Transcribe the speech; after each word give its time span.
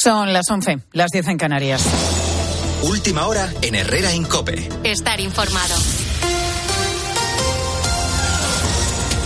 Son 0.00 0.32
las 0.32 0.48
11, 0.48 0.78
las 0.92 1.10
10 1.10 1.26
en 1.26 1.38
Canarias. 1.38 1.84
Última 2.82 3.26
hora 3.26 3.52
en 3.62 3.74
Herrera 3.74 4.14
Incope. 4.14 4.68
Estar 4.84 5.18
informado. 5.18 5.74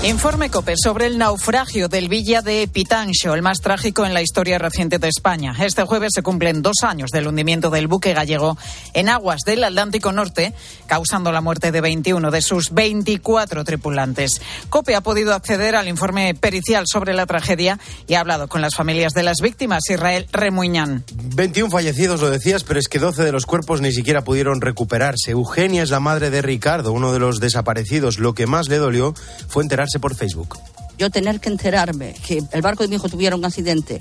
Informe 0.04 0.50
COPE 0.50 0.74
sobre 0.82 1.06
el 1.06 1.16
naufragio 1.16 1.86
del 1.86 2.08
Villa 2.08 2.42
de 2.42 2.66
Pitancho, 2.66 3.34
el 3.34 3.40
más 3.40 3.60
trágico 3.60 4.04
en 4.04 4.12
la 4.12 4.20
historia 4.20 4.58
reciente 4.58 4.98
de 4.98 5.06
España. 5.06 5.54
Este 5.60 5.84
jueves 5.84 6.10
se 6.12 6.24
cumplen 6.24 6.60
dos 6.60 6.78
años 6.82 7.10
del 7.12 7.28
hundimiento 7.28 7.70
del 7.70 7.86
buque 7.86 8.12
gallego 8.12 8.58
en 8.94 9.08
aguas 9.08 9.42
del 9.46 9.62
Atlántico 9.62 10.10
Norte, 10.10 10.54
causando 10.88 11.30
la 11.30 11.40
muerte 11.40 11.70
de 11.70 11.80
21 11.80 12.32
de 12.32 12.42
sus 12.42 12.72
24 12.72 13.62
tripulantes. 13.62 14.40
COPE 14.70 14.96
ha 14.96 15.02
podido 15.02 15.34
acceder 15.34 15.76
al 15.76 15.86
informe 15.86 16.34
pericial 16.34 16.86
sobre 16.88 17.14
la 17.14 17.26
tragedia 17.26 17.78
y 18.08 18.14
ha 18.14 18.20
hablado 18.20 18.48
con 18.48 18.60
las 18.60 18.74
familias 18.74 19.12
de 19.12 19.22
las 19.22 19.36
víctimas. 19.40 19.88
Israel 19.88 20.26
Remuñán. 20.32 21.04
21 21.36 21.70
fallecidos, 21.70 22.20
lo 22.20 22.28
decías, 22.28 22.64
pero 22.64 22.80
es 22.80 22.88
que 22.88 22.98
12 22.98 23.22
de 23.22 23.30
los 23.30 23.46
cuerpos 23.46 23.80
ni 23.80 23.92
siquiera 23.92 24.24
pudieron 24.24 24.60
recuperarse. 24.60 25.30
Eugenia 25.30 25.84
es 25.84 25.90
la 25.90 26.00
madre 26.00 26.30
de 26.30 26.42
Ricardo, 26.42 26.90
uno 26.90 27.12
de 27.12 27.20
los 27.20 27.38
desaparecidos. 27.38 28.18
Lo 28.18 28.34
que 28.34 28.48
más 28.48 28.68
le 28.68 28.78
dolió 28.78 29.14
fue 29.46 29.62
enterarse 29.62 29.91
por 29.98 30.14
Facebook. 30.14 30.58
Yo 30.98 31.10
tener 31.10 31.40
que 31.40 31.48
enterarme 31.48 32.14
que 32.26 32.42
el 32.52 32.62
barco 32.62 32.82
de 32.82 32.88
mi 32.88 32.96
hijo 32.96 33.08
tuviera 33.08 33.36
un 33.36 33.44
accidente 33.44 33.98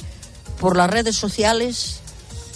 por 0.60 0.78
las 0.78 0.90
redes 0.90 1.16
sociales, 1.16 2.02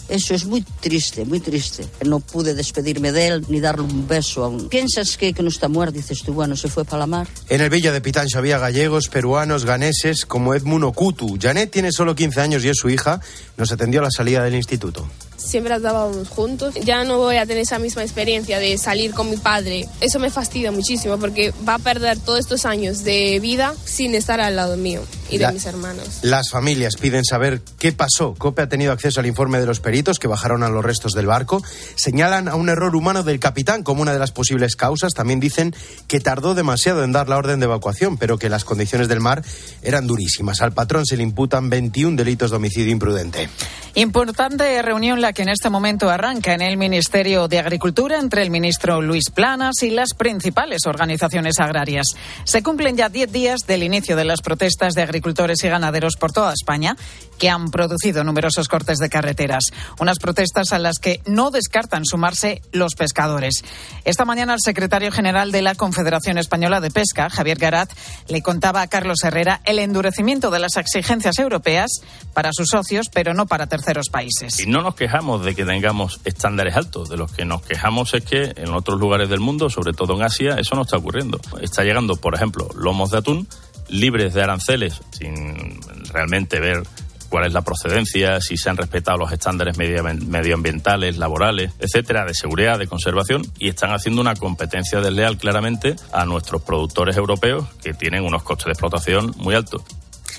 eso 0.07 0.35
es 0.35 0.45
muy 0.45 0.61
triste, 0.61 1.25
muy 1.25 1.39
triste. 1.39 1.85
No 2.05 2.19
pude 2.19 2.53
despedirme 2.53 3.11
de 3.11 3.27
él 3.27 3.45
ni 3.49 3.59
darle 3.59 3.83
un 3.83 4.07
beso 4.07 4.43
aún. 4.43 4.69
¿Piensas 4.69 5.17
que, 5.17 5.33
que 5.33 5.41
no 5.41 5.49
está 5.49 5.67
muerto? 5.67 5.97
Dices 5.97 6.21
tú, 6.21 6.33
bueno, 6.33 6.55
se 6.55 6.67
fue 6.67 6.85
para 6.85 6.99
la 6.99 7.07
mar. 7.07 7.27
En 7.49 7.61
el 7.61 7.69
Villa 7.69 7.91
de 7.91 8.01
Pitancho 8.01 8.37
había 8.37 8.59
gallegos, 8.59 9.07
peruanos, 9.07 9.65
ganeses, 9.65 10.25
como 10.25 10.53
Edmundo 10.53 10.91
Kutu. 10.91 11.37
Janet 11.41 11.71
tiene 11.71 11.91
solo 11.91 12.15
15 12.15 12.41
años 12.41 12.63
y 12.63 12.69
es 12.69 12.77
su 12.77 12.89
hija. 12.89 13.19
Nos 13.57 13.71
atendió 13.71 14.01
a 14.01 14.03
la 14.03 14.11
salida 14.11 14.43
del 14.43 14.55
instituto 14.55 15.07
siempre 15.45 15.75
estábamos 15.75 16.27
juntos. 16.29 16.75
Ya 16.83 17.03
no 17.03 17.17
voy 17.17 17.37
a 17.37 17.45
tener 17.45 17.63
esa 17.63 17.79
misma 17.79 18.03
experiencia 18.03 18.59
de 18.59 18.77
salir 18.77 19.13
con 19.13 19.29
mi 19.29 19.37
padre. 19.37 19.87
Eso 20.01 20.19
me 20.19 20.29
fastidia 20.29 20.71
muchísimo 20.71 21.17
porque 21.17 21.53
va 21.67 21.75
a 21.75 21.79
perder 21.79 22.19
todos 22.19 22.39
estos 22.39 22.65
años 22.65 23.03
de 23.03 23.39
vida 23.39 23.73
sin 23.85 24.15
estar 24.15 24.41
al 24.41 24.55
lado 24.55 24.77
mío 24.77 25.01
y 25.29 25.37
de 25.37 25.51
mis 25.51 25.65
hermanos. 25.65 26.19
Las 26.21 26.49
familias 26.49 26.95
piden 26.95 27.23
saber 27.23 27.61
qué 27.79 27.91
pasó. 27.91 28.35
COPE 28.35 28.63
ha 28.63 28.69
tenido 28.69 28.91
acceso 28.91 29.19
al 29.19 29.25
informe 29.25 29.59
de 29.59 29.65
los 29.65 29.79
peritos 29.79 30.19
que 30.19 30.27
bajaron 30.27 30.63
a 30.63 30.69
los 30.69 30.83
restos 30.83 31.13
del 31.13 31.25
barco. 31.25 31.63
Señalan 31.95 32.47
a 32.47 32.55
un 32.55 32.69
error 32.69 32.95
humano 32.95 33.23
del 33.23 33.39
capitán 33.39 33.83
como 33.83 34.01
una 34.01 34.13
de 34.13 34.19
las 34.19 34.31
posibles 34.31 34.75
causas. 34.75 35.13
También 35.13 35.39
dicen 35.39 35.75
que 36.07 36.19
tardó 36.19 36.53
demasiado 36.53 37.03
en 37.03 37.11
dar 37.11 37.29
la 37.29 37.37
orden 37.37 37.59
de 37.59 37.65
evacuación, 37.65 38.17
pero 38.17 38.37
que 38.37 38.49
las 38.49 38.65
condiciones 38.65 39.07
del 39.07 39.19
mar 39.19 39.43
eran 39.81 40.07
durísimas. 40.07 40.61
Al 40.61 40.73
patrón 40.73 41.05
se 41.05 41.17
le 41.17 41.23
imputan 41.23 41.69
21 41.69 42.17
delitos 42.17 42.51
de 42.51 42.57
homicidio 42.57 42.91
imprudente. 42.91 43.49
Importante 43.95 44.81
reunión 44.81 45.21
la 45.21 45.33
que 45.35 45.41
en 45.41 45.49
este 45.49 45.69
momento 45.69 46.09
arranca 46.09 46.53
en 46.53 46.61
el 46.61 46.77
Ministerio 46.77 47.49
de 47.49 47.59
Agricultura 47.59 48.19
entre 48.19 48.41
el 48.41 48.49
ministro 48.49 49.01
Luis 49.01 49.29
Planas 49.29 49.83
y 49.83 49.89
las 49.89 50.13
principales 50.13 50.85
organizaciones 50.85 51.59
agrarias. 51.59 52.07
Se 52.45 52.63
cumplen 52.63 52.95
ya 52.95 53.09
10 53.09 53.31
días 53.33 53.59
del 53.67 53.83
inicio 53.83 54.15
de 54.15 54.23
las 54.23 54.41
protestas 54.41 54.93
de 54.93 55.01
agricultores 55.03 55.61
y 55.63 55.67
ganaderos 55.67 56.15
por 56.15 56.31
toda 56.31 56.53
España 56.53 56.95
que 57.37 57.49
han 57.49 57.69
producido 57.69 58.23
numerosos 58.23 58.69
cortes 58.69 58.97
de 58.97 59.09
carreteras. 59.09 59.65
Unas 59.99 60.19
protestas 60.19 60.71
a 60.71 60.79
las 60.79 60.99
que 60.99 61.19
no 61.25 61.51
descartan 61.51 62.05
sumarse 62.05 62.61
los 62.71 62.95
pescadores. 62.95 63.65
Esta 64.05 64.23
mañana 64.23 64.53
el 64.53 64.61
secretario 64.61 65.11
general 65.11 65.51
de 65.51 65.61
la 65.61 65.75
Confederación 65.75 66.37
Española 66.37 66.79
de 66.79 66.91
Pesca, 66.91 67.29
Javier 67.29 67.57
Garat, 67.57 67.91
le 68.29 68.41
contaba 68.41 68.81
a 68.81 68.87
Carlos 68.87 69.21
Herrera 69.21 69.59
el 69.65 69.79
endurecimiento 69.79 70.49
de 70.49 70.59
las 70.59 70.77
exigencias 70.77 71.37
europeas 71.39 71.91
para 72.33 72.53
sus 72.53 72.69
socios, 72.69 73.07
pero 73.13 73.33
no 73.33 73.47
para 73.47 73.67
terceros 73.67 74.07
países. 74.09 74.57
Y 74.61 74.67
no 74.67 74.81
nos 74.81 74.95
quejamos 74.95 75.24
de 75.25 75.55
que 75.55 75.65
tengamos 75.65 76.21
estándares 76.23 76.75
altos. 76.75 77.09
De 77.09 77.17
los 77.17 77.31
que 77.31 77.45
nos 77.45 77.61
quejamos 77.61 78.13
es 78.13 78.23
que 78.23 78.53
en 78.55 78.73
otros 78.73 78.99
lugares 78.99 79.29
del 79.29 79.39
mundo, 79.39 79.69
sobre 79.69 79.93
todo 79.93 80.15
en 80.15 80.23
Asia, 80.23 80.55
eso 80.59 80.75
no 80.75 80.83
está 80.83 80.97
ocurriendo. 80.97 81.39
Está 81.61 81.83
llegando, 81.83 82.15
por 82.15 82.35
ejemplo, 82.35 82.69
lomos 82.75 83.11
de 83.11 83.17
atún 83.17 83.47
libres 83.89 84.33
de 84.33 84.41
aranceles 84.41 85.01
sin 85.11 85.79
realmente 86.11 86.59
ver 86.59 86.83
cuál 87.29 87.47
es 87.47 87.53
la 87.53 87.63
procedencia, 87.63 88.39
si 88.39 88.55
se 88.55 88.69
han 88.69 88.77
respetado 88.77 89.17
los 89.17 89.31
estándares 89.31 89.77
medioambientales, 89.77 91.17
laborales, 91.17 91.73
etcétera, 91.79 92.23
de 92.25 92.33
seguridad, 92.33 92.79
de 92.79 92.87
conservación, 92.87 93.41
y 93.59 93.69
están 93.69 93.91
haciendo 93.91 94.21
una 94.21 94.35
competencia 94.35 95.01
desleal 95.01 95.37
claramente 95.37 95.95
a 96.13 96.25
nuestros 96.25 96.61
productores 96.61 97.17
europeos 97.17 97.65
que 97.83 97.93
tienen 97.93 98.23
unos 98.23 98.43
costes 98.43 98.65
de 98.65 98.71
explotación 98.71 99.33
muy 99.37 99.55
altos. 99.55 99.83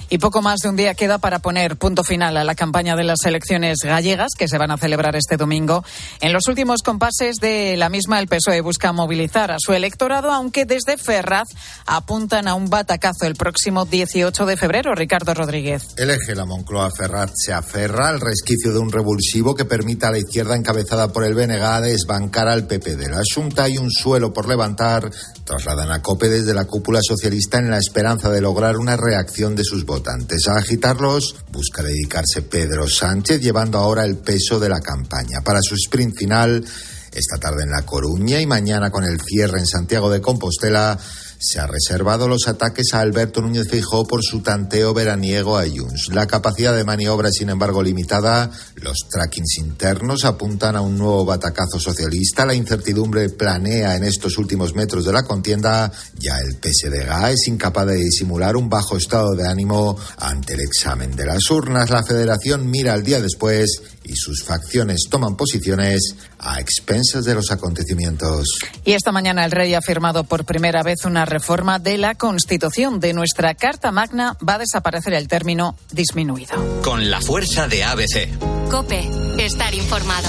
Y 0.08 0.18
poco 0.18 0.42
más 0.42 0.60
de 0.60 0.68
un 0.68 0.76
día 0.76 0.94
queda 0.94 1.18
para 1.18 1.38
poner 1.38 1.76
punto 1.76 2.04
final 2.04 2.36
a 2.36 2.44
la 2.44 2.54
campaña 2.54 2.96
de 2.96 3.04
las 3.04 3.24
elecciones 3.24 3.78
gallegas 3.82 4.32
que 4.36 4.48
se 4.48 4.58
van 4.58 4.70
a 4.70 4.76
celebrar 4.76 5.16
este 5.16 5.36
domingo. 5.36 5.84
En 6.20 6.32
los 6.32 6.46
últimos 6.48 6.82
compases 6.82 7.36
de 7.36 7.76
la 7.76 7.88
misma, 7.88 8.18
el 8.18 8.28
PSOE 8.28 8.60
busca 8.60 8.92
movilizar 8.92 9.50
a 9.50 9.56
su 9.58 9.72
electorado, 9.72 10.30
aunque 10.32 10.64
desde 10.64 10.96
Ferraz 10.96 11.48
apuntan 11.86 12.48
a 12.48 12.54
un 12.54 12.70
batacazo 12.70 13.26
el 13.26 13.34
próximo 13.34 13.84
18 13.84 14.46
de 14.46 14.56
febrero. 14.56 14.94
Ricardo 14.94 15.34
Rodríguez. 15.34 15.88
El 15.96 16.10
eje 16.10 16.34
la 16.34 16.44
Moncloa 16.44 16.90
Ferraz 16.90 17.32
se 17.34 17.52
aferra 17.52 18.08
al 18.08 18.20
resquicio 18.20 18.72
de 18.72 18.78
un 18.78 18.92
revulsivo 18.92 19.54
que 19.54 19.64
permita 19.64 20.08
a 20.08 20.12
la 20.12 20.18
izquierda 20.18 20.56
encabezada 20.56 21.12
por 21.12 21.24
el 21.24 21.34
BNG 21.34 21.80
desbancar 21.82 22.48
al 22.48 22.66
PP 22.66 22.96
de 22.96 23.08
la 23.08 23.22
Junta 23.34 23.68
y 23.68 23.78
un 23.78 23.90
suelo 23.90 24.32
por 24.32 24.48
levantar. 24.48 25.10
Trasladan 25.44 25.90
a 25.92 26.02
COPE 26.02 26.28
desde 26.28 26.54
la 26.54 26.64
cúpula 26.64 27.00
socialista 27.02 27.58
en 27.58 27.70
la 27.70 27.78
esperanza 27.78 28.30
de 28.30 28.40
lograr 28.40 28.76
una 28.76 28.96
reacción 28.96 29.54
de 29.54 29.64
sus 29.64 29.85
votantes. 29.86 30.48
A 30.48 30.58
agitarlos 30.58 31.36
busca 31.50 31.82
dedicarse 31.82 32.42
Pedro 32.42 32.88
Sánchez, 32.88 33.41
llevando 33.41 33.78
ahora 33.78 34.04
el 34.04 34.19
peso 34.19 34.60
de 34.60 34.69
la 34.69 34.80
campaña. 34.80 35.41
Para 35.42 35.60
su 35.62 35.74
sprint 35.76 36.14
final, 36.19 36.64
esta 37.12 37.38
tarde 37.38 37.62
en 37.62 37.70
La 37.70 37.86
Coruña 37.86 38.41
y 38.41 38.46
mañana 38.46 38.91
con 38.91 39.04
el 39.04 39.20
cierre 39.20 39.58
en 39.58 39.66
Santiago 39.66 40.10
de 40.10 40.20
Compostela, 40.20 40.98
se 41.38 41.60
ha 41.60 41.66
reservado 41.66 42.28
los 42.28 42.48
ataques 42.48 42.94
a 42.94 43.00
Alberto 43.00 43.42
Núñez 43.42 43.69
Feijóo 43.69 44.06
por 44.06 44.22
su 44.22 44.41
tanteo 44.41 44.94
veraniego 44.94 45.58
a 45.58 45.64
Junts. 45.64 46.08
La 46.12 46.26
capacidad 46.26 46.74
de 46.74 46.84
maniobra 46.84 47.28
es, 47.28 47.36
sin 47.38 47.50
embargo, 47.50 47.82
limitada. 47.82 48.50
Los 48.76 49.06
trackings 49.10 49.58
internos 49.58 50.25
apuntan 50.25 50.76
a 50.76 50.80
un 50.80 50.96
nuevo 50.96 51.25
batacazo 51.25 51.78
socialista. 51.78 52.46
La 52.46 52.54
incertidumbre 52.54 53.28
planea 53.28 53.96
en 53.96 54.04
estos 54.04 54.38
últimos 54.38 54.75
metros 54.75 55.04
de 55.04 55.12
la 55.12 55.25
contienda. 55.25 55.91
Ya 56.19 56.32
el 56.44 56.54
PSDG 56.54 57.30
es 57.30 57.48
incapaz 57.48 57.86
de 57.86 57.96
disimular 57.96 58.56
un 58.56 58.69
bajo 58.69 58.96
estado 58.96 59.34
de 59.34 59.46
ánimo 59.46 59.96
ante 60.19 60.54
el 60.54 60.60
examen 60.60 61.14
de 61.14 61.26
las 61.26 61.50
urnas. 61.50 61.91
La 61.91 62.02
federación 62.02 62.70
mira 62.70 62.94
al 62.94 63.02
día 63.02 63.20
después 63.20 63.82
y 64.09 64.17
sus 64.17 64.44
facciones 64.44 65.06
toman 65.11 65.37
posiciones 65.37 66.17
a 66.39 66.61
expensas 66.61 67.25
de 67.25 67.34
los 67.34 67.50
acontecimientos. 67.50 68.47
Y 68.84 68.93
esta 68.93 69.12
mañana 69.12 69.44
el 69.44 69.50
rey 69.50 69.75
ha 69.75 69.81
firmado 69.81 70.25
por 70.25 70.44
primera 70.44 70.83
vez 70.83 71.05
una 71.05 71.25
reforma 71.25 71.78
de 71.78 71.99
la 71.99 72.15
Constitución. 72.15 73.00
De 73.00 73.12
nuestra 73.12 73.55
Carta 73.55 73.91
Magna 73.93 74.37
va 74.47 74.55
a 74.55 74.59
desaparecer 74.59 75.15
el 75.15 75.28
término 75.28 75.77
disminuido. 75.93 76.55
Con 76.83 77.11
la 77.11 77.21
fuerza 77.21 77.69
de 77.69 77.84
ABC. 77.84 78.69
Cope, 78.71 79.09
estar 79.39 79.75
informado. 79.75 80.28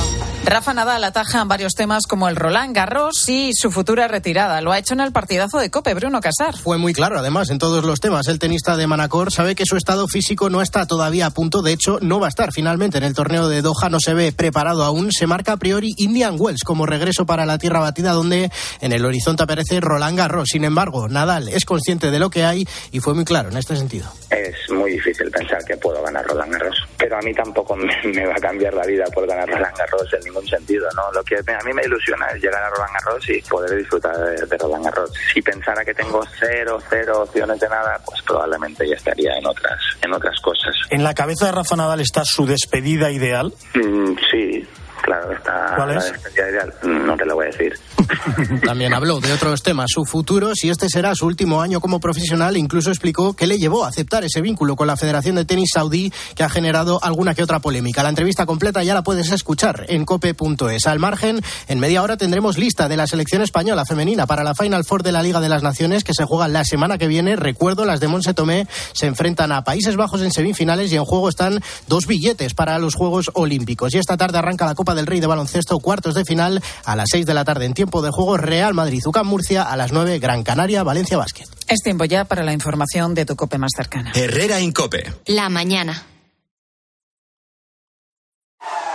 Rafa 0.49 0.73
Nadal 0.73 1.03
ataja 1.03 1.41
en 1.41 1.49
varios 1.49 1.73
temas 1.73 2.07
como 2.07 2.29
el 2.29 2.37
Roland 2.37 2.73
Garros 2.73 3.27
y 3.27 3.51
su 3.53 3.69
futura 3.69 4.07
retirada. 4.07 4.61
Lo 4.61 4.71
ha 4.71 4.79
hecho 4.79 4.93
en 4.93 5.01
el 5.01 5.11
partidazo 5.11 5.57
de 5.57 5.69
Cope, 5.69 5.93
Bruno 5.93 6.21
Casar. 6.21 6.55
Fue 6.55 6.77
muy 6.77 6.93
claro, 6.93 7.19
además, 7.19 7.49
en 7.49 7.57
todos 7.57 7.83
los 7.83 7.99
temas. 7.99 8.29
El 8.29 8.39
tenista 8.39 8.77
de 8.77 8.87
Manacor 8.87 9.33
sabe 9.33 9.55
que 9.55 9.65
su 9.65 9.75
estado 9.75 10.07
físico 10.07 10.49
no 10.49 10.61
está 10.61 10.85
todavía 10.85 11.25
a 11.25 11.31
punto. 11.31 11.61
De 11.61 11.73
hecho, 11.73 11.99
no 12.01 12.21
va 12.21 12.27
a 12.27 12.29
estar 12.29 12.53
finalmente 12.53 12.97
en 12.97 13.03
el 13.03 13.13
torneo 13.13 13.49
de 13.49 13.61
Doha. 13.61 13.89
No 13.89 13.99
se 13.99 14.13
ve 14.13 14.31
preparado 14.31 14.85
aún. 14.85 15.11
Se 15.11 15.27
marca 15.27 15.51
a 15.51 15.57
priori 15.57 15.93
Indian 15.97 16.37
Wells 16.39 16.63
como 16.63 16.85
regreso 16.85 17.25
para 17.25 17.45
la 17.45 17.57
tierra 17.57 17.81
batida, 17.81 18.13
donde 18.13 18.49
en 18.79 18.93
el 18.93 19.03
horizonte 19.03 19.43
aparece 19.43 19.81
Roland 19.81 20.17
Garros. 20.17 20.47
Sin 20.49 20.63
embargo, 20.63 21.09
Nadal 21.09 21.49
es 21.49 21.65
consciente 21.65 22.09
de 22.09 22.19
lo 22.19 22.29
que 22.29 22.45
hay 22.45 22.65
y 22.93 23.01
fue 23.01 23.13
muy 23.13 23.25
claro 23.25 23.49
en 23.49 23.57
este 23.57 23.75
sentido. 23.75 24.09
Es 24.29 24.71
muy 24.71 24.91
difícil 24.91 25.29
pensar 25.29 25.63
que 25.65 25.75
puedo 25.75 26.01
ganar 26.01 26.25
Roland 26.25 26.53
Garros, 26.53 26.77
pero 26.97 27.17
a 27.17 27.21
mí 27.21 27.33
tampoco 27.33 27.75
me, 28.05 28.25
va 28.25 28.33
a 28.33 28.39
cambiar 28.39 28.73
la 28.73 28.85
vida 28.85 29.03
por 29.13 29.27
ganar 29.27 29.49
Roland 29.49 29.75
Garros 29.77 30.13
en 30.13 30.23
ningún 30.23 30.36
sentido, 30.45 30.87
¿no? 30.95 31.11
Lo 31.11 31.23
que 31.23 31.37
a 31.37 31.63
mí 31.63 31.73
me 31.73 31.83
ilusiona 31.83 32.27
es 32.27 32.41
llegar 32.41 32.63
a 32.63 32.69
Roland 32.69 32.93
Garros 32.93 33.29
y 33.29 33.41
poder 33.41 33.77
disfrutar 33.77 34.15
de, 34.17 34.57
Roland 34.57 34.85
Garros. 34.85 35.11
Si 35.33 35.41
pensara 35.41 35.83
que 35.83 35.93
tengo 35.93 36.23
cero, 36.39 36.79
cero 36.89 37.23
opciones 37.23 37.59
de 37.59 37.69
nada, 37.69 37.99
pues 38.05 38.21
probablemente 38.21 38.87
ya 38.87 38.95
estaría 38.95 39.37
en 39.37 39.45
otras, 39.45 39.79
en 40.01 40.13
otras 40.13 40.39
cosas. 40.41 40.75
¿En 40.89 41.03
la 41.03 41.13
cabeza 41.13 41.47
de 41.47 41.51
Rafa 41.53 41.75
Nadal 41.75 42.01
está 42.01 42.23
su 42.25 42.45
despedida 42.45 43.11
ideal? 43.11 43.53
Mm, 43.73 44.13
sí, 44.31 44.67
Claro, 45.03 45.31
está 45.31 45.73
¿Cuál 45.75 45.95
la 45.95 45.99
es? 45.99 46.13
ideal. 46.33 46.73
No 46.83 47.15
te 47.15 47.25
lo 47.25 47.35
voy 47.35 47.45
a 47.45 47.49
decir. 47.49 47.73
También 48.65 48.93
habló 48.93 49.19
de 49.19 49.33
otros 49.33 49.63
temas, 49.63 49.87
su 49.89 50.05
futuro, 50.05 50.53
si 50.55 50.69
este 50.69 50.89
será 50.89 51.13
su 51.15 51.25
último 51.25 51.61
año 51.61 51.79
como 51.81 51.99
profesional, 51.99 52.57
incluso 52.57 52.89
explicó 52.89 53.33
qué 53.33 53.47
le 53.47 53.57
llevó 53.57 53.83
a 53.85 53.89
aceptar 53.89 54.23
ese 54.23 54.41
vínculo 54.41 54.75
con 54.75 54.87
la 54.87 54.95
Federación 54.97 55.35
de 55.35 55.45
Tenis 55.45 55.71
Saudí 55.73 56.11
que 56.35 56.43
ha 56.43 56.49
generado 56.49 57.03
alguna 57.03 57.35
que 57.35 57.43
otra 57.43 57.59
polémica. 57.59 58.03
La 58.03 58.09
entrevista 58.09 58.45
completa 58.45 58.83
ya 58.83 58.93
la 58.93 59.03
puedes 59.03 59.31
escuchar 59.31 59.85
en 59.89 60.05
cope.es. 60.05 60.87
Al 60.87 60.99
margen, 60.99 61.41
en 61.67 61.79
media 61.79 62.01
hora 62.01 62.17
tendremos 62.17 62.57
lista 62.57 62.87
de 62.87 62.97
la 62.97 63.07
selección 63.07 63.41
española 63.41 63.85
femenina 63.85 64.25
para 64.25 64.43
la 64.43 64.55
Final 64.55 64.85
Four 64.85 65.03
de 65.03 65.11
la 65.11 65.23
Liga 65.23 65.39
de 65.41 65.49
las 65.49 65.63
Naciones 65.63 66.03
que 66.03 66.13
se 66.13 66.23
juega 66.23 66.47
la 66.47 66.63
semana 66.63 66.97
que 66.97 67.07
viene. 67.07 67.35
Recuerdo, 67.35 67.85
las 67.85 67.99
de 67.99 68.07
Monse 68.07 68.33
Tomé 68.33 68.67
se 68.93 69.07
enfrentan 69.07 69.51
a 69.51 69.63
Países 69.63 69.95
Bajos 69.95 70.21
en 70.21 70.31
semifinales 70.31 70.91
y 70.91 70.95
en 70.95 71.05
juego 71.05 71.29
están 71.29 71.61
dos 71.87 72.07
billetes 72.07 72.53
para 72.53 72.79
los 72.79 72.95
Juegos 72.95 73.31
Olímpicos. 73.33 73.93
Y 73.93 73.97
esta 73.97 74.17
tarde 74.17 74.37
arranca 74.37 74.65
la 74.65 74.75
Copa 74.75 74.86
del 74.95 75.07
Rey 75.07 75.19
de 75.19 75.27
baloncesto, 75.27 75.79
cuartos 75.79 76.15
de 76.15 76.25
final 76.25 76.61
a 76.85 76.95
las 76.95 77.07
6 77.11 77.25
de 77.25 77.33
la 77.33 77.45
tarde 77.45 77.65
en 77.65 77.73
tiempo 77.73 78.01
de 78.01 78.11
juego 78.11 78.37
Real 78.37 78.73
Madrid, 78.73 79.01
UCAM 79.05 79.27
Murcia 79.27 79.63
a 79.63 79.75
las 79.77 79.91
9, 79.91 80.19
Gran 80.19 80.43
Canaria, 80.43 80.83
Valencia 80.83 81.17
Basket. 81.17 81.45
Es 81.67 81.79
tiempo 81.83 82.05
ya 82.05 82.25
para 82.25 82.43
la 82.43 82.53
información 82.53 83.13
de 83.13 83.25
tu 83.25 83.35
cope 83.35 83.57
más 83.57 83.71
cercana. 83.75 84.11
Herrera 84.15 84.59
Incope. 84.59 85.13
La 85.25 85.49
mañana. 85.49 86.03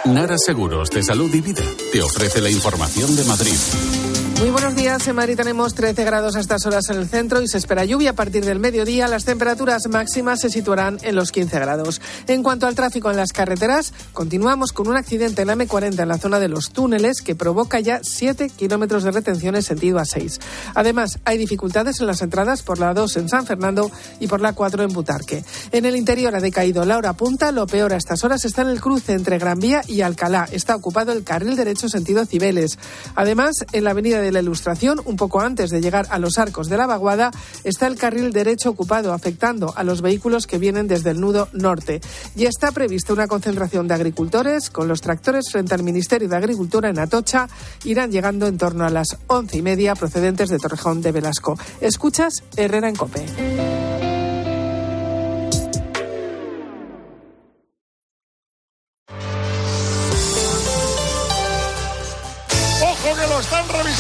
Nara 0.05 0.37
Seguros 0.37 0.91
de 0.91 1.03
Salud 1.03 1.33
y 1.33 1.41
Vida 1.41 1.63
te 1.93 2.03
ofrece 2.03 2.41
la 2.41 2.51
información 2.51 3.15
de 3.15 3.25
Madrid. 3.25 4.02
Muy 4.43 4.51
buenos 4.51 4.75
días. 4.75 5.07
En 5.07 5.15
Madrid 5.15 5.37
tenemos 5.37 5.73
13 5.73 6.03
grados 6.03 6.35
a 6.35 6.41
estas 6.41 6.67
horas 6.67 6.91
en 6.91 6.97
el 6.97 7.07
centro 7.07 7.43
y 7.43 7.47
se 7.47 7.59
espera 7.59 7.85
lluvia 7.85 8.11
a 8.11 8.15
partir 8.15 8.45
del 8.45 8.59
mediodía. 8.59 9.07
Las 9.07 9.25
temperaturas 9.25 9.87
máximas 9.87 10.41
se 10.41 10.51
situarán 10.51 10.99
en 11.03 11.15
los 11.15 11.31
15 11.31 11.61
grados. 11.61 12.01
En 12.27 12.43
cuanto 12.43 12.67
al 12.67 12.75
tráfico 12.75 13.09
en 13.09 13.17
las 13.17 13.33
carreteras, 13.33 13.95
continuamos 14.13 14.73
con 14.73 14.89
un 14.89 14.97
accidente 14.97 15.43
en 15.43 15.47
la 15.47 15.55
M40 15.55 16.03
en 16.03 16.09
la 16.09 16.19
zona 16.19 16.41
de 16.41 16.49
los 16.49 16.73
túneles 16.73 17.23
que 17.23 17.37
provoca 17.37 17.79
ya 17.79 18.01
7 18.03 18.51
kilómetros 18.51 19.05
de 19.05 19.13
retención 19.13 19.55
en 19.55 19.63
sentido 19.63 20.01
A6. 20.01 20.41
Además, 20.75 21.21
hay 21.25 21.39
dificultades 21.39 22.01
en 22.01 22.09
las 22.09 22.21
entradas 22.21 22.63
por 22.63 22.81
la 22.81 22.95
2 22.95 23.19
en 23.19 23.29
San 23.29 23.47
Fernando 23.47 23.93
y 24.19 24.27
por 24.27 24.41
la 24.41 24.55
4 24.55 24.83
en 24.83 24.93
Butarque. 24.93 25.45
En 25.71 25.87
el 25.87 25.95
interior 25.95 26.35
ha 26.35 26.41
decaído 26.41 26.85
la 26.85 26.99
hora 26.99 27.13
punta. 27.13 27.53
Lo 27.53 27.69
peor 27.69 27.93
a 27.93 27.97
estas 27.97 28.25
horas 28.25 28.45
está 28.45 28.63
en 28.63 28.71
el 28.71 28.81
cruce 28.81 29.13
entre 29.13 29.39
Gran 29.39 29.61
Vía 29.61 29.83
y 29.87 30.01
Alcalá. 30.01 30.49
Está 30.51 30.75
ocupado 30.75 31.13
el 31.13 31.23
carril 31.23 31.55
derecho 31.55 31.89
sentido 31.89 32.27
Cibeles. 32.27 32.77
Además, 33.15 33.65
en 33.71 33.85
la 33.85 33.93
avenida 33.93 34.21
de 34.21 34.32
la 34.33 34.41
Ilustración, 34.41 35.01
un 35.05 35.17
poco 35.17 35.41
antes 35.41 35.71
de 35.71 35.81
llegar 35.81 36.07
a 36.11 36.19
los 36.19 36.39
arcos 36.39 36.69
de 36.69 36.77
la 36.77 36.87
vaguada, 36.87 37.31
está 37.65 37.87
el 37.87 37.97
carril 37.97 38.33
derecho 38.33 38.71
ocupado, 38.71 39.13
afectando 39.13 39.73
a 39.77 39.85
los 39.85 40.03
vehículos 40.03 40.47
que 40.47 40.59
vienen 40.59 40.89
desde 40.89 41.11
el 41.11 41.21
nudo 41.21 41.49
norte. 41.53 42.01
Y 42.37 42.47
está 42.47 42.73
prevista 42.73 43.13
una 43.13 43.29
concentración 43.29 43.89
de 43.89 43.95
agricultores 43.95 44.71
con 44.71 44.89
los 44.89 45.01
tractores 45.01 45.51
frente 45.51 45.75
al 45.75 45.83
Ministerio 45.83 46.29
de 46.29 46.37
Agricultura 46.37 46.89
en 46.89 46.99
Atocha. 46.99 47.49
Irán 47.85 48.11
llegando 48.11 48.47
en 48.47 48.59
torno 48.59 48.85
a 48.85 48.91
las 48.91 49.17
once 49.27 49.59
y 49.59 49.63
media 49.63 49.95
procedentes 49.95 50.49
de 50.49 50.59
Torrejón 50.59 51.03
de 51.03 51.13
Velasco. 51.13 51.59
Escuchas 51.81 52.43
Herrera 52.57 52.89
en 52.89 52.97
Cope. 52.97 53.92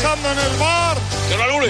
En 0.04 0.38
el 0.38 0.58
bar! 0.58 0.96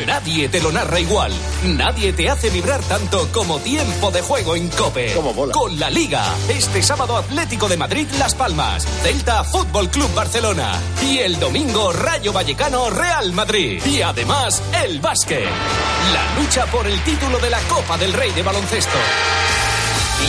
Nadie 0.07 0.49
te 0.49 0.61
lo 0.61 0.73
narra 0.73 0.99
igual. 0.99 1.33
Nadie 1.65 2.13
te 2.15 2.31
hace 2.31 2.49
vibrar 2.49 2.83
tanto 2.83 3.29
como 3.31 3.59
tiempo 3.59 4.11
de 4.11 4.23
juego 4.23 4.57
en 4.57 4.69
Cope. 4.71 5.15
Con 5.53 5.79
la 5.79 5.91
Liga. 5.91 6.25
Este 6.49 6.83
sábado 6.83 7.17
Atlético 7.17 7.69
de 7.69 7.77
Madrid 7.77 8.07
Las 8.19 8.35
Palmas. 8.35 8.87
Celta 9.03 9.45
Fútbol 9.45 9.91
Club 9.91 10.13
Barcelona. 10.15 10.81
Y 11.03 11.19
el 11.19 11.39
domingo 11.39 11.93
Rayo 11.93 12.33
Vallecano 12.33 12.89
Real 12.89 13.33
Madrid. 13.33 13.83
Y 13.85 14.01
además 14.01 14.63
el 14.83 14.99
básquet. 15.01 15.45
La 15.45 16.41
lucha 16.41 16.65
por 16.67 16.87
el 16.87 16.99
título 17.05 17.39
de 17.39 17.51
la 17.51 17.61
Copa 17.69 17.99
del 17.99 18.15
Rey 18.15 18.33
de 18.33 18.43
Baloncesto. 18.43 18.99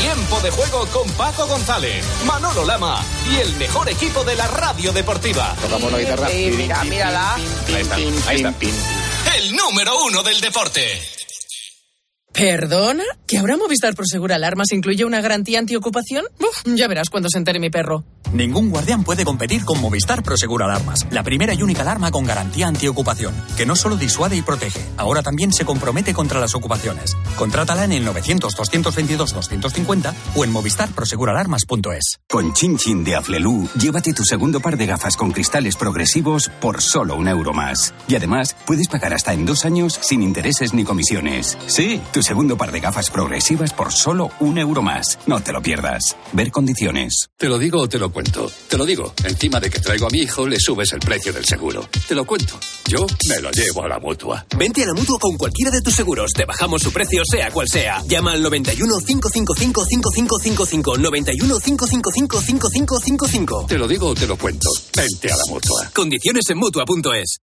Tiempo 0.01 0.39
de 0.41 0.51
juego 0.51 0.85
con 0.87 1.09
Paco 1.11 1.47
González, 1.47 2.05
Manolo 2.25 2.65
Lama 2.65 3.03
y 3.31 3.37
el 3.37 3.55
mejor 3.55 3.89
equipo 3.89 4.23
de 4.23 4.35
la 4.35 4.47
radio 4.47 4.91
deportiva. 4.91 5.55
Tocamos 5.61 5.91
la 5.91 5.99
guitarra. 5.99 6.29
Sí, 6.29 6.51
mira, 6.55 6.83
mírala. 6.83 7.35
Ahí 7.35 7.45
está, 7.81 7.95
ahí 8.29 8.35
está. 8.37 8.53
El 9.37 9.55
número 9.55 9.95
uno 10.03 10.23
del 10.23 10.39
deporte. 10.41 11.22
¿Perdona? 12.33 13.03
¿Que 13.27 13.37
ahora 13.37 13.57
Movistar 13.57 13.93
Prosegur 13.93 14.33
Alarmas 14.33 14.71
incluye 14.71 15.05
una 15.05 15.21
garantía 15.21 15.59
antiocupación? 15.59 16.25
Uf, 16.39 16.63
ya 16.75 16.87
verás 16.87 17.11
cuando 17.11 17.29
se 17.29 17.37
entere 17.37 17.59
mi 17.59 17.69
perro. 17.69 18.03
Ningún 18.33 18.71
guardián 18.71 19.03
puede 19.03 19.23
competir 19.23 19.63
con 19.63 19.79
Movistar 19.79 20.23
Prosegur 20.23 20.63
Alarmas, 20.63 21.05
la 21.11 21.21
primera 21.21 21.53
y 21.53 21.61
única 21.61 21.83
alarma 21.83 22.09
con 22.09 22.25
garantía 22.25 22.65
antiocupación, 22.65 23.35
que 23.55 23.67
no 23.67 23.75
solo 23.75 23.97
disuade 23.97 24.35
y 24.35 24.41
protege, 24.41 24.83
ahora 24.97 25.21
también 25.21 25.53
se 25.53 25.65
compromete 25.65 26.15
contra 26.15 26.39
las 26.39 26.55
ocupaciones. 26.55 27.15
Contrátala 27.35 27.85
en 27.85 27.91
el 27.91 28.07
900-222-250 28.07 30.13
o 30.35 30.43
en 30.43 30.51
movistarproseguralarmas.es. 30.51 32.17
Con 32.27 32.53
Chin 32.53 32.77
Chin 32.77 33.03
de 33.03 33.15
Aflelu, 33.15 33.69
llévate 33.77 34.13
tu 34.13 34.23
segundo 34.23 34.59
par 34.59 34.77
de 34.77 34.87
gafas 34.87 35.15
con 35.15 35.29
cristales 35.29 35.75
progresivos 35.75 36.49
por 36.59 36.81
solo 36.81 37.15
un 37.15 37.27
euro 37.27 37.53
más. 37.53 37.93
Y 38.07 38.15
además, 38.15 38.55
puedes 38.65 38.87
pagar 38.87 39.13
hasta 39.13 39.33
en 39.33 39.45
dos 39.45 39.65
años 39.65 39.99
sin 40.01 40.23
intereses 40.23 40.73
ni 40.73 40.83
comisiones. 40.83 41.59
Sí, 41.67 42.01
tu 42.11 42.22
segundo 42.23 42.57
par 42.57 42.71
de 42.71 42.79
gafas 42.79 43.09
progresivas 43.09 43.73
por 43.73 43.91
solo 43.91 44.31
un 44.39 44.57
euro 44.57 44.81
más. 44.81 45.19
No 45.27 45.41
te 45.41 45.51
lo 45.51 45.61
pierdas. 45.61 46.15
Ver 46.31 46.51
condiciones. 46.51 47.27
Te 47.37 47.49
lo 47.49 47.57
digo 47.59 47.81
o 47.81 47.89
te 47.89 47.99
lo 47.99 48.11
cuento. 48.11 48.51
Te 48.69 48.77
lo 48.77 48.85
digo. 48.85 49.13
Encima 49.23 49.59
de 49.59 49.69
que 49.69 49.79
traigo 49.79 50.07
a 50.07 50.09
mi 50.09 50.19
hijo, 50.19 50.47
le 50.47 50.59
subes 50.59 50.93
el 50.93 50.99
precio 50.99 51.33
del 51.33 51.45
seguro. 51.45 51.87
Te 52.07 52.15
lo 52.15 52.25
cuento. 52.25 52.57
Yo 52.87 53.05
me 53.29 53.39
lo 53.41 53.51
llevo 53.51 53.83
a 53.83 53.87
la 53.87 53.99
mutua. 53.99 54.45
Vente 54.57 54.83
a 54.83 54.87
la 54.87 54.93
mutua 54.93 55.17
con 55.19 55.37
cualquiera 55.37 55.71
de 55.71 55.81
tus 55.81 55.93
seguros. 55.93 56.31
Te 56.33 56.45
bajamos 56.45 56.81
su 56.81 56.91
precio, 56.91 57.23
sea 57.25 57.51
cual 57.51 57.67
sea. 57.67 58.01
Llama 58.07 58.33
al 58.33 58.41
91 58.41 58.99
555 59.05 59.85
5555. 59.85 60.97
91 60.97 61.59
555 61.59 62.41
5555. 62.41 63.65
Te 63.67 63.77
lo 63.77 63.87
digo 63.87 64.07
o 64.07 64.15
te 64.15 64.27
lo 64.27 64.37
cuento. 64.37 64.69
Vente 64.95 65.31
a 65.31 65.37
la 65.37 65.43
mutua. 65.49 65.91
Condiciones 65.93 66.43
en 66.49 66.57
mutua.es. 66.57 67.39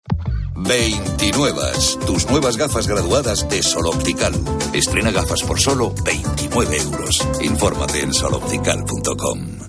29. 0.61 1.61
Tus 2.05 2.29
nuevas 2.29 2.57
gafas 2.57 2.87
graduadas 2.87 3.47
de 3.49 3.63
Sol 3.63 3.87
Optical. 3.87 4.33
Estrena 4.73 5.11
gafas 5.11 5.43
por 5.43 5.59
solo 5.59 5.93
29 6.03 6.77
euros. 6.77 7.27
Infórmate 7.41 8.01
en 8.01 8.13
soloptical.com. 8.13 9.59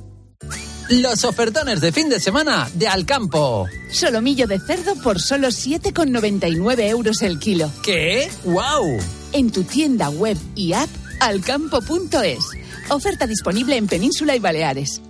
Los 0.91 1.25
ofertones 1.25 1.81
de 1.81 1.93
fin 1.93 2.09
de 2.09 2.19
semana 2.19 2.69
de 2.75 2.89
Alcampo. 2.89 3.69
Solomillo 3.93 4.49
de 4.49 4.59
cerdo 4.59 4.97
por 4.97 5.21
solo 5.21 5.49
7,99 5.49 6.89
euros 6.89 7.23
el 7.23 7.39
kilo. 7.39 7.71
¿Qué? 7.85 8.29
¡Wow! 8.45 8.99
En 9.33 9.53
tu 9.53 9.63
tienda 9.63 10.11
web 10.11 10.37
y 10.57 10.73
app 10.73 10.91
alcampo.es. 11.21 12.45
Oferta 12.89 13.29
disponible 13.29 13.77
en 13.77 13.87
Península 13.87 14.35
y 14.35 14.41
Baleares. 14.41 15.01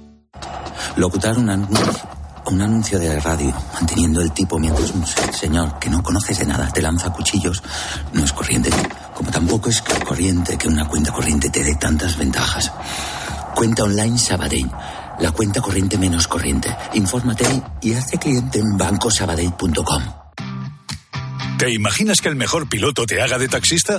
Locutar 0.97 1.39
un 1.39 1.49
anuncio, 1.49 1.87
un 2.51 2.63
anuncio 2.63 2.99
de 2.99 3.19
radio, 3.21 3.55
manteniendo 3.73 4.21
el 4.21 4.33
tipo 4.33 4.59
mientras 4.59 4.91
un 4.91 5.05
señor 5.33 5.79
que 5.79 5.89
no 5.89 6.03
conoces 6.03 6.39
de 6.39 6.47
nada 6.47 6.71
te 6.73 6.83
lanza 6.83 7.13
cuchillos, 7.13 7.63
no 8.13 8.25
es 8.25 8.33
corriente. 8.33 8.71
Como 9.15 9.31
tampoco 9.31 9.71
es 9.71 9.81
corriente 9.83 10.59
que 10.59 10.69
una 10.69 10.87
cuenta 10.87 11.13
corriente 11.13 11.51
te 11.51 11.63
dé 11.63 11.75
tantas 11.77 12.17
ventajas. 12.17 12.73
Cuenta 13.55 13.85
online 13.85 14.19
Sabadell. 14.19 14.71
La 15.21 15.33
cuenta 15.33 15.61
corriente 15.61 15.99
menos 15.99 16.27
corriente. 16.27 16.75
Infórmate 16.95 17.45
y 17.83 17.95
hazte 17.95 18.19
cliente 18.19 18.59
en 18.59 18.77
bancosabadell.com. 18.77 20.03
¿Te 21.59 21.71
imaginas 21.73 22.21
que 22.21 22.29
el 22.29 22.37
mejor 22.37 22.69
piloto 22.69 23.05
te 23.05 23.21
haga 23.21 23.39
de 23.39 23.49
taxista? 23.49 23.99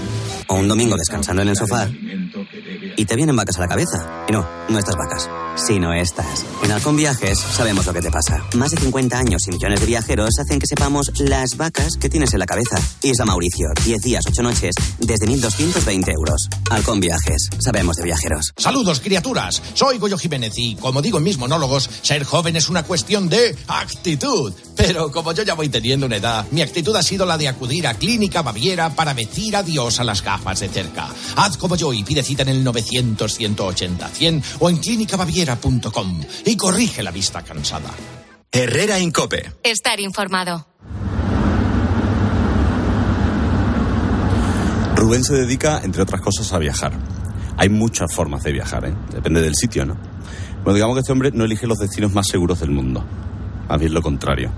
O 0.51 0.55
un 0.55 0.67
domingo 0.67 0.97
descansando 0.97 1.41
en 1.41 1.47
el 1.47 1.55
sofá. 1.55 1.87
Y 2.97 3.05
te 3.05 3.15
vienen 3.15 3.37
vacas 3.37 3.55
a 3.57 3.61
la 3.61 3.69
cabeza. 3.69 4.25
Y 4.27 4.33
no, 4.33 4.45
no 4.67 4.77
estas 4.77 4.97
vacas, 4.97 5.29
sino 5.55 5.93
estas. 5.93 6.45
En 6.61 6.71
Halcón 6.73 6.97
Viajes 6.97 7.39
sabemos 7.39 7.85
lo 7.85 7.93
que 7.93 8.01
te 8.01 8.11
pasa. 8.11 8.43
Más 8.55 8.71
de 8.71 8.77
50 8.77 9.17
años 9.17 9.47
y 9.47 9.51
millones 9.51 9.79
de 9.79 9.85
viajeros 9.85 10.31
hacen 10.39 10.59
que 10.59 10.67
sepamos 10.67 11.13
las 11.19 11.55
vacas 11.55 11.95
que 11.95 12.09
tienes 12.09 12.33
en 12.33 12.39
la 12.39 12.45
cabeza. 12.45 12.77
Isla 13.01 13.23
Mauricio, 13.23 13.69
10 13.85 14.01
días, 14.01 14.25
8 14.27 14.43
noches, 14.43 14.75
desde 14.99 15.25
1.220 15.25 16.13
euros. 16.13 16.49
Halcón 16.69 16.99
Viajes, 16.99 17.49
sabemos 17.59 17.95
de 17.95 18.03
viajeros. 18.03 18.51
Saludos, 18.57 18.99
criaturas. 18.99 19.61
Soy 19.73 19.99
Goyo 19.99 20.17
Jiménez 20.17 20.51
y, 20.57 20.75
como 20.75 21.01
digo 21.01 21.19
en 21.19 21.23
mis 21.23 21.37
monólogos, 21.37 21.89
ser 22.01 22.25
joven 22.25 22.57
es 22.57 22.67
una 22.67 22.83
cuestión 22.83 23.29
de 23.29 23.55
actitud. 23.69 24.51
Pero 24.75 25.13
como 25.13 25.31
yo 25.31 25.43
ya 25.43 25.53
voy 25.53 25.69
teniendo 25.69 26.07
una 26.07 26.17
edad, 26.17 26.45
mi 26.51 26.61
actitud 26.61 26.93
ha 26.97 27.03
sido 27.03 27.25
la 27.25 27.37
de 27.37 27.47
acudir 27.47 27.87
a 27.87 27.93
Clínica 27.93 28.41
Baviera 28.41 28.89
para 28.89 29.13
decir 29.13 29.55
adiós 29.55 29.99
a 30.01 30.03
las 30.03 30.21
gafas 30.21 30.40
de 30.59 30.69
cerca. 30.69 31.07
Haz 31.35 31.57
como 31.57 31.75
yo 31.75 31.93
y 31.93 32.03
pide 32.03 32.23
cita 32.23 32.41
en 32.43 32.49
el 32.49 32.63
900 32.63 33.33
180 33.33 34.07
100 34.09 34.43
o 34.59 34.69
en 34.69 34.77
Clínica 34.77 35.17
Baviera 35.17 35.55
clinicabaviera.com 35.55 36.21
y 36.45 36.57
corrige 36.57 37.03
la 37.03 37.11
vista 37.11 37.41
cansada. 37.41 37.89
Herrera 38.51 38.99
Incope. 38.99 39.53
Estar 39.63 39.99
informado. 39.99 40.67
Rubén 44.95 45.23
se 45.23 45.33
dedica, 45.33 45.81
entre 45.83 46.01
otras 46.01 46.21
cosas, 46.21 46.51
a 46.53 46.59
viajar. 46.59 46.91
Hay 47.57 47.69
muchas 47.69 48.13
formas 48.13 48.43
de 48.43 48.51
viajar, 48.51 48.85
¿eh? 48.85 48.93
depende 49.11 49.41
del 49.41 49.55
sitio, 49.55 49.85
¿no? 49.85 49.95
Bueno, 50.63 50.75
digamos 50.75 50.95
que 50.95 50.99
este 50.99 51.11
hombre 51.11 51.31
no 51.33 51.45
elige 51.45 51.65
los 51.65 51.79
destinos 51.79 52.13
más 52.13 52.27
seguros 52.27 52.59
del 52.59 52.71
mundo, 52.71 53.03
más 53.67 53.79
bien 53.79 53.93
lo 53.93 54.01
contrario. 54.01 54.51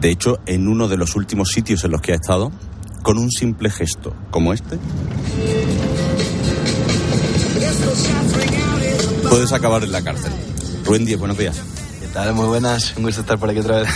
De 0.00 0.10
hecho, 0.10 0.38
en 0.46 0.68
uno 0.68 0.88
de 0.88 0.96
los 0.96 1.14
últimos 1.16 1.50
sitios 1.50 1.84
en 1.84 1.90
los 1.90 2.00
que 2.00 2.12
ha 2.12 2.16
estado, 2.16 2.52
con 3.06 3.18
un 3.18 3.30
simple 3.30 3.70
gesto 3.70 4.16
como 4.32 4.52
este, 4.52 4.80
puedes 9.30 9.52
acabar 9.52 9.84
en 9.84 9.92
la 9.92 10.02
cárcel. 10.02 10.32
Rubén 10.84 11.04
Díez, 11.04 11.16
buenos 11.16 11.38
días. 11.38 11.56
¿Qué 12.00 12.08
tal? 12.08 12.34
Muy 12.34 12.46
buenas, 12.46 12.96
un 12.96 13.04
gusto 13.04 13.20
estar 13.20 13.38
por 13.38 13.48
aquí 13.48 13.60
otra 13.60 13.82
vez. 13.82 13.88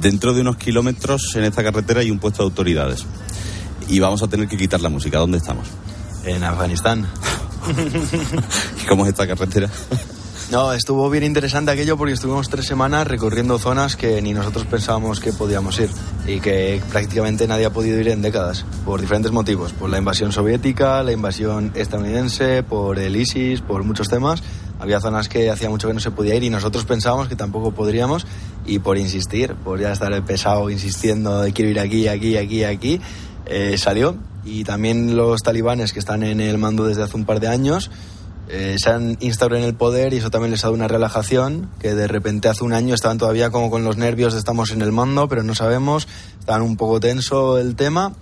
Dentro 0.00 0.32
de 0.32 0.40
unos 0.40 0.56
kilómetros 0.56 1.36
en 1.36 1.44
esta 1.44 1.62
carretera 1.62 2.00
hay 2.00 2.10
un 2.10 2.18
puesto 2.18 2.42
de 2.42 2.44
autoridades. 2.44 3.04
Y 3.86 3.98
vamos 4.00 4.22
a 4.22 4.28
tener 4.28 4.48
que 4.48 4.56
quitar 4.56 4.80
la 4.80 4.88
música. 4.88 5.18
¿Dónde 5.18 5.36
estamos? 5.36 5.68
En 6.24 6.42
Afganistán. 6.42 7.06
¿Y 8.82 8.86
cómo 8.88 9.04
es 9.04 9.10
esta 9.10 9.26
carretera? 9.26 9.68
No, 10.54 10.72
estuvo 10.72 11.10
bien 11.10 11.24
interesante 11.24 11.72
aquello 11.72 11.96
porque 11.96 12.14
estuvimos 12.14 12.48
tres 12.48 12.64
semanas 12.64 13.08
recorriendo 13.08 13.58
zonas 13.58 13.96
que 13.96 14.22
ni 14.22 14.32
nosotros 14.32 14.64
pensábamos 14.66 15.18
que 15.18 15.32
podíamos 15.32 15.80
ir 15.80 15.90
y 16.28 16.38
que 16.38 16.80
prácticamente 16.92 17.48
nadie 17.48 17.64
ha 17.64 17.70
podido 17.70 17.98
ir 17.98 18.06
en 18.06 18.22
décadas, 18.22 18.64
por 18.84 19.00
diferentes 19.00 19.32
motivos, 19.32 19.72
por 19.72 19.90
la 19.90 19.98
invasión 19.98 20.30
soviética, 20.30 21.02
la 21.02 21.10
invasión 21.10 21.72
estadounidense, 21.74 22.62
por 22.62 23.00
el 23.00 23.16
ISIS, 23.16 23.62
por 23.62 23.82
muchos 23.82 24.08
temas. 24.08 24.44
Había 24.78 25.00
zonas 25.00 25.28
que 25.28 25.50
hacía 25.50 25.68
mucho 25.70 25.88
que 25.88 25.94
no 25.94 25.98
se 25.98 26.12
podía 26.12 26.36
ir 26.36 26.44
y 26.44 26.50
nosotros 26.50 26.84
pensábamos 26.84 27.26
que 27.26 27.34
tampoco 27.34 27.72
podríamos 27.72 28.24
y 28.64 28.78
por 28.78 28.96
insistir, 28.96 29.56
por 29.56 29.80
ya 29.80 29.90
estar 29.90 30.24
pesado 30.24 30.70
insistiendo 30.70 31.42
de 31.42 31.52
quiero 31.52 31.72
ir 31.72 31.80
aquí, 31.80 32.06
aquí, 32.06 32.36
aquí, 32.36 32.62
aquí, 32.62 33.00
eh, 33.46 33.76
salió. 33.76 34.16
Y 34.44 34.62
también 34.62 35.16
los 35.16 35.40
talibanes 35.42 35.92
que 35.92 35.98
están 35.98 36.22
en 36.22 36.40
el 36.40 36.58
mando 36.58 36.86
desde 36.86 37.02
hace 37.02 37.16
un 37.16 37.24
par 37.24 37.40
de 37.40 37.48
años 37.48 37.90
eh, 38.48 38.76
se 38.78 38.90
han 38.90 39.16
instaurado 39.20 39.62
en 39.62 39.68
el 39.68 39.74
poder 39.74 40.12
y 40.12 40.18
eso 40.18 40.30
también 40.30 40.50
les 40.50 40.64
ha 40.64 40.66
dado 40.66 40.74
una 40.74 40.88
relajación, 40.88 41.70
que 41.80 41.94
de 41.94 42.06
repente 42.06 42.48
hace 42.48 42.64
un 42.64 42.72
año 42.72 42.94
estaban 42.94 43.16
todavía 43.16 43.50
como 43.50 43.70
con 43.70 43.84
los 43.84 43.96
nervios 43.96 44.34
de 44.34 44.38
estamos 44.38 44.70
en 44.70 44.82
el 44.82 44.92
mando, 44.92 45.28
pero 45.28 45.42
no 45.42 45.54
sabemos, 45.54 46.06
estaban 46.38 46.62
un 46.62 46.76
poco 46.76 47.00
tenso 47.00 47.58
el 47.58 47.74
tema 47.74 48.12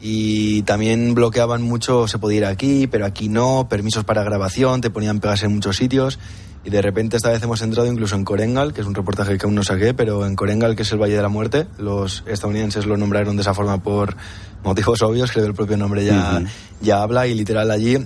y 0.00 0.62
también 0.62 1.14
bloqueaban 1.14 1.60
mucho, 1.60 2.08
se 2.08 2.18
podía 2.18 2.38
ir 2.38 2.44
aquí, 2.46 2.86
pero 2.86 3.04
aquí 3.04 3.28
no, 3.28 3.66
permisos 3.68 4.04
para 4.04 4.22
grabación, 4.22 4.80
te 4.80 4.90
ponían 4.90 5.20
pegas 5.20 5.42
en 5.42 5.54
muchos 5.54 5.76
sitios 5.76 6.18
y 6.64 6.70
de 6.70 6.80
repente 6.80 7.16
esta 7.16 7.30
vez 7.30 7.42
hemos 7.42 7.60
entrado 7.60 7.90
incluso 7.90 8.16
en 8.16 8.24
Corengal, 8.24 8.72
que 8.72 8.80
es 8.80 8.86
un 8.86 8.94
reportaje 8.94 9.36
que 9.36 9.44
aún 9.44 9.54
no 9.54 9.62
saqué, 9.64 9.92
pero 9.92 10.24
en 10.24 10.34
Corengal, 10.34 10.76
que 10.76 10.82
es 10.82 10.92
el 10.92 10.98
Valle 10.98 11.16
de 11.16 11.22
la 11.22 11.28
Muerte, 11.28 11.66
los 11.78 12.24
estadounidenses 12.26 12.86
lo 12.86 12.96
nombraron 12.96 13.36
de 13.36 13.42
esa 13.42 13.52
forma 13.52 13.82
por 13.82 14.16
motivos 14.64 15.02
obvios, 15.02 15.30
creo 15.30 15.44
que 15.44 15.50
el 15.50 15.54
propio 15.54 15.76
nombre 15.76 16.04
ya, 16.06 16.42
ya 16.80 17.02
habla 17.02 17.26
y 17.26 17.34
literal 17.34 17.70
allí 17.70 17.98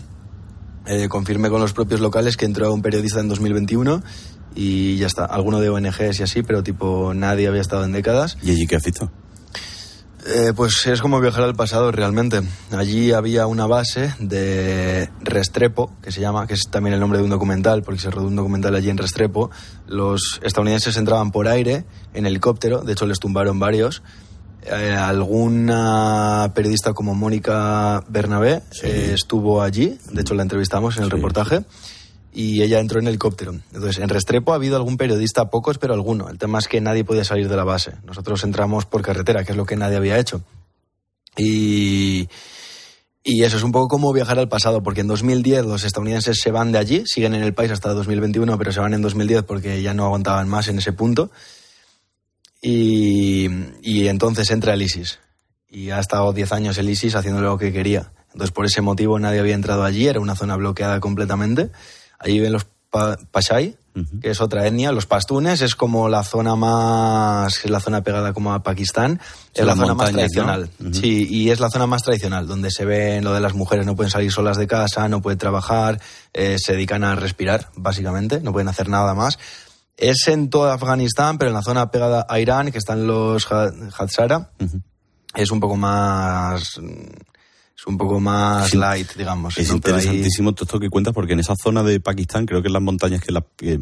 eh, 0.87 1.09
confirmé 1.09 1.51
con 1.51 1.61
los 1.61 1.73
propios 1.73 2.01
locales 2.01 2.37
que 2.37 2.45
entró 2.45 2.73
un 2.73 2.83
periodista 2.83 3.21
en 3.21 3.29
2021 3.29 4.03
y 4.55 4.97
ya 4.97 5.07
está, 5.07 5.25
alguno 5.25 5.61
de 5.61 5.71
ONGs 5.71 6.21
y 6.21 6.23
así, 6.23 6.43
pero 6.43 6.63
tipo 6.63 7.15
nadie 7.15 7.49
había 7.49 7.61
estado 7.61 7.85
en 7.85 7.93
décadas. 7.93 8.37
¿Y 8.43 8.51
allí 8.51 8.67
qué 8.67 8.77
has 8.77 8.85
visto? 8.85 9.11
Eh, 10.25 10.53
pues 10.55 10.87
es 10.87 11.01
como 11.01 11.21
viajar 11.21 11.43
al 11.43 11.57
pasado 11.57 11.91
realmente. 11.91 12.43
Allí 12.71 13.13
había 13.13 13.47
una 13.47 13.67
base 13.67 14.15
de 14.21 15.11
Restrepo, 15.21 15.93
que 16.01 16.13
se 16.13 16.21
llama, 16.21 16.47
que 16.47 16.55
es 16.55 16.69
también 16.71 16.95
el 16.95 17.01
nombre 17.01 17.19
de 17.19 17.25
un 17.25 17.31
documental, 17.31 17.83
porque 17.83 18.01
se 18.01 18.11
rodó 18.11 18.29
un 18.29 18.37
documental 18.37 18.75
allí 18.77 18.89
en 18.89 18.99
Restrepo. 18.99 19.51
Los 19.89 20.41
estadounidenses 20.45 20.97
entraban 20.97 21.33
por 21.33 21.49
aire 21.49 21.85
en 22.15 22.27
helicóptero, 22.27 22.83
de 22.83 22.93
hecho 22.93 23.07
les 23.07 23.19
tumbaron 23.19 23.59
varios. 23.59 24.03
Eh, 24.65 24.93
alguna 24.93 26.53
periodista 26.55 26.93
como 26.93 27.15
Mónica 27.15 28.05
Bernabé 28.09 28.63
eh, 28.85 29.11
estuvo 29.13 29.61
allí, 29.61 29.99
de 30.13 30.21
hecho 30.21 30.35
la 30.35 30.43
entrevistamos 30.43 30.97
en 30.97 31.03
el 31.03 31.11
reportaje, 31.11 31.65
y 32.33 32.63
ella 32.63 32.79
entró 32.79 33.01
en 33.01 33.09
helicóptero. 33.09 33.53
Entonces, 33.73 33.99
en 33.99 34.09
Restrepo 34.09 34.53
ha 34.53 34.57
habido 34.57 34.77
algún 34.77 34.97
periodista, 34.97 35.51
pocos, 35.51 35.79
pero 35.79 35.95
alguno. 35.95 36.29
El 36.31 36.39
tema 36.39 36.61
es 36.61 36.69
que 36.69 36.81
nadie 36.81 37.05
podía 37.05 37.25
salir 37.25 37.49
de 37.49 37.57
la 37.57 37.65
base. 37.65 37.93
Nosotros 38.05 38.43
entramos 38.45 38.87
por 38.87 39.03
carretera, 39.03 39.45
que 39.45 39.53
es 39.53 39.59
lo 39.59 39.67
que 39.67 39.77
nadie 39.77 39.97
había 39.97 40.19
hecho. 40.19 40.43
Y, 41.37 42.29
y 43.25 43.43
eso 43.43 43.57
es 43.57 43.63
un 43.65 43.73
poco 43.73 43.89
como 43.89 44.13
viajar 44.13 44.39
al 44.39 44.49
pasado, 44.49 44.83
porque 44.83 45.03
en 45.03 45.09
2010 45.09 45.65
los 45.67 45.85
estadounidenses 45.85 46.41
se 46.41 46.51
van 46.51 46.73
de 46.73 46.79
allí, 46.79 47.03
siguen 47.05 47.35
en 47.35 47.43
el 47.43 47.53
país 47.53 47.71
hasta 47.71 47.93
2021, 47.93 48.57
pero 48.57 48.73
se 48.73 48.81
van 48.81 48.95
en 48.95 49.03
2010 49.03 49.43
porque 49.43 49.83
ya 49.83 49.93
no 49.93 50.05
aguantaban 50.05 50.49
más 50.49 50.69
en 50.69 50.79
ese 50.79 50.93
punto. 50.93 51.31
Y, 52.63 53.49
y 53.83 54.07
entonces 54.07 54.51
entra 54.51 54.75
el 54.75 54.83
ISIS. 54.83 55.19
Y 55.69 55.91
ha 55.91 55.99
estado 55.99 56.33
10 56.33 56.53
años 56.53 56.79
el 56.79 56.89
ISIS 56.89 57.17
haciendo 57.17 57.43
lo 57.43 57.59
que 57.59 57.73
quería. 57.73 58.13
Entonces, 58.33 58.53
por 58.53 58.65
ese 58.65 58.81
motivo 58.81 59.19
nadie 59.19 59.41
había 59.41 59.55
entrado 59.55 59.85
allí, 59.85 60.07
era 60.07 60.21
una 60.21 60.37
zona 60.37 60.57
bloqueada 60.57 61.01
completamente. 61.01 61.71
Allí 62.19 62.41
ven 62.41 62.53
los 62.53 62.67
pa 62.89 63.19
Pashai, 63.31 63.77
que 64.21 64.31
es 64.31 64.41
otra 64.41 64.67
etnia. 64.67 64.93
Los 64.93 65.07
pastunes 65.07 65.61
es 65.61 65.75
como 65.75 66.09
la 66.09 66.23
zona 66.23 66.57
más, 66.57 67.65
es 67.65 67.71
la 67.71 67.81
zona 67.81 68.03
pegada 68.03 68.33
como 68.33 68.53
a 68.53 68.63
Pakistán, 68.63 69.21
es 69.55 69.65
la 69.65 69.75
zona 69.75 69.95
más 69.95 70.13
tradicional. 70.13 70.71
Sí, 70.93 71.27
y 71.29 71.51
es 71.51 71.61
la 71.61 71.69
zona 71.71 71.87
más 71.87 72.03
tradicional, 72.03 72.47
donde 72.47 72.71
se 72.71 72.85
ve 72.85 73.21
lo 73.21 73.35
de 73.35 73.41
las 73.41 73.55
mujeres 73.55 73.87
no 73.87 73.97
pueden 73.97 74.11
salir 74.11 74.31
solas 74.31 74.57
de 74.57 74.67
casa, 74.67 75.09
no 75.09 75.21
pueden 75.21 75.39
trabajar, 75.39 76.01
eh, 76.33 76.57
se 76.59 76.73
dedican 76.73 77.03
a 77.05 77.17
respirar, 77.17 77.71
básicamente, 77.77 78.41
no 78.41 78.53
pueden 78.53 78.69
hacer 78.69 78.89
nada 78.89 79.15
más. 79.15 79.39
Es 79.97 80.27
en 80.29 80.51
toda 80.51 80.75
Afganistán, 80.75 81.39
pero 81.39 81.51
en 81.51 81.55
la 81.55 81.63
zona 81.63 81.91
pegada 81.91 82.27
a 82.29 82.41
Irán, 82.41 82.73
que 82.73 82.79
están 82.79 83.07
los 83.07 83.47
Hazara, 83.51 84.51
es 85.35 85.51
un 85.51 85.61
poco 85.61 85.77
más 85.77 86.79
es 86.79 87.87
un 87.89 87.99
poco 87.99 88.21
más 88.21 88.75
light, 88.75 89.13
digamos. 89.17 89.59
Es 89.59 89.69
¿no? 89.73 89.81
Pero 89.81 89.97
ahí- 89.97 90.03
interesantísimo 90.03 90.53
todo 90.55 90.65
esto 90.67 90.79
que 90.79 90.89
cuentas 90.89 91.13
porque 91.13 91.33
en 91.33 91.41
esa 91.41 91.55
zona 91.61 91.83
de 91.83 91.99
Pakistán, 91.99 92.47
creo 92.47 92.63
que 92.63 92.69
en 92.69 92.75
las 92.75 92.83
montañas 92.83 93.21
que, 93.21 93.33
la- 93.33 93.45
que, 93.57 93.73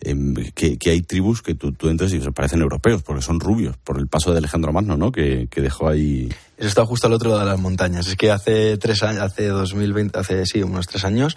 em, 0.00 0.34
que- 0.54 0.78
que 0.78 0.90
hay 0.90 1.02
tribus 1.02 1.42
que 1.42 1.54
tú, 1.54 1.72
tú 1.72 1.88
entras 1.90 2.12
y 2.14 2.20
se 2.22 2.32
parecen 2.32 2.62
europeos 2.62 3.02
porque 3.02 3.20
son 3.20 3.38
rubios 3.40 3.76
por 3.76 3.98
el 3.98 4.08
paso 4.08 4.32
de 4.32 4.38
Alejandro 4.38 4.72
Magno, 4.72 4.96
¿no? 4.96 5.12
Que, 5.12 5.48
que 5.50 5.60
dejó 5.60 5.88
ahí... 5.88 6.32
Eso 6.56 6.68
está 6.68 6.86
justo 6.86 7.08
al 7.08 7.12
otro 7.12 7.28
lado 7.30 7.40
de 7.42 7.46
las 7.50 7.60
montañas. 7.60 8.06
Es 8.06 8.16
que 8.16 8.30
hace 8.30 8.78
tres 8.78 9.02
años, 9.02 9.20
hace 9.20 9.48
2020, 9.48 10.18
hace 10.18 10.46
sí, 10.46 10.62
unos 10.62 10.86
tres 10.86 11.04
años, 11.04 11.36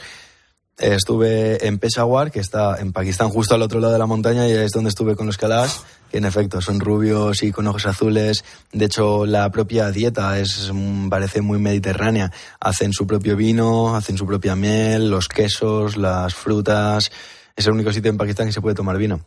estuve 0.80 1.68
en 1.68 1.78
Peshawar, 1.78 2.32
que 2.32 2.40
está 2.40 2.80
en 2.80 2.94
Pakistán, 2.94 3.30
justo 3.30 3.56
al 3.56 3.62
otro 3.62 3.80
lado 3.80 3.94
de 3.94 4.00
la 4.00 4.06
montaña, 4.06 4.48
y 4.48 4.52
es 4.52 4.72
donde 4.72 4.90
estuve 4.90 5.16
con 5.16 5.28
los 5.28 5.38
Kalash, 5.38 5.74
que 6.10 6.18
en 6.18 6.26
efecto 6.26 6.62
son 6.62 6.80
rubios 6.80 7.44
y 7.44 7.52
con 7.52 7.68
ojos 7.68 7.86
azules. 7.86 8.44
De 8.72 8.86
hecho, 8.86 9.26
la 9.26 9.52
propia 9.52 9.92
dieta 9.92 10.40
es, 10.40 10.72
mm, 10.74 11.10
parece 11.10 11.42
muy 11.42 11.60
mediterránea. 11.60 12.32
Hacen 12.60 12.94
su 12.94 13.06
propio 13.06 13.36
vino, 13.36 13.96
hacen 13.96 14.18
su 14.18 14.26
propia 14.26 14.56
miel, 14.56 15.10
los 15.10 15.28
quesos, 15.28 15.98
las 15.98 16.34
frutas. 16.34 17.12
Es 17.56 17.68
el 17.68 17.74
único 17.74 17.92
sitio 17.92 18.10
en 18.10 18.18
Pakistán 18.18 18.48
que 18.48 18.54
se 18.54 18.62
puede 18.62 18.76
tomar 18.76 18.98
vino. 18.98 19.22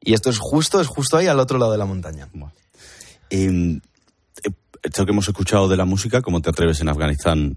Y 0.00 0.14
esto 0.14 0.30
es 0.30 0.38
justo, 0.38 0.80
es 0.80 0.86
justo 0.86 1.16
ahí 1.16 1.26
al 1.26 1.40
otro 1.40 1.58
lado 1.58 1.72
de 1.72 1.78
la 1.78 1.86
montaña. 1.86 2.28
Em, 3.30 3.80
eh, 4.42 4.50
esto 4.82 5.04
que 5.04 5.12
hemos 5.12 5.28
escuchado 5.28 5.68
de 5.68 5.76
la 5.76 5.84
música, 5.84 6.22
¿cómo 6.22 6.40
te 6.40 6.50
atreves 6.50 6.80
en 6.80 6.88
Afganistán, 6.88 7.56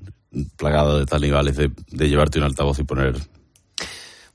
plagado 0.58 1.00
de 1.00 1.06
talibanes, 1.06 1.56
de, 1.56 1.72
de 1.90 2.10
llevarte 2.10 2.40
un 2.40 2.46
altavoz 2.46 2.80
y 2.80 2.84
poner... 2.84 3.16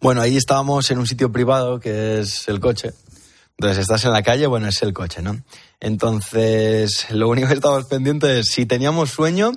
Bueno, 0.01 0.21
ahí 0.21 0.37
estábamos 0.37 0.91
en 0.91 0.99
un 0.99 1.07
sitio 1.07 1.33
privado 1.33 1.81
que 1.81 2.21
es 2.21 2.49
el 2.49 2.61
coche. 2.61 2.93
Entonces 3.59 3.79
estás 3.79 4.05
en 4.05 4.13
la 4.13 4.23
calle, 4.23 4.47
bueno, 4.47 4.69
es 4.69 4.81
el 4.83 4.93
coche, 4.93 5.21
¿no? 5.21 5.37
Entonces, 5.81 7.11
lo 7.11 7.29
único 7.29 7.49
que 7.49 7.55
estábamos 7.55 7.87
pendientes 7.87 8.31
es 8.31 8.47
si 8.55 8.67
teníamos 8.67 9.11
sueño, 9.11 9.51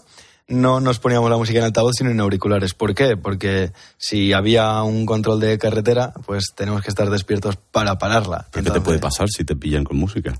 no 0.47 0.79
nos 0.79 0.97
poníamos 0.97 1.29
la 1.29 1.37
música 1.37 1.59
en 1.59 1.65
altavoz, 1.65 1.93
sino 1.97 2.09
en 2.09 2.19
auriculares. 2.19 2.73
¿Por 2.73 2.95
qué? 2.95 3.15
Porque 3.15 3.71
si 3.97 4.33
había 4.33 4.81
un 4.81 5.05
control 5.05 5.39
de 5.39 5.59
carretera, 5.59 6.13
pues 6.25 6.45
tenemos 6.55 6.81
que 6.81 6.89
estar 6.89 7.09
despiertos 7.11 7.57
para 7.57 7.99
pararla. 7.99 8.47
¿Pero 8.51 8.65
¿Qué 8.65 8.71
te 8.71 8.81
puede 8.81 8.99
pasar 8.99 9.29
si 9.29 9.43
te 9.43 9.55
pillan 9.55 9.83
con 9.83 9.97
música? 9.97 10.39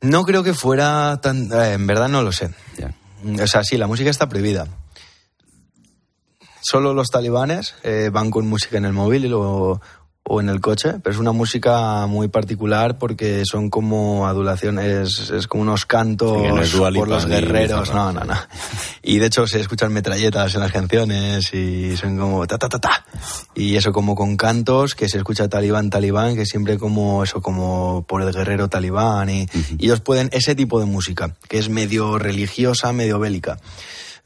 No 0.00 0.24
creo 0.24 0.42
que 0.42 0.54
fuera 0.54 1.20
tan... 1.22 1.52
eh, 1.52 1.74
en 1.74 1.86
verdad 1.86 2.08
no 2.08 2.22
lo 2.22 2.32
sé. 2.32 2.50
O 3.24 3.46
sea, 3.46 3.62
sí, 3.64 3.76
la 3.76 3.86
música 3.86 4.10
está 4.10 4.28
prohibida. 4.28 4.66
Solo 6.60 6.94
los 6.94 7.08
talibanes 7.08 7.74
eh, 7.82 8.10
van 8.12 8.30
con 8.30 8.46
música 8.48 8.78
en 8.78 8.84
el 8.84 8.92
móvil 8.92 9.24
y 9.24 9.28
luego- 9.28 9.80
o 10.24 10.40
en 10.40 10.48
el 10.48 10.60
coche, 10.60 10.94
pero 11.02 11.12
es 11.12 11.18
una 11.20 11.32
música 11.32 12.06
muy 12.06 12.28
particular 12.28 12.96
porque 12.96 13.42
son 13.44 13.70
como 13.70 14.26
adulaciones, 14.26 15.30
es 15.30 15.48
como 15.48 15.62
unos 15.62 15.84
cantos 15.84 16.38
Sí, 16.40 16.78
no 16.78 16.94
por 16.94 17.08
los 17.08 17.26
guerreros, 17.26 17.92
no, 17.92 18.12
no, 18.12 18.24
no. 18.24 18.34
Y 19.02 19.18
de 19.18 19.26
hecho 19.26 19.46
se 19.48 19.60
escuchan 19.60 19.92
metralletas 19.92 20.54
en 20.54 20.60
las 20.60 20.70
canciones 20.70 21.52
y 21.52 21.96
son 21.96 22.16
como 22.18 22.46
ta 22.46 22.56
ta 22.56 22.68
ta 22.68 22.78
ta. 22.78 23.04
Y 23.54 23.76
eso 23.76 23.92
como 23.92 24.14
con 24.14 24.36
cantos 24.36 24.94
que 24.94 25.08
se 25.08 25.18
escucha 25.18 25.48
talibán 25.48 25.90
talibán, 25.90 26.36
que 26.36 26.46
siempre 26.46 26.78
como 26.78 27.24
eso 27.24 27.42
como 27.42 28.04
por 28.06 28.22
el 28.22 28.32
guerrero 28.32 28.68
talibán 28.68 29.28
y, 29.28 29.48
y 29.78 29.86
ellos 29.86 30.00
pueden 30.00 30.28
ese 30.32 30.54
tipo 30.54 30.78
de 30.78 30.86
música, 30.86 31.34
que 31.48 31.58
es 31.58 31.68
medio 31.68 32.18
religiosa, 32.18 32.92
medio 32.92 33.18
bélica. 33.18 33.58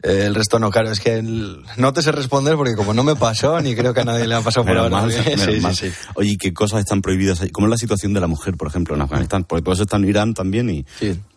Eh, 0.08 0.24
el 0.26 0.34
resto 0.36 0.58
no, 0.60 0.70
claro, 0.70 0.90
es 0.92 1.00
que 1.00 1.14
el- 1.16 1.62
no 1.78 1.92
te 1.92 2.00
sé 2.00 2.12
responder 2.12 2.54
porque 2.56 2.74
como 2.76 2.94
no 2.94 3.02
me 3.02 3.16
pasó, 3.16 3.60
ni 3.60 3.74
creo 3.74 3.92
que 3.92 4.00
a 4.00 4.04
nadie 4.04 4.26
le 4.28 4.34
ha 4.36 4.40
pasado 4.40 4.64
por 4.64 4.76
ahora. 4.84 5.00
mal, 5.02 5.10
Sí, 5.46 5.60
sí. 5.74 5.92
Oye, 6.14 6.36
¿qué 6.38 6.54
cosas 6.54 6.80
están 6.80 7.02
prohibidas 7.02 7.40
ahí? 7.40 7.50
¿Cómo 7.50 7.66
es 7.66 7.70
la 7.72 7.76
situación 7.78 8.12
de 8.12 8.20
la 8.20 8.26
mujer, 8.28 8.56
por 8.56 8.68
ejemplo, 8.68 8.94
en 8.94 9.02
Afganistán? 9.02 9.44
Porque 9.44 9.62
todos 9.64 9.80
están 9.80 10.04
en 10.04 10.10
Irán 10.10 10.34
también 10.34 10.70
y 10.70 10.86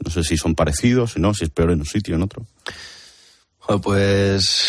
no 0.05 0.11
sé 0.11 0.23
si 0.23 0.37
son 0.37 0.53
parecidos, 0.53 1.13
si 1.13 1.19
no, 1.19 1.33
si 1.33 1.45
es 1.45 1.49
peor 1.49 1.71
en 1.71 1.79
un 1.79 1.85
sitio 1.85 2.13
o 2.13 2.17
en 2.17 2.23
otro. 2.23 2.45
Pues 3.81 4.65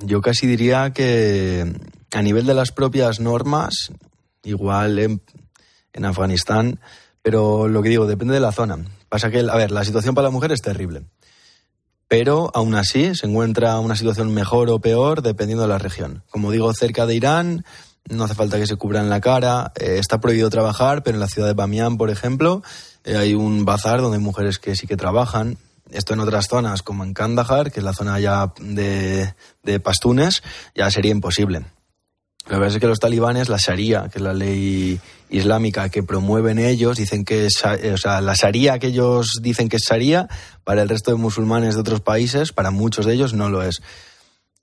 yo 0.00 0.20
casi 0.20 0.46
diría 0.46 0.92
que 0.92 1.72
a 2.12 2.22
nivel 2.22 2.46
de 2.46 2.54
las 2.54 2.72
propias 2.72 3.20
normas, 3.20 3.92
igual 4.42 4.98
en, 4.98 5.22
en 5.92 6.04
Afganistán, 6.04 6.80
pero 7.22 7.68
lo 7.68 7.82
que 7.82 7.88
digo, 7.90 8.06
depende 8.06 8.34
de 8.34 8.40
la 8.40 8.52
zona. 8.52 8.78
Pasa 9.08 9.30
que, 9.30 9.40
a 9.40 9.56
ver, 9.56 9.70
la 9.70 9.84
situación 9.84 10.14
para 10.14 10.28
la 10.28 10.32
mujer 10.32 10.50
es 10.52 10.62
terrible. 10.62 11.02
Pero 12.12 12.50
aún 12.52 12.74
así 12.74 13.14
se 13.14 13.26
encuentra 13.26 13.78
una 13.78 13.96
situación 13.96 14.34
mejor 14.34 14.68
o 14.68 14.80
peor 14.80 15.22
dependiendo 15.22 15.62
de 15.62 15.70
la 15.70 15.78
región. 15.78 16.22
Como 16.28 16.50
digo, 16.50 16.70
cerca 16.74 17.06
de 17.06 17.14
Irán 17.14 17.64
no 18.06 18.24
hace 18.24 18.34
falta 18.34 18.58
que 18.58 18.66
se 18.66 18.76
cubran 18.76 19.08
la 19.08 19.22
cara, 19.22 19.72
eh, 19.80 19.96
está 19.98 20.20
prohibido 20.20 20.50
trabajar, 20.50 21.02
pero 21.02 21.16
en 21.16 21.20
la 21.20 21.26
ciudad 21.26 21.48
de 21.48 21.54
Bamiyan, 21.54 21.96
por 21.96 22.10
ejemplo, 22.10 22.62
eh, 23.04 23.16
hay 23.16 23.32
un 23.32 23.64
bazar 23.64 24.02
donde 24.02 24.18
hay 24.18 24.22
mujeres 24.22 24.58
que 24.58 24.76
sí 24.76 24.86
que 24.86 24.98
trabajan. 24.98 25.56
Esto 25.90 26.12
en 26.12 26.20
otras 26.20 26.48
zonas, 26.48 26.82
como 26.82 27.02
en 27.02 27.14
Kandahar, 27.14 27.72
que 27.72 27.80
es 27.80 27.84
la 27.84 27.94
zona 27.94 28.20
ya 28.20 28.52
de, 28.60 29.34
de 29.62 29.80
pastunes, 29.80 30.42
ya 30.74 30.90
sería 30.90 31.12
imposible. 31.12 31.64
La 32.48 32.58
verdad 32.58 32.74
es 32.74 32.80
que 32.80 32.86
los 32.86 32.98
talibanes, 32.98 33.48
la 33.48 33.56
Sharia, 33.56 34.08
que 34.10 34.18
es 34.18 34.22
la 34.22 34.34
ley 34.34 35.00
islámica 35.30 35.88
que 35.88 36.02
promueven 36.02 36.58
ellos, 36.58 36.98
dicen 36.98 37.24
que 37.24 37.46
es, 37.46 37.62
o 37.64 37.96
sea, 37.96 38.20
la 38.20 38.34
Sharia 38.34 38.78
que 38.78 38.88
ellos 38.88 39.38
dicen 39.40 39.68
que 39.68 39.76
es 39.76 39.84
Sharia, 39.88 40.28
para 40.64 40.82
el 40.82 40.88
resto 40.88 41.10
de 41.10 41.16
musulmanes 41.16 41.74
de 41.74 41.80
otros 41.80 42.00
países, 42.00 42.52
para 42.52 42.70
muchos 42.70 43.06
de 43.06 43.14
ellos 43.14 43.32
no 43.32 43.48
lo 43.48 43.62
es. 43.62 43.80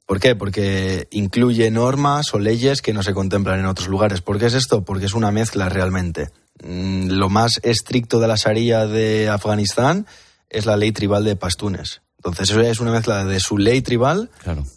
¿Por 0.05 0.19
qué? 0.19 0.35
Porque 0.35 1.07
incluye 1.11 1.69
normas 1.69 2.33
o 2.33 2.39
leyes 2.39 2.81
que 2.81 2.93
no 2.93 3.03
se 3.03 3.13
contemplan 3.13 3.59
en 3.59 3.67
otros 3.67 3.87
lugares. 3.87 4.21
¿Por 4.21 4.39
qué 4.39 4.47
es 4.47 4.55
esto? 4.55 4.83
Porque 4.83 5.05
es 5.05 5.13
una 5.13 5.31
mezcla 5.31 5.69
realmente. 5.69 6.29
Mm, 6.63 7.09
Lo 7.11 7.29
más 7.29 7.59
estricto 7.61 8.19
de 8.19 8.27
la 8.27 8.35
Sharia 8.35 8.87
de 8.87 9.29
Afganistán 9.29 10.07
es 10.49 10.65
la 10.65 10.77
ley 10.77 10.91
tribal 10.91 11.23
de 11.23 11.35
pastunes. 11.35 12.01
Entonces 12.19 12.49
eso 12.49 12.61
es 12.61 12.79
una 12.81 12.91
mezcla 12.91 13.23
de 13.23 13.39
su 13.39 13.57
ley 13.57 13.81
tribal 13.81 14.29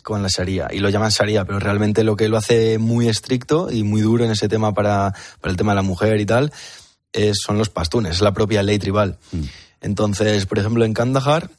con 0.05 0.23
la 0.23 0.29
Sharia. 0.29 0.69
Y 0.73 0.79
lo 0.79 0.89
llaman 0.91 1.11
Sharia, 1.11 1.45
pero 1.45 1.59
realmente 1.59 2.05
lo 2.05 2.15
que 2.17 2.29
lo 2.29 2.37
hace 2.37 2.79
muy 2.79 3.09
estricto 3.09 3.69
y 3.71 3.83
muy 3.83 4.01
duro 4.01 4.25
en 4.25 4.31
ese 4.31 4.49
tema 4.49 4.73
para, 4.75 5.13
para 5.41 5.51
el 5.51 5.57
tema 5.57 5.73
de 5.73 5.77
la 5.77 5.83
mujer 5.83 6.21
y 6.21 6.27
tal, 6.27 6.53
es- 7.13 7.39
son 7.45 7.59
los 7.59 7.69
pastunes, 7.69 8.17
es 8.17 8.21
la 8.23 8.33
propia 8.33 8.63
ley 8.63 8.79
tribal. 8.79 9.19
Entonces, 9.81 10.47
por 10.47 10.59
ejemplo, 10.59 10.85
en 10.85 10.95
Kandahar, 10.95 11.51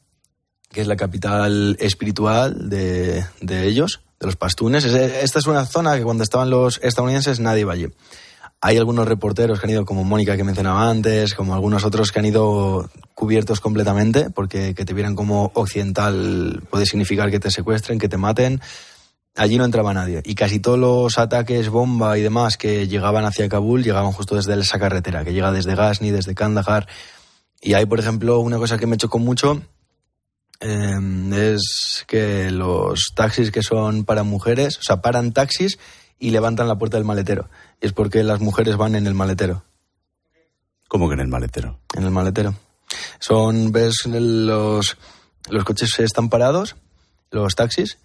que 0.71 0.81
es 0.81 0.87
la 0.87 0.95
capital 0.95 1.75
espiritual 1.79 2.69
de, 2.69 3.25
de 3.41 3.67
ellos, 3.67 3.99
de 4.19 4.25
los 4.27 4.35
pastunes, 4.37 4.85
es- 4.85 4.93
esta 4.95 5.39
es 5.39 5.47
una 5.47 5.65
zona 5.65 5.97
que 5.97 6.03
cuando 6.03 6.23
estaban 6.23 6.49
los 6.49 6.79
estadounidenses 6.81 7.39
nadie 7.41 7.61
iba 7.61 7.73
allí. 7.73 7.87
Hay 8.65 8.77
algunos 8.77 9.05
reporteros 9.05 9.59
que 9.59 9.65
han 9.65 9.71
ido, 9.71 9.83
como 9.83 10.05
Mónica 10.05 10.37
que 10.37 10.45
mencionaba 10.45 10.89
antes, 10.89 11.33
como 11.33 11.53
algunos 11.53 11.83
otros 11.83 12.13
que 12.13 12.19
han 12.19 12.25
ido 12.25 12.89
cubiertos 13.13 13.59
completamente, 13.59 14.29
porque 14.29 14.73
que 14.73 14.85
te 14.85 14.93
vieran 14.93 15.17
como 15.17 15.51
occidental 15.53 16.63
puede 16.69 16.85
significar 16.85 17.29
que 17.29 17.41
te 17.41 17.51
secuestren, 17.51 17.99
que 17.99 18.07
te 18.07 18.15
maten. 18.15 18.61
Allí 19.35 19.57
no 19.57 19.65
entraba 19.65 19.93
nadie. 19.93 20.21
Y 20.23 20.35
casi 20.35 20.61
todos 20.61 20.79
los 20.79 21.17
ataques 21.17 21.67
bomba 21.67 22.17
y 22.17 22.21
demás 22.21 22.55
que 22.55 22.87
llegaban 22.87 23.25
hacia 23.25 23.49
Kabul 23.49 23.83
llegaban 23.83 24.13
justo 24.13 24.37
desde 24.37 24.57
esa 24.57 24.79
carretera, 24.79 25.25
que 25.25 25.33
llega 25.33 25.51
desde 25.51 25.75
Ghazni, 25.75 26.11
desde 26.11 26.33
Kandahar. 26.33 26.87
Y 27.61 27.73
hay, 27.73 27.85
por 27.85 27.99
ejemplo, 27.99 28.39
una 28.39 28.59
cosa 28.59 28.77
que 28.77 28.87
me 28.87 28.95
chocó 28.95 29.19
mucho, 29.19 29.61
eh, 30.61 30.99
es 31.33 32.05
que 32.07 32.49
los 32.49 33.11
taxis 33.13 33.51
que 33.51 33.61
son 33.61 34.05
para 34.05 34.23
mujeres, 34.23 34.77
o 34.77 34.83
sea, 34.83 35.01
paran 35.01 35.33
taxis 35.33 35.77
y 36.23 36.29
levantan 36.29 36.69
la 36.69 36.77
puerta 36.77 36.95
del 36.95 37.05
maletero. 37.05 37.49
Y 37.81 37.87
es 37.87 37.91
porque 37.91 38.23
las 38.23 38.39
mujeres 38.39 38.77
van 38.77 38.95
en 38.95 39.07
el 39.07 39.13
maletero. 39.13 39.65
¿Cómo 40.87 41.09
que 41.09 41.15
en 41.15 41.19
el 41.19 41.27
maletero? 41.27 41.81
En 41.97 42.05
el 42.05 42.11
maletero. 42.11 42.55
Son, 43.19 43.73
ves, 43.73 44.05
los, 44.05 44.97
los 45.49 45.63
coches 45.65 45.99
están 45.99 46.29
parados, 46.29 46.77
los 47.29 47.55
taxis, 47.55 47.97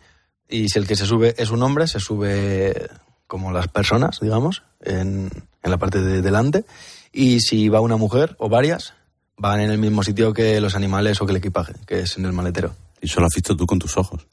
y 0.48 0.68
si 0.68 0.80
el 0.80 0.88
que 0.88 0.96
se 0.96 1.06
sube 1.06 1.36
es 1.38 1.50
un 1.50 1.62
hombre, 1.62 1.86
se 1.86 2.00
sube 2.00 2.90
como 3.28 3.52
las 3.52 3.68
personas, 3.68 4.18
digamos, 4.18 4.64
en, 4.80 5.30
en 5.62 5.70
la 5.70 5.78
parte 5.78 6.02
de 6.02 6.20
delante. 6.20 6.64
Y 7.12 7.38
si 7.38 7.68
va 7.68 7.80
una 7.80 7.98
mujer 7.98 8.34
o 8.40 8.48
varias, 8.48 8.94
van 9.36 9.60
en 9.60 9.70
el 9.70 9.78
mismo 9.78 10.02
sitio 10.02 10.32
que 10.32 10.60
los 10.60 10.74
animales 10.74 11.20
o 11.20 11.26
que 11.26 11.30
el 11.30 11.38
equipaje, 11.38 11.74
que 11.86 12.00
es 12.00 12.18
en 12.18 12.24
el 12.24 12.32
maletero. 12.32 12.74
Y 13.00 13.06
eso 13.06 13.20
lo 13.20 13.26
has 13.26 13.34
visto 13.36 13.56
tú 13.56 13.64
con 13.64 13.78
tus 13.78 13.96
ojos. 13.96 14.26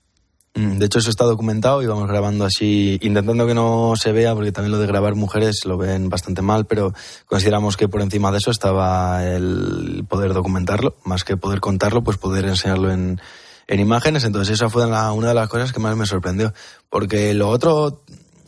Mm, 0.56 0.78
De 0.78 0.86
hecho, 0.86 1.00
eso 1.00 1.10
está 1.10 1.26
documentado 1.26 1.84
y 1.84 1.86
vamos 1.86 2.08
grabando 2.08 2.46
así, 2.46 2.98
intentando 3.02 3.46
que 3.46 3.54
no 3.54 3.94
se 4.02 4.12
vea, 4.14 4.34
porque 4.34 4.52
también 4.54 4.72
lo 4.72 4.80
de 4.80 4.88
grabar 4.88 5.14
mujeres 5.16 5.66
lo 5.66 5.78
ven 5.78 6.10
bastante 6.10 6.42
mal, 6.42 6.66
pero 6.66 6.94
consideramos 7.26 7.76
que 7.76 7.90
por 7.90 8.02
encima 8.02 8.32
de 8.32 8.38
eso 8.38 8.52
estaba 8.52 9.26
el 9.26 10.06
poder 10.08 10.34
documentarlo, 10.34 10.96
más 11.04 11.24
que 11.26 11.36
poder 11.36 11.60
contarlo, 11.60 12.04
pues 12.04 12.18
poder 12.18 12.46
enseñarlo 12.46 12.90
en, 12.92 13.20
en 13.68 13.80
imágenes. 13.82 14.24
Entonces, 14.24 14.54
esa 14.56 14.70
fue 14.70 14.88
la- 14.88 15.12
una 15.12 15.28
de 15.30 15.34
las 15.34 15.50
cosas 15.50 15.74
que 15.74 15.80
más 15.82 15.96
me 15.98 16.06
sorprendió. 16.06 16.54
Porque 16.90 17.34
lo 17.34 17.50
otro, 17.50 18.04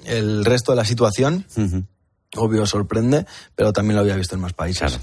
el 0.06 0.46
resto 0.46 0.72
de 0.72 0.78
la 0.78 0.86
situación, 0.86 1.46
obvio 2.38 2.66
sorprende, 2.66 3.26
pero 3.56 3.74
también 3.74 3.96
lo 3.96 4.02
había 4.02 4.16
visto 4.16 4.36
en 4.36 4.42
más 4.42 4.54
países. 4.54 4.98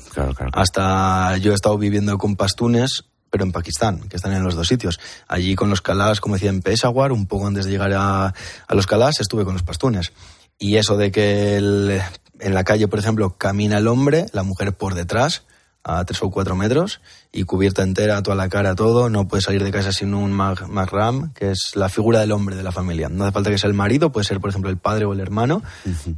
Hasta 0.54 1.36
yo 1.36 1.52
he 1.52 1.54
estado 1.54 1.76
viviendo 1.76 2.16
con 2.16 2.36
pastunes, 2.36 3.04
pero 3.30 3.44
en 3.44 3.52
Pakistán, 3.52 4.08
que 4.08 4.16
están 4.16 4.32
en 4.32 4.42
los 4.42 4.54
dos 4.54 4.68
sitios. 4.68 5.00
Allí 5.28 5.54
con 5.54 5.70
los 5.70 5.80
Kalas, 5.80 6.20
como 6.20 6.36
decía 6.36 6.50
en 6.50 6.62
Peshawar, 6.62 7.12
un 7.12 7.26
poco 7.26 7.46
antes 7.46 7.64
de 7.64 7.72
llegar 7.72 7.92
a, 7.92 8.26
a 8.26 8.74
los 8.74 8.86
Kalas, 8.86 9.20
estuve 9.20 9.44
con 9.44 9.54
los 9.54 9.62
pastunes. 9.62 10.12
Y 10.58 10.76
eso 10.76 10.96
de 10.96 11.10
que 11.10 11.56
en 11.56 12.54
la 12.54 12.64
calle, 12.64 12.88
por 12.88 12.98
ejemplo, 12.98 13.36
camina 13.36 13.78
el 13.78 13.88
hombre, 13.88 14.26
la 14.32 14.42
mujer 14.42 14.74
por 14.76 14.94
detrás, 14.94 15.44
a 15.82 16.04
tres 16.04 16.22
o 16.22 16.30
cuatro 16.30 16.56
metros, 16.56 17.00
y 17.36 17.42
cubierta 17.42 17.82
entera, 17.82 18.22
toda 18.22 18.36
la 18.36 18.48
cara, 18.48 18.76
todo, 18.76 19.10
no 19.10 19.26
puede 19.26 19.42
salir 19.42 19.64
de 19.64 19.72
casa 19.72 19.90
sin 19.92 20.14
un 20.14 20.32
mag- 20.32 20.68
mahram, 20.68 21.32
que 21.34 21.50
es 21.50 21.72
la 21.74 21.88
figura 21.88 22.20
del 22.20 22.30
hombre 22.30 22.54
de 22.54 22.62
la 22.62 22.70
familia. 22.70 23.08
No 23.08 23.24
hace 23.24 23.32
falta 23.32 23.50
que 23.50 23.58
sea 23.58 23.68
el 23.68 23.74
marido, 23.74 24.12
puede 24.12 24.24
ser, 24.24 24.40
por 24.40 24.50
ejemplo, 24.50 24.70
el 24.70 24.76
padre 24.78 25.04
o 25.04 25.12
el 25.12 25.18
hermano, 25.20 25.60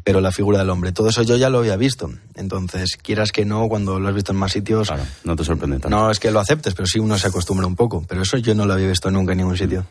pero 0.05 0.21
la 0.21 0.31
figura 0.31 0.59
del 0.59 0.69
hombre. 0.69 0.93
Todo 0.93 1.09
eso 1.09 1.23
yo 1.23 1.37
ya 1.37 1.49
lo 1.49 1.59
había 1.59 1.77
visto. 1.77 2.11
Entonces, 2.35 2.99
quieras 2.99 3.33
que 3.33 3.47
no, 3.47 3.67
cuando 3.69 3.99
lo 3.99 4.09
has 4.09 4.15
visto 4.15 4.33
en 4.33 4.39
más 4.39 4.53
sitios... 4.53 4.93
no 5.25 5.35
te 5.37 5.43
sorprende 5.45 5.79
tanto. 5.79 5.97
No 5.97 6.11
es 6.11 6.21
que 6.21 6.31
lo 6.31 6.39
aceptes, 6.39 6.75
pero 6.75 6.87
sí 6.87 6.99
uno 6.99 7.17
se 7.17 7.29
acostumbra 7.29 7.67
un 7.67 7.77
poco. 7.77 8.05
Pero 8.07 8.21
eso 8.21 8.37
yo 8.37 8.55
no 8.55 8.67
lo 8.67 8.75
había 8.75 8.89
visto 8.89 9.11
nunca 9.11 9.33
en 9.33 9.39
ningún 9.39 9.57
sitio. 9.57 9.87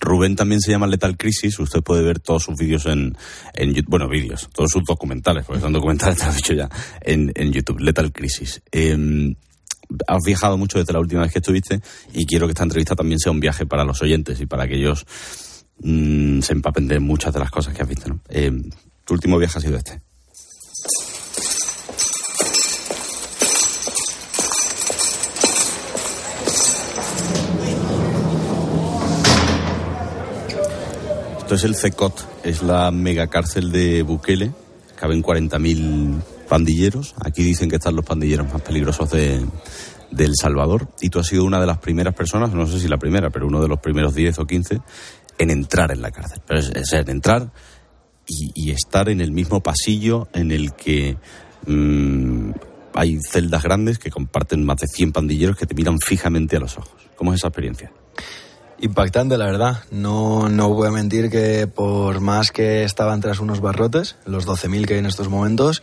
Rubén 0.00 0.34
también 0.34 0.62
se 0.62 0.70
llama 0.70 0.86
Lethal 0.86 1.18
Crisis. 1.18 1.58
Usted 1.58 1.82
puede 1.82 2.02
ver 2.02 2.20
todos 2.20 2.44
sus 2.44 2.56
vídeos 2.56 2.86
en. 2.86 3.16
Bueno, 3.86 4.08
vídeos, 4.08 4.48
todos 4.54 4.70
sus 4.70 4.84
documentales, 4.84 5.44
porque 5.44 5.60
son 5.60 5.74
documentales, 5.74 6.16
te 6.18 6.24
lo 6.24 6.32
he 6.32 6.34
dicho 6.36 6.54
ya, 6.54 6.70
en, 7.02 7.32
en 7.34 7.52
YouTube. 7.52 7.80
Lethal 7.80 8.12
Crisis. 8.12 8.62
Eh, 8.72 9.34
has 10.06 10.22
viajado 10.24 10.56
mucho 10.56 10.78
desde 10.78 10.92
la 10.92 11.00
última 11.00 11.22
vez 11.22 11.32
que 11.32 11.38
estuviste 11.38 11.80
y 12.12 12.26
quiero 12.26 12.46
que 12.46 12.52
esta 12.52 12.64
entrevista 12.64 12.94
también 12.94 13.18
sea 13.18 13.32
un 13.32 13.40
viaje 13.40 13.66
para 13.66 13.84
los 13.84 14.00
oyentes 14.02 14.40
y 14.40 14.46
para 14.46 14.66
que 14.66 14.76
ellos 14.76 15.06
mm, 15.82 16.40
se 16.40 16.52
empapen 16.52 16.88
de 16.88 17.00
muchas 17.00 17.32
de 17.32 17.40
las 17.40 17.50
cosas 17.50 17.74
que 17.74 17.82
has 17.82 17.88
visto. 17.88 18.20
Eh, 18.28 18.52
tu 19.04 19.14
último 19.14 19.38
viaje 19.38 19.58
ha 19.58 19.62
sido 19.62 19.76
este. 19.76 20.00
Esto 31.50 31.54
es 31.56 31.64
el 31.64 31.74
CECOT, 31.74 32.44
es 32.44 32.62
la 32.62 32.92
megacárcel 32.92 33.72
de 33.72 34.02
Bukele. 34.02 34.52
Caben 34.94 35.20
40.000 35.20 36.20
pandilleros. 36.50 37.14
Aquí 37.24 37.44
dicen 37.44 37.70
que 37.70 37.76
están 37.76 37.94
los 37.94 38.04
pandilleros 38.04 38.52
más 38.52 38.60
peligrosos 38.60 39.08
de, 39.12 39.46
El 40.18 40.34
Salvador. 40.34 40.88
Y 41.00 41.08
tú 41.08 41.20
has 41.20 41.28
sido 41.28 41.44
una 41.44 41.60
de 41.60 41.66
las 41.66 41.78
primeras 41.78 42.12
personas, 42.12 42.52
no 42.52 42.66
sé 42.66 42.80
si 42.80 42.88
la 42.88 42.98
primera, 42.98 43.30
pero 43.30 43.46
uno 43.46 43.62
de 43.62 43.68
los 43.68 43.78
primeros 43.78 44.14
10 44.16 44.40
o 44.40 44.46
15 44.46 44.80
en 45.38 45.50
entrar 45.50 45.92
en 45.92 46.02
la 46.02 46.10
cárcel. 46.10 46.42
Pero 46.44 46.60
es, 46.60 46.92
en 46.92 47.08
entrar 47.08 47.52
y, 48.26 48.50
y 48.54 48.70
estar 48.72 49.08
en 49.08 49.20
el 49.20 49.30
mismo 49.30 49.62
pasillo 49.62 50.28
en 50.32 50.50
el 50.50 50.74
que 50.74 51.16
mm, 51.66 52.50
hay 52.94 53.18
celdas 53.30 53.62
grandes 53.62 54.00
que 54.00 54.10
comparten 54.10 54.64
más 54.64 54.78
de 54.78 54.88
100 54.88 55.12
pandilleros 55.12 55.56
que 55.56 55.66
te 55.66 55.76
miran 55.76 55.98
fijamente 56.00 56.56
a 56.56 56.60
los 56.60 56.76
ojos. 56.76 57.00
¿Cómo 57.14 57.32
es 57.32 57.38
esa 57.38 57.48
experiencia? 57.48 57.92
Impactante, 58.80 59.38
la 59.38 59.44
verdad. 59.44 59.84
No, 59.92 60.48
no 60.48 60.70
voy 60.70 60.88
a 60.88 60.90
mentir 60.90 61.30
que 61.30 61.68
por 61.68 62.20
más 62.20 62.50
que 62.50 62.82
estaban 62.82 63.20
tras 63.20 63.38
unos 63.38 63.60
barrotes, 63.60 64.16
los 64.24 64.48
12.000 64.48 64.86
que 64.86 64.94
hay 64.94 64.98
en 64.98 65.06
estos 65.06 65.28
momentos, 65.28 65.82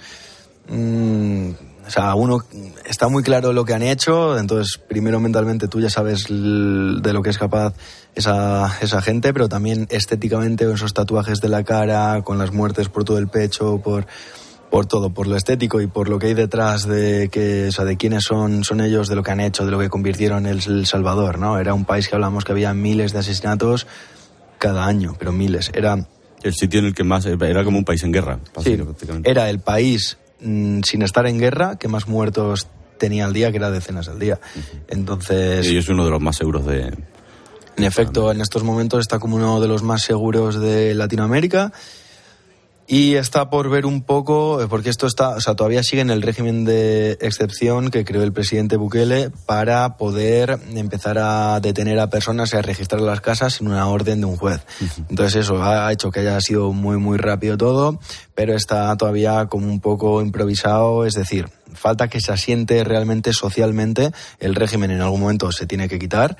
mm, 0.69 1.49
o 1.87 1.89
sea, 1.89 2.15
uno 2.15 2.43
está 2.85 3.07
muy 3.07 3.23
claro 3.23 3.53
lo 3.53 3.63
que 3.63 3.73
han 3.73 3.81
hecho, 3.81 4.37
entonces 4.37 4.77
primero 4.77 5.21
mentalmente 5.21 5.69
tú 5.69 5.79
ya 5.79 5.89
sabes 5.89 6.25
de 6.27 7.13
lo 7.13 7.21
que 7.21 7.29
es 7.29 7.37
capaz 7.37 7.73
esa, 8.13 8.77
esa 8.81 9.01
gente, 9.01 9.31
pero 9.31 9.47
también 9.47 9.87
estéticamente 9.89 10.69
esos 10.69 10.93
tatuajes 10.93 11.39
de 11.39 11.47
la 11.47 11.63
cara, 11.63 12.21
con 12.23 12.37
las 12.37 12.51
muertes 12.51 12.89
por 12.89 13.05
todo 13.05 13.17
el 13.17 13.29
pecho, 13.29 13.81
por 13.81 14.05
por 14.69 14.85
todo, 14.85 15.13
por 15.13 15.27
lo 15.27 15.37
estético 15.37 15.79
y 15.79 15.87
por 15.87 16.09
lo 16.09 16.19
que 16.19 16.27
hay 16.27 16.33
detrás 16.33 16.85
de 16.85 17.29
que, 17.29 17.67
o 17.69 17.71
sea, 17.71 17.85
de 17.85 17.95
quiénes 17.95 18.25
son, 18.25 18.65
son 18.65 18.81
ellos, 18.81 19.07
de 19.07 19.15
lo 19.15 19.23
que 19.23 19.31
han 19.31 19.39
hecho, 19.39 19.63
de 19.63 19.71
lo 19.71 19.79
que 19.79 19.87
convirtieron 19.87 20.45
el, 20.45 20.61
el 20.67 20.85
Salvador, 20.85 21.39
¿no? 21.39 21.57
Era 21.57 21.73
un 21.73 21.85
país 21.85 22.09
que 22.09 22.15
hablamos 22.15 22.43
que 22.43 22.51
había 22.51 22.73
miles 22.73 23.13
de 23.13 23.19
asesinatos 23.19 23.87
cada 24.57 24.85
año, 24.85 25.15
pero 25.17 25.31
miles. 25.31 25.71
Era 25.73 26.05
el 26.43 26.53
sitio 26.53 26.81
en 26.81 26.87
el 26.87 26.93
que 26.93 27.05
más 27.05 27.25
era 27.25 27.63
como 27.63 27.77
un 27.77 27.85
país 27.85 28.03
en 28.03 28.11
guerra. 28.11 28.39
Sí, 28.61 28.77
era 29.23 29.49
el 29.49 29.59
país 29.59 30.17
mm, 30.41 30.81
sin 30.83 31.01
estar 31.01 31.25
en 31.27 31.39
guerra 31.39 31.77
que 31.77 31.87
más 31.87 32.07
muertos 32.07 32.67
tenía 32.97 33.25
al 33.25 33.33
día, 33.33 33.51
que 33.51 33.57
era 33.57 33.71
decenas 33.71 34.07
al 34.09 34.19
día. 34.19 34.39
Entonces. 34.87 35.67
Y 35.67 35.77
es 35.77 35.87
uno 35.89 36.05
de 36.05 36.11
los 36.11 36.21
más 36.21 36.35
seguros 36.37 36.65
de. 36.65 36.93
En 37.77 37.83
efecto, 37.83 38.31
en 38.31 38.41
estos 38.41 38.63
momentos 38.63 39.01
está 39.01 39.19
como 39.19 39.35
uno 39.35 39.61
de 39.61 39.67
los 39.67 39.83
más 39.83 40.01
seguros 40.01 40.59
de 40.59 40.95
Latinoamérica 40.95 41.71
y 42.89 43.15
está 43.15 43.49
por 43.49 43.69
ver 43.69 43.85
un 43.85 44.01
poco, 44.01 44.61
eh, 44.61 44.67
porque 44.69 44.89
esto 44.89 45.07
está, 45.07 45.31
o 45.31 45.41
sea, 45.41 45.55
todavía 45.55 45.83
sigue 45.83 46.01
en 46.01 46.09
el 46.09 46.21
régimen 46.21 46.63
de 46.63 47.17
excepción 47.19 47.91
que 47.91 48.05
creó 48.05 48.23
el 48.23 48.31
presidente 48.31 48.77
Bukele 48.77 49.29
para 49.45 49.97
poder 49.97 50.57
empezar 50.73 51.17
a 51.19 51.59
detener 51.59 51.99
a 51.99 52.09
personas 52.09 52.53
y 52.53 52.55
a 52.55 52.61
registrar 52.61 53.01
las 53.01 53.19
casas 53.19 53.55
sin 53.55 53.67
una 53.67 53.89
orden 53.89 54.21
de 54.21 54.25
un 54.25 54.37
juez. 54.37 54.61
Entonces 55.09 55.43
eso 55.43 55.61
ha 55.61 55.91
hecho 55.91 56.11
que 56.11 56.21
haya 56.21 56.39
sido 56.39 56.71
muy, 56.71 56.95
muy 56.95 57.17
rápido 57.17 57.57
todo, 57.57 57.99
pero 58.33 58.55
está 58.55 58.95
todavía 58.95 59.47
como 59.47 59.67
un 59.67 59.81
poco 59.81 60.21
improvisado, 60.21 61.05
es 61.05 61.13
decir, 61.13 61.49
falta 61.73 62.07
que 62.07 62.21
se 62.21 62.31
asiente 62.31 62.85
realmente 62.85 63.33
socialmente, 63.33 64.11
el 64.39 64.55
régimen 64.55 64.91
en 64.91 65.01
algún 65.01 65.19
momento 65.19 65.51
se 65.51 65.67
tiene 65.67 65.89
que 65.89 65.99
quitar. 65.99 66.37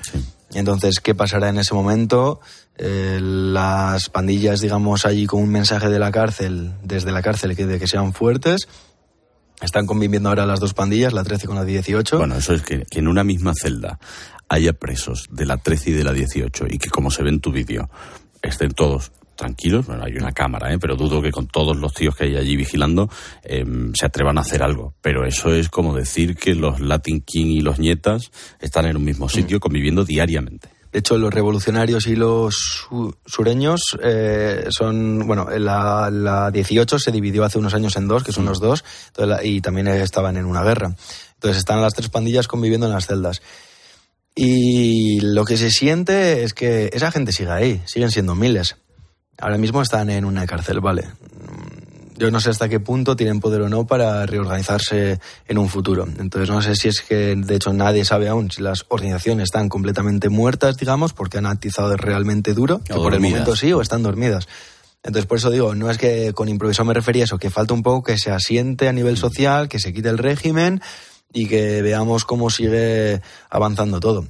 Entonces, 0.54 1.00
¿qué 1.00 1.14
pasará 1.14 1.50
en 1.50 1.58
ese 1.58 1.74
momento? 1.74 2.40
Eh, 2.78 3.18
las 3.20 4.08
pandillas, 4.08 4.60
digamos, 4.60 5.04
allí 5.04 5.26
con 5.26 5.42
un 5.42 5.50
mensaje 5.50 5.88
de 5.88 5.98
la 5.98 6.12
cárcel, 6.12 6.74
desde 6.82 7.12
la 7.12 7.22
cárcel, 7.22 7.56
que, 7.56 7.66
de 7.66 7.78
que 7.78 7.86
sean 7.86 8.12
fuertes. 8.12 8.68
Están 9.60 9.86
conviviendo 9.86 10.28
ahora 10.28 10.46
las 10.46 10.60
dos 10.60 10.74
pandillas, 10.74 11.12
la 11.12 11.24
13 11.24 11.48
con 11.48 11.56
la 11.56 11.64
18. 11.64 12.18
Bueno, 12.18 12.36
eso 12.36 12.54
es 12.54 12.62
que, 12.62 12.84
que 12.88 13.00
en 13.00 13.08
una 13.08 13.24
misma 13.24 13.52
celda 13.60 13.98
haya 14.48 14.72
presos 14.72 15.26
de 15.30 15.46
la 15.46 15.56
13 15.56 15.90
y 15.90 15.92
de 15.94 16.04
la 16.04 16.12
18 16.12 16.66
y 16.70 16.78
que, 16.78 16.88
como 16.90 17.10
se 17.10 17.24
ve 17.24 17.30
en 17.30 17.40
tu 17.40 17.50
vídeo, 17.50 17.90
estén 18.40 18.70
todos 18.70 19.10
tranquilos, 19.38 19.86
bueno, 19.86 20.04
hay 20.04 20.16
una 20.16 20.32
cámara, 20.32 20.72
¿eh? 20.74 20.78
pero 20.78 20.96
dudo 20.96 21.22
que 21.22 21.30
con 21.30 21.46
todos 21.46 21.76
los 21.76 21.94
tíos 21.94 22.14
que 22.16 22.24
hay 22.24 22.36
allí 22.36 22.56
vigilando 22.56 23.08
em, 23.44 23.92
se 23.94 24.04
atrevan 24.04 24.36
a 24.36 24.42
hacer 24.42 24.62
algo. 24.62 24.94
Pero 25.00 25.24
eso 25.24 25.54
es 25.54 25.68
como 25.68 25.94
decir 25.94 26.36
que 26.36 26.54
los 26.54 26.80
Latin 26.80 27.22
King 27.22 27.46
y 27.46 27.60
los 27.60 27.78
nietas 27.78 28.30
están 28.60 28.86
en 28.86 28.96
un 28.96 29.04
mismo 29.04 29.28
sitio 29.28 29.60
conviviendo 29.60 30.04
diariamente. 30.04 30.77
De 30.92 31.00
hecho, 31.00 31.18
los 31.18 31.32
revolucionarios 31.32 32.06
y 32.06 32.16
los 32.16 32.88
sureños 33.26 33.82
eh, 34.02 34.66
son, 34.70 35.26
bueno, 35.26 35.48
la, 35.50 36.10
la 36.10 36.50
18 36.50 36.98
se 36.98 37.12
dividió 37.12 37.44
hace 37.44 37.58
unos 37.58 37.74
años 37.74 37.96
en 37.96 38.08
dos, 38.08 38.24
que 38.24 38.32
son 38.32 38.46
los 38.46 38.58
dos, 38.58 38.84
y 39.42 39.60
también 39.60 39.88
estaban 39.88 40.36
en 40.36 40.46
una 40.46 40.62
guerra. 40.62 40.94
Entonces 41.34 41.58
están 41.58 41.82
las 41.82 41.94
tres 41.94 42.08
pandillas 42.08 42.48
conviviendo 42.48 42.86
en 42.86 42.92
las 42.92 43.06
celdas. 43.06 43.42
Y 44.34 45.20
lo 45.20 45.44
que 45.44 45.56
se 45.56 45.70
siente 45.70 46.44
es 46.44 46.54
que 46.54 46.90
esa 46.92 47.10
gente 47.10 47.32
sigue 47.32 47.50
ahí, 47.50 47.82
siguen 47.86 48.10
siendo 48.10 48.34
miles. 48.34 48.76
Ahora 49.36 49.58
mismo 49.58 49.82
están 49.82 50.10
en 50.10 50.24
una 50.24 50.46
cárcel, 50.46 50.80
vale. 50.80 51.08
Yo 52.18 52.32
no 52.32 52.40
sé 52.40 52.50
hasta 52.50 52.68
qué 52.68 52.80
punto 52.80 53.14
tienen 53.14 53.38
poder 53.38 53.62
o 53.62 53.68
no 53.68 53.86
para 53.86 54.26
reorganizarse 54.26 55.20
en 55.46 55.58
un 55.58 55.68
futuro. 55.68 56.06
Entonces 56.18 56.50
no 56.50 56.60
sé 56.60 56.74
si 56.74 56.88
es 56.88 57.00
que, 57.00 57.36
de 57.36 57.54
hecho, 57.54 57.72
nadie 57.72 58.04
sabe 58.04 58.28
aún 58.28 58.50
si 58.50 58.60
las 58.60 58.86
organizaciones 58.88 59.44
están 59.44 59.68
completamente 59.68 60.28
muertas, 60.28 60.76
digamos, 60.76 61.12
porque 61.12 61.38
han 61.38 61.46
atizado 61.46 61.96
realmente 61.96 62.54
duro, 62.54 62.80
que 62.80 62.94
por 62.94 63.14
el 63.14 63.20
momento 63.20 63.54
sí, 63.54 63.72
o 63.72 63.80
están 63.80 64.02
dormidas. 64.02 64.48
Entonces, 65.04 65.26
por 65.26 65.38
eso 65.38 65.50
digo, 65.50 65.76
no 65.76 65.90
es 65.90 65.96
que 65.96 66.32
con 66.32 66.48
improviso 66.48 66.84
me 66.84 66.92
refería 66.92 67.22
a 67.22 67.26
eso, 67.26 67.38
que 67.38 67.50
falta 67.50 67.72
un 67.72 67.84
poco 67.84 68.02
que 68.02 68.18
se 68.18 68.32
asiente 68.32 68.88
a 68.88 68.92
nivel 68.92 69.14
mm. 69.14 69.18
social, 69.18 69.68
que 69.68 69.78
se 69.78 69.92
quite 69.92 70.08
el 70.08 70.18
régimen 70.18 70.82
y 71.32 71.46
que 71.46 71.82
veamos 71.82 72.24
cómo 72.24 72.50
sigue 72.50 73.22
avanzando 73.48 74.00
todo. 74.00 74.26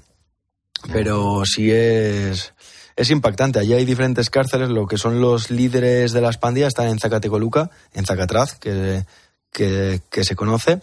Pero 0.93 1.45
sí 1.47 1.71
es 1.71 2.53
es 2.99 3.11
impactante. 3.11 3.61
Allí 3.61 3.75
hay 3.75 3.85
diferentes 3.85 4.29
cárceles, 4.29 4.71
lo 4.71 4.87
que 4.87 4.99
son 4.99 5.21
los 5.21 5.51
líderes 5.51 6.13
de 6.13 6.21
las 6.21 6.37
pandillas 6.37 6.69
están 6.69 6.89
en 6.89 6.99
Zacatecoluca, 6.99 7.71
en 7.95 8.05
Zacatraz, 8.05 8.59
que, 8.59 9.05
que, 9.53 10.25
se 10.25 10.35
conoce. 10.35 10.81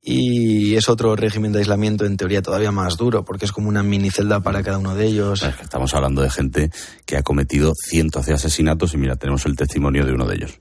Y 0.00 0.74
es 0.76 0.88
otro 0.88 1.16
régimen 1.16 1.52
de 1.52 1.58
aislamiento 1.58 2.06
en 2.06 2.16
teoría 2.16 2.40
todavía 2.40 2.72
más 2.72 2.96
duro, 2.96 3.26
porque 3.26 3.44
es 3.44 3.52
como 3.52 3.68
una 3.68 3.82
mini 3.82 4.10
celda 4.10 4.40
para 4.40 4.62
cada 4.62 4.78
uno 4.78 4.94
de 4.94 5.04
ellos. 5.04 5.42
estamos 5.42 5.92
hablando 5.92 6.22
de 6.22 6.30
gente 6.30 6.70
que 7.04 7.18
ha 7.18 7.22
cometido 7.22 7.74
cientos 7.74 8.24
de 8.24 8.32
asesinatos 8.32 8.94
y 8.94 8.96
mira, 8.96 9.16
tenemos 9.16 9.44
el 9.44 9.54
testimonio 9.54 10.06
de 10.06 10.12
uno 10.12 10.26
de 10.26 10.36
ellos. 10.36 10.60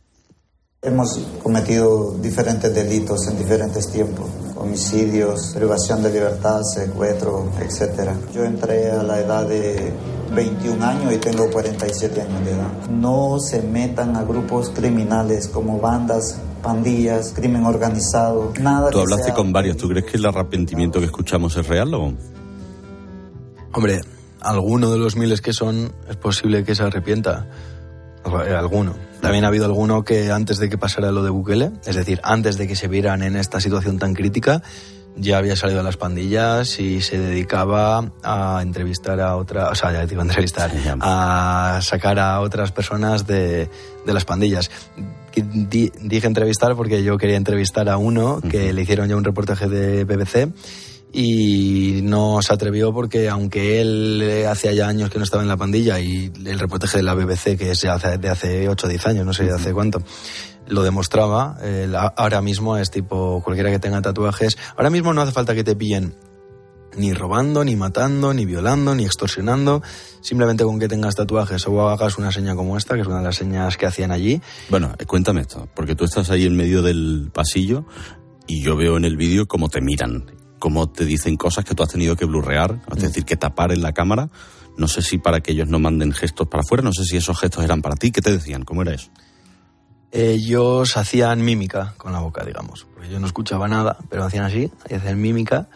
Hemos 0.83 1.17
cometido 1.41 2.15
diferentes 2.19 2.71
delitos 2.73 3.27
en 3.27 3.35
diferentes 3.39 3.91
tiempos, 3.91 4.27
homicidios, 4.55 5.53
privación 5.55 6.03
de 6.03 6.11
libertad, 6.11 6.61
secuestro, 6.61 7.51
etc. 7.59 8.11
Yo 8.31 8.43
entré 8.43 8.91
a 8.91 9.01
la 9.01 9.19
edad 9.19 9.47
de 9.47 9.91
21 10.35 10.85
años 10.85 11.13
y 11.13 11.17
tengo 11.17 11.49
47 11.49 12.21
años 12.21 12.45
de 12.45 12.51
edad. 12.51 12.89
No 12.91 13.39
se 13.39 13.63
metan 13.63 14.15
a 14.15 14.23
grupos 14.23 14.69
criminales 14.69 15.47
como 15.47 15.79
bandas, 15.79 16.39
pandillas, 16.61 17.33
crimen 17.33 17.65
organizado, 17.65 18.53
nada. 18.61 18.91
Tú 18.91 18.99
hablaste 18.99 19.33
con 19.33 19.51
varios, 19.51 19.77
¿tú 19.77 19.89
crees 19.89 20.05
que 20.05 20.17
el 20.17 20.27
arrepentimiento 20.27 20.99
que 20.99 21.07
escuchamos 21.07 21.57
es 21.57 21.67
real 21.67 21.91
o...? 21.95 22.13
Hombre, 23.73 24.01
alguno 24.41 24.91
de 24.91 24.99
los 24.99 25.15
miles 25.15 25.41
que 25.41 25.53
son 25.53 25.91
es 26.07 26.17
posible 26.17 26.63
que 26.63 26.75
se 26.75 26.83
arrepienta. 26.83 27.47
Alguno. 28.23 29.06
También 29.21 29.45
ha 29.45 29.47
habido 29.47 29.65
alguno 29.65 30.03
que 30.03 30.31
antes 30.31 30.57
de 30.57 30.69
que 30.69 30.77
pasara 30.77 31.11
lo 31.11 31.23
de 31.23 31.29
Bukele, 31.29 31.71
es 31.85 31.95
decir, 31.95 32.19
antes 32.23 32.57
de 32.57 32.67
que 32.67 32.75
se 32.75 32.87
vieran 32.87 33.23
en 33.23 33.35
esta 33.35 33.59
situación 33.59 33.97
tan 33.99 34.13
crítica, 34.13 34.61
ya 35.19 35.37
había 35.37 35.55
salido 35.55 35.79
a 35.79 35.83
las 35.83 35.97
pandillas 35.97 36.79
y 36.79 37.01
se 37.01 37.17
dedicaba 37.17 38.11
a 38.23 38.59
entrevistar 38.61 39.19
a 39.19 39.35
otra, 39.35 39.69
o 39.69 39.75
sea, 39.75 39.91
ya 39.91 40.05
digo 40.05 40.21
entrevistar, 40.21 40.71
a 41.01 41.79
sacar 41.81 42.19
a 42.19 42.39
otras 42.41 42.71
personas 42.71 43.25
de, 43.25 43.69
de 44.05 44.13
las 44.13 44.25
pandillas. 44.25 44.69
dije 45.35 46.27
entrevistar 46.27 46.75
porque 46.75 47.03
yo 47.03 47.17
quería 47.17 47.37
entrevistar 47.37 47.89
a 47.89 47.97
uno 47.97 48.39
que 48.41 48.73
le 48.73 48.81
hicieron 48.81 49.09
ya 49.09 49.15
un 49.15 49.23
reportaje 49.23 49.67
de 49.67 50.03
BBC 50.03 50.49
y 51.13 52.01
no 52.03 52.41
se 52.41 52.53
atrevió 52.53 52.93
porque 52.93 53.29
aunque 53.29 53.81
él 53.81 54.45
hace 54.47 54.75
ya 54.75 54.87
años 54.87 55.09
que 55.09 55.17
no 55.17 55.23
estaba 55.23 55.43
en 55.43 55.49
la 55.49 55.57
pandilla 55.57 55.99
y 55.99 56.31
el 56.45 56.59
reportaje 56.59 56.97
de 56.97 57.03
la 57.03 57.13
BBC 57.13 57.57
que 57.57 57.71
es 57.71 57.81
de 57.81 57.89
hace, 57.89 58.17
de 58.17 58.29
hace 58.29 58.69
8 58.69 58.87
o 58.87 58.89
10 58.89 59.07
años, 59.07 59.25
no 59.25 59.33
sé 59.33 59.45
de 59.45 59.53
hace 59.53 59.73
cuánto, 59.73 60.01
lo 60.67 60.83
demostraba. 60.83 61.57
ahora 62.15 62.41
mismo 62.41 62.77
es 62.77 62.91
tipo 62.91 63.41
cualquiera 63.43 63.71
que 63.71 63.79
tenga 63.79 64.01
tatuajes. 64.01 64.57
Ahora 64.75 64.89
mismo 64.89 65.13
no 65.13 65.21
hace 65.21 65.31
falta 65.31 65.55
que 65.55 65.63
te 65.63 65.75
pillen 65.75 66.13
ni 66.97 67.13
robando, 67.13 67.63
ni 67.63 67.75
matando, 67.75 68.33
ni 68.33 68.45
violando, 68.45 68.95
ni 68.95 69.05
extorsionando. 69.05 69.81
Simplemente 70.21 70.63
con 70.63 70.79
que 70.79 70.87
tengas 70.87 71.15
tatuajes 71.15 71.65
o 71.67 71.89
hagas 71.89 72.17
una 72.17 72.31
seña 72.31 72.55
como 72.55 72.77
esta, 72.77 72.95
que 72.95 73.01
es 73.01 73.07
una 73.07 73.17
de 73.17 73.23
las 73.23 73.35
señas 73.35 73.77
que 73.77 73.85
hacían 73.85 74.11
allí. 74.11 74.41
Bueno, 74.69 74.93
eh, 74.97 75.05
cuéntame 75.05 75.41
esto, 75.41 75.67
porque 75.73 75.95
tú 75.95 76.05
estás 76.05 76.29
ahí 76.31 76.45
en 76.45 76.55
medio 76.55 76.81
del 76.81 77.29
pasillo 77.31 77.85
y 78.47 78.63
yo 78.63 78.75
veo 78.75 78.97
en 78.97 79.05
el 79.05 79.17
vídeo 79.17 79.47
cómo 79.47 79.69
te 79.69 79.81
miran, 79.81 80.25
cómo 80.59 80.89
te 80.89 81.05
dicen 81.05 81.37
cosas 81.37 81.65
que 81.65 81.75
tú 81.75 81.83
has 81.83 81.89
tenido 81.89 82.15
que 82.15 82.25
blurrear, 82.25 82.79
es 82.95 83.01
decir, 83.01 83.25
que 83.25 83.37
tapar 83.37 83.71
en 83.71 83.81
la 83.81 83.93
cámara. 83.93 84.29
No 84.77 84.87
sé 84.87 85.01
si 85.01 85.17
para 85.17 85.41
que 85.41 85.53
ellos 85.53 85.67
no 85.67 85.79
manden 85.79 86.11
gestos 86.11 86.47
para 86.47 86.61
afuera, 86.61 86.83
no 86.83 86.93
sé 86.93 87.03
si 87.03 87.17
esos 87.17 87.39
gestos 87.39 87.63
eran 87.63 87.81
para 87.81 87.95
ti. 87.95 88.11
¿Qué 88.11 88.21
te 88.21 88.31
decían? 88.31 88.63
¿Cómo 88.63 88.83
era 88.83 88.93
eso? 88.93 89.09
ellos 90.11 90.97
hacían 90.97 91.43
mímica 91.43 91.93
con 91.97 92.11
la 92.11 92.19
boca, 92.19 92.43
digamos. 92.43 92.87
Porque 92.93 93.09
yo 93.09 93.19
no 93.19 93.27
escuchaba 93.27 93.67
nada, 93.67 93.97
pero 94.09 94.23
hacían 94.23 94.45
así, 94.45 94.71
hacían 94.85 95.19
mímica. 95.19 95.69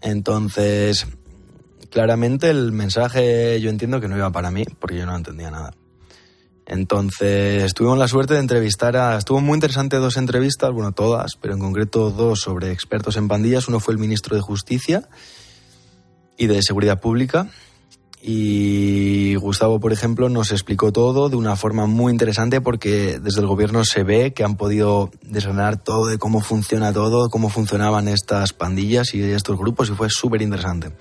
Entonces, 0.00 1.06
claramente 1.90 2.50
el 2.50 2.72
mensaje 2.72 3.60
yo 3.60 3.70
entiendo 3.70 4.00
que 4.00 4.08
no 4.08 4.16
iba 4.16 4.30
para 4.30 4.50
mí, 4.50 4.64
porque 4.78 4.96
yo 4.96 5.06
no 5.06 5.16
entendía 5.16 5.50
nada. 5.50 5.72
Entonces, 6.72 7.74
tuvimos 7.74 7.98
la 7.98 8.06
suerte 8.06 8.34
de 8.34 8.40
entrevistar 8.40 8.96
a... 8.96 9.18
Estuvo 9.18 9.40
muy 9.40 9.54
interesante 9.56 9.96
dos 9.96 10.16
entrevistas, 10.16 10.70
bueno, 10.70 10.92
todas, 10.92 11.32
pero 11.34 11.54
en 11.54 11.60
concreto 11.60 12.12
dos 12.12 12.40
sobre 12.40 12.70
expertos 12.70 13.16
en 13.16 13.26
pandillas. 13.26 13.66
Uno 13.66 13.80
fue 13.80 13.92
el 13.92 13.98
ministro 13.98 14.36
de 14.36 14.40
Justicia 14.40 15.08
y 16.38 16.46
de 16.46 16.62
Seguridad 16.62 17.00
Pública, 17.00 17.48
y 18.22 19.34
Gustavo, 19.36 19.80
por 19.80 19.92
ejemplo, 19.92 20.28
nos 20.28 20.52
explicó 20.52 20.92
todo 20.92 21.28
de 21.28 21.36
una 21.36 21.56
forma 21.56 21.86
muy 21.86 22.12
interesante 22.12 22.60
porque 22.60 23.18
desde 23.18 23.40
el 23.40 23.46
gobierno 23.46 23.82
se 23.84 24.04
ve 24.04 24.32
que 24.32 24.44
han 24.44 24.56
podido 24.56 25.10
desgranar 25.22 25.82
todo 25.82 26.06
de 26.06 26.18
cómo 26.18 26.40
funciona 26.40 26.92
todo, 26.92 27.30
cómo 27.30 27.48
funcionaban 27.48 28.08
estas 28.08 28.52
pandillas 28.52 29.14
y 29.14 29.22
estos 29.22 29.58
grupos 29.58 29.88
y 29.88 29.94
fue 29.94 30.10
súper 30.10 30.42
interesante. 30.42 30.92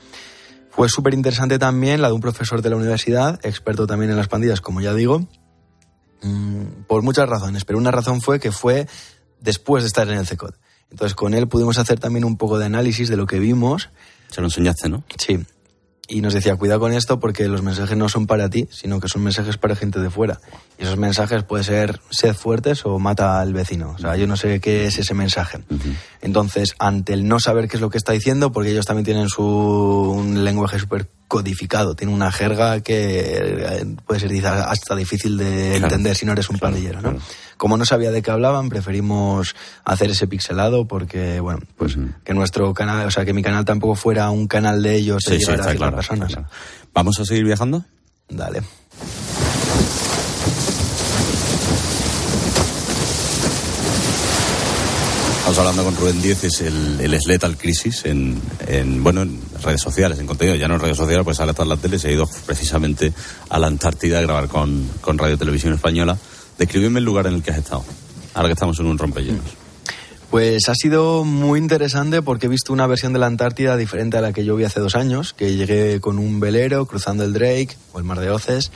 Fue 0.71 0.87
súper 0.87 1.13
interesante 1.13 1.59
también 1.59 2.01
la 2.01 2.07
de 2.07 2.13
un 2.13 2.21
profesor 2.21 2.61
de 2.61 2.69
la 2.69 2.77
universidad, 2.77 3.37
experto 3.43 3.85
también 3.85 4.11
en 4.11 4.17
las 4.17 4.29
pandillas, 4.29 4.61
como 4.61 4.79
ya 4.79 4.93
digo, 4.93 5.27
mm, 6.21 6.83
por 6.87 7.01
muchas 7.01 7.27
razones, 7.27 7.65
pero 7.65 7.77
una 7.77 7.91
razón 7.91 8.21
fue 8.21 8.39
que 8.39 8.51
fue 8.51 8.87
después 9.39 9.83
de 9.83 9.87
estar 9.87 10.07
en 10.09 10.17
el 10.17 10.27
CECOD. 10.27 10.55
Entonces 10.91 11.15
con 11.15 11.33
él 11.33 11.47
pudimos 11.47 11.77
hacer 11.77 11.99
también 11.99 12.25
un 12.25 12.37
poco 12.37 12.57
de 12.57 12.65
análisis 12.65 13.09
de 13.09 13.17
lo 13.17 13.27
que 13.27 13.39
vimos. 13.39 13.89
Se 14.29 14.41
lo 14.41 14.47
enseñaste, 14.47 14.89
¿no? 14.89 15.03
Sí, 15.17 15.39
y 16.09 16.21
nos 16.21 16.33
decía, 16.33 16.55
cuidado 16.55 16.79
con 16.79 16.91
esto 16.91 17.19
porque 17.19 17.47
los 17.47 17.61
mensajes 17.61 17.95
no 17.95 18.09
son 18.09 18.25
para 18.25 18.49
ti, 18.49 18.67
sino 18.71 18.99
que 18.99 19.07
son 19.07 19.23
mensajes 19.23 19.57
para 19.57 19.75
gente 19.75 19.99
de 19.99 20.09
fuera. 20.09 20.41
Y 20.79 20.83
esos 20.83 20.97
mensajes 20.97 21.43
pueden 21.43 21.63
ser 21.63 22.01
sed 22.09 22.33
fuertes 22.33 22.83
o 22.85 22.97
mata 22.97 23.39
al 23.39 23.53
vecino. 23.53 23.91
O 23.91 23.97
sea, 23.99 24.17
yo 24.17 24.25
no 24.25 24.35
sé 24.35 24.59
qué 24.59 24.87
es 24.87 24.97
ese 24.97 25.13
mensaje. 25.13 25.59
Entonces, 26.21 26.73
ante 26.79 27.13
el 27.13 27.27
no 27.27 27.39
saber 27.39 27.67
qué 27.67 27.77
es 27.77 27.81
lo 27.81 27.91
que 27.91 27.99
está 27.99 28.13
diciendo, 28.13 28.51
porque 28.51 28.71
ellos 28.71 28.87
también 28.87 29.05
tienen 29.05 29.29
su 29.29 29.43
un 29.43 30.43
lenguaje 30.43 30.79
súper 30.79 31.07
codificado, 31.29 31.95
tienen 31.95 32.13
una 32.13 32.29
jerga 32.33 32.81
que 32.81 33.21
eh, 33.21 33.85
puede 34.05 34.19
ser 34.19 34.45
hasta 34.45 34.95
difícil 34.97 35.37
de 35.37 35.77
entender 35.77 36.15
si 36.17 36.25
no 36.25 36.33
eres 36.33 36.49
un 36.49 36.59
pandillero, 36.59 37.01
¿no? 37.01 37.15
Como 37.55 37.77
no 37.77 37.85
sabía 37.85 38.11
de 38.11 38.21
qué 38.21 38.31
hablaban, 38.31 38.67
preferimos 38.67 39.55
hacer 39.85 40.09
ese 40.11 40.27
pixelado 40.27 40.87
porque, 40.87 41.39
bueno, 41.39 41.59
pues 41.77 41.97
que 42.25 42.33
nuestro 42.33 42.73
canal, 42.73 43.07
o 43.07 43.11
sea, 43.11 43.23
que 43.25 43.33
mi 43.33 43.43
canal 43.43 43.63
tampoco 43.63 43.95
fuera 43.95 44.29
un 44.31 44.47
canal 44.47 44.81
de 44.83 44.95
ellos 44.95 45.23
Sí, 45.25 45.33
de 45.33 45.39
sí, 45.39 45.51
a 45.51 45.75
claro, 45.75 45.95
personas. 45.95 46.33
claro. 46.33 46.49
¿Vamos 46.93 47.19
a 47.19 47.25
seguir 47.25 47.45
viajando? 47.45 47.85
Dale. 48.27 48.61
Estamos 55.49 55.67
hablando 55.67 55.83
con 55.83 55.99
Rubén 55.99 56.21
Díez, 56.21 56.43
es 56.43 56.61
el, 56.61 57.01
el 57.01 57.19
Sletal 57.19 57.57
Crisis 57.57 58.05
en, 58.05 58.39
en, 58.67 59.03
bueno, 59.03 59.23
en 59.23 59.41
redes 59.63 59.81
sociales, 59.81 60.19
en 60.19 60.27
contenido, 60.27 60.55
ya 60.55 60.67
no 60.67 60.75
en 60.75 60.79
redes 60.79 60.97
sociales, 60.97 61.23
pues 61.23 61.37
sale 61.37 61.49
a 61.49 61.53
todas 61.55 61.69
las 61.69 61.79
teles, 61.79 62.03
se 62.03 62.09
ha 62.09 62.11
ido 62.11 62.29
precisamente 62.45 63.11
a 63.49 63.57
la 63.57 63.65
Antártida 63.65 64.19
a 64.19 64.21
grabar 64.21 64.47
con, 64.47 64.87
con 65.01 65.17
Radio 65.17 65.39
Televisión 65.39 65.73
Española. 65.73 66.19
Describime 66.59 66.99
el 66.99 67.05
lugar 67.05 67.25
en 67.25 67.33
el 67.33 67.41
que 67.41 67.49
has 67.49 67.57
estado, 67.57 67.83
ahora 68.35 68.49
que 68.49 68.53
estamos 68.53 68.79
en 68.79 68.85
un 68.85 68.99
rompehielos. 68.99 69.41
Pues 70.29 70.69
ha 70.69 70.75
sido 70.75 71.25
muy 71.25 71.57
interesante 71.57 72.21
porque 72.21 72.45
he 72.45 72.49
visto 72.49 72.71
una 72.71 72.85
versión 72.85 73.13
de 73.13 73.17
la 73.17 73.25
Antártida 73.25 73.75
diferente 73.75 74.17
a 74.17 74.21
la 74.21 74.33
que 74.33 74.45
yo 74.45 74.55
vi 74.55 74.65
hace 74.65 74.79
dos 74.79 74.93
años, 74.93 75.33
que 75.33 75.55
llegué 75.55 75.99
con 75.99 76.19
un 76.19 76.39
velero 76.39 76.85
cruzando 76.85 77.23
el 77.23 77.33
Drake 77.33 77.75
o 77.91 77.97
el 77.97 78.03
Mar 78.03 78.19
de 78.19 78.29
Oces 78.29 78.71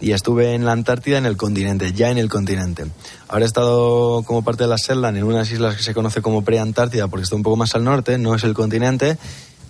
y 0.00 0.12
estuve 0.12 0.54
en 0.54 0.64
la 0.64 0.72
Antártida 0.72 1.18
en 1.18 1.26
el 1.26 1.36
continente, 1.36 1.92
ya 1.92 2.10
en 2.10 2.18
el 2.18 2.28
continente. 2.28 2.86
Ahora 3.28 3.44
he 3.44 3.48
estado 3.48 4.22
como 4.24 4.42
parte 4.42 4.64
de 4.64 4.68
la 4.68 4.76
Shetland 4.76 5.16
en 5.16 5.24
unas 5.24 5.50
islas 5.50 5.76
que 5.76 5.82
se 5.82 5.94
conoce 5.94 6.22
como 6.22 6.42
pre-Antártida 6.42 7.08
porque 7.08 7.24
está 7.24 7.36
un 7.36 7.42
poco 7.42 7.56
más 7.56 7.74
al 7.74 7.84
norte, 7.84 8.18
no 8.18 8.34
es 8.34 8.44
el 8.44 8.54
continente, 8.54 9.18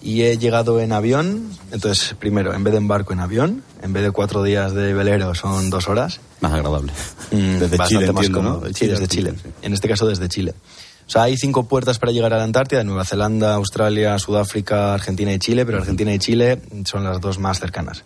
y 0.01 0.23
he 0.23 0.39
llegado 0.39 0.81
en 0.81 0.93
avión, 0.93 1.51
entonces 1.73 2.15
primero, 2.19 2.55
en 2.55 2.63
vez 2.63 2.73
de 2.73 2.79
en 2.79 2.89
barco, 2.89 3.13
en 3.13 3.21
avión, 3.21 3.63
en 3.83 3.93
vez 3.93 4.05
de 4.05 4.11
cuatro 4.11 4.43
días 4.43 4.73
de 4.73 4.95
velero 4.95 5.35
son 5.35 5.71
dos 5.71 5.89
horas. 5.89 6.21
Más 6.41 6.53
agradable. 6.53 6.93
Mm, 7.33 7.59
Desde 7.59 7.79
Chile, 7.87 8.13
más 8.13 8.27
entiendo, 8.27 8.43
¿no? 8.43 8.73
Chile 8.73 8.93
desde. 8.93 9.09
Chile, 9.09 9.35
En 9.63 9.73
este 9.73 9.89
caso 9.89 10.07
desde 10.07 10.29
Chile. 10.29 10.55
O 11.09 11.11
sea, 11.11 11.23
hay 11.23 11.39
cinco 11.39 11.67
puertas 11.67 11.99
para 11.99 12.13
llegar 12.13 12.35
a 12.35 12.37
la 12.37 12.45
Antártida, 12.45 12.85
Nueva 12.85 13.03
Zelanda, 13.03 13.55
Australia, 13.55 14.19
Sudáfrica, 14.19 14.93
Argentina 14.93 15.33
y 15.33 15.39
Chile, 15.39 15.65
pero 15.65 15.79
Argentina 15.79 16.13
y 16.13 16.19
Chile 16.19 16.61
son 16.85 17.03
las 17.03 17.19
dos 17.19 17.39
más 17.39 17.59
cercanas. 17.59 18.05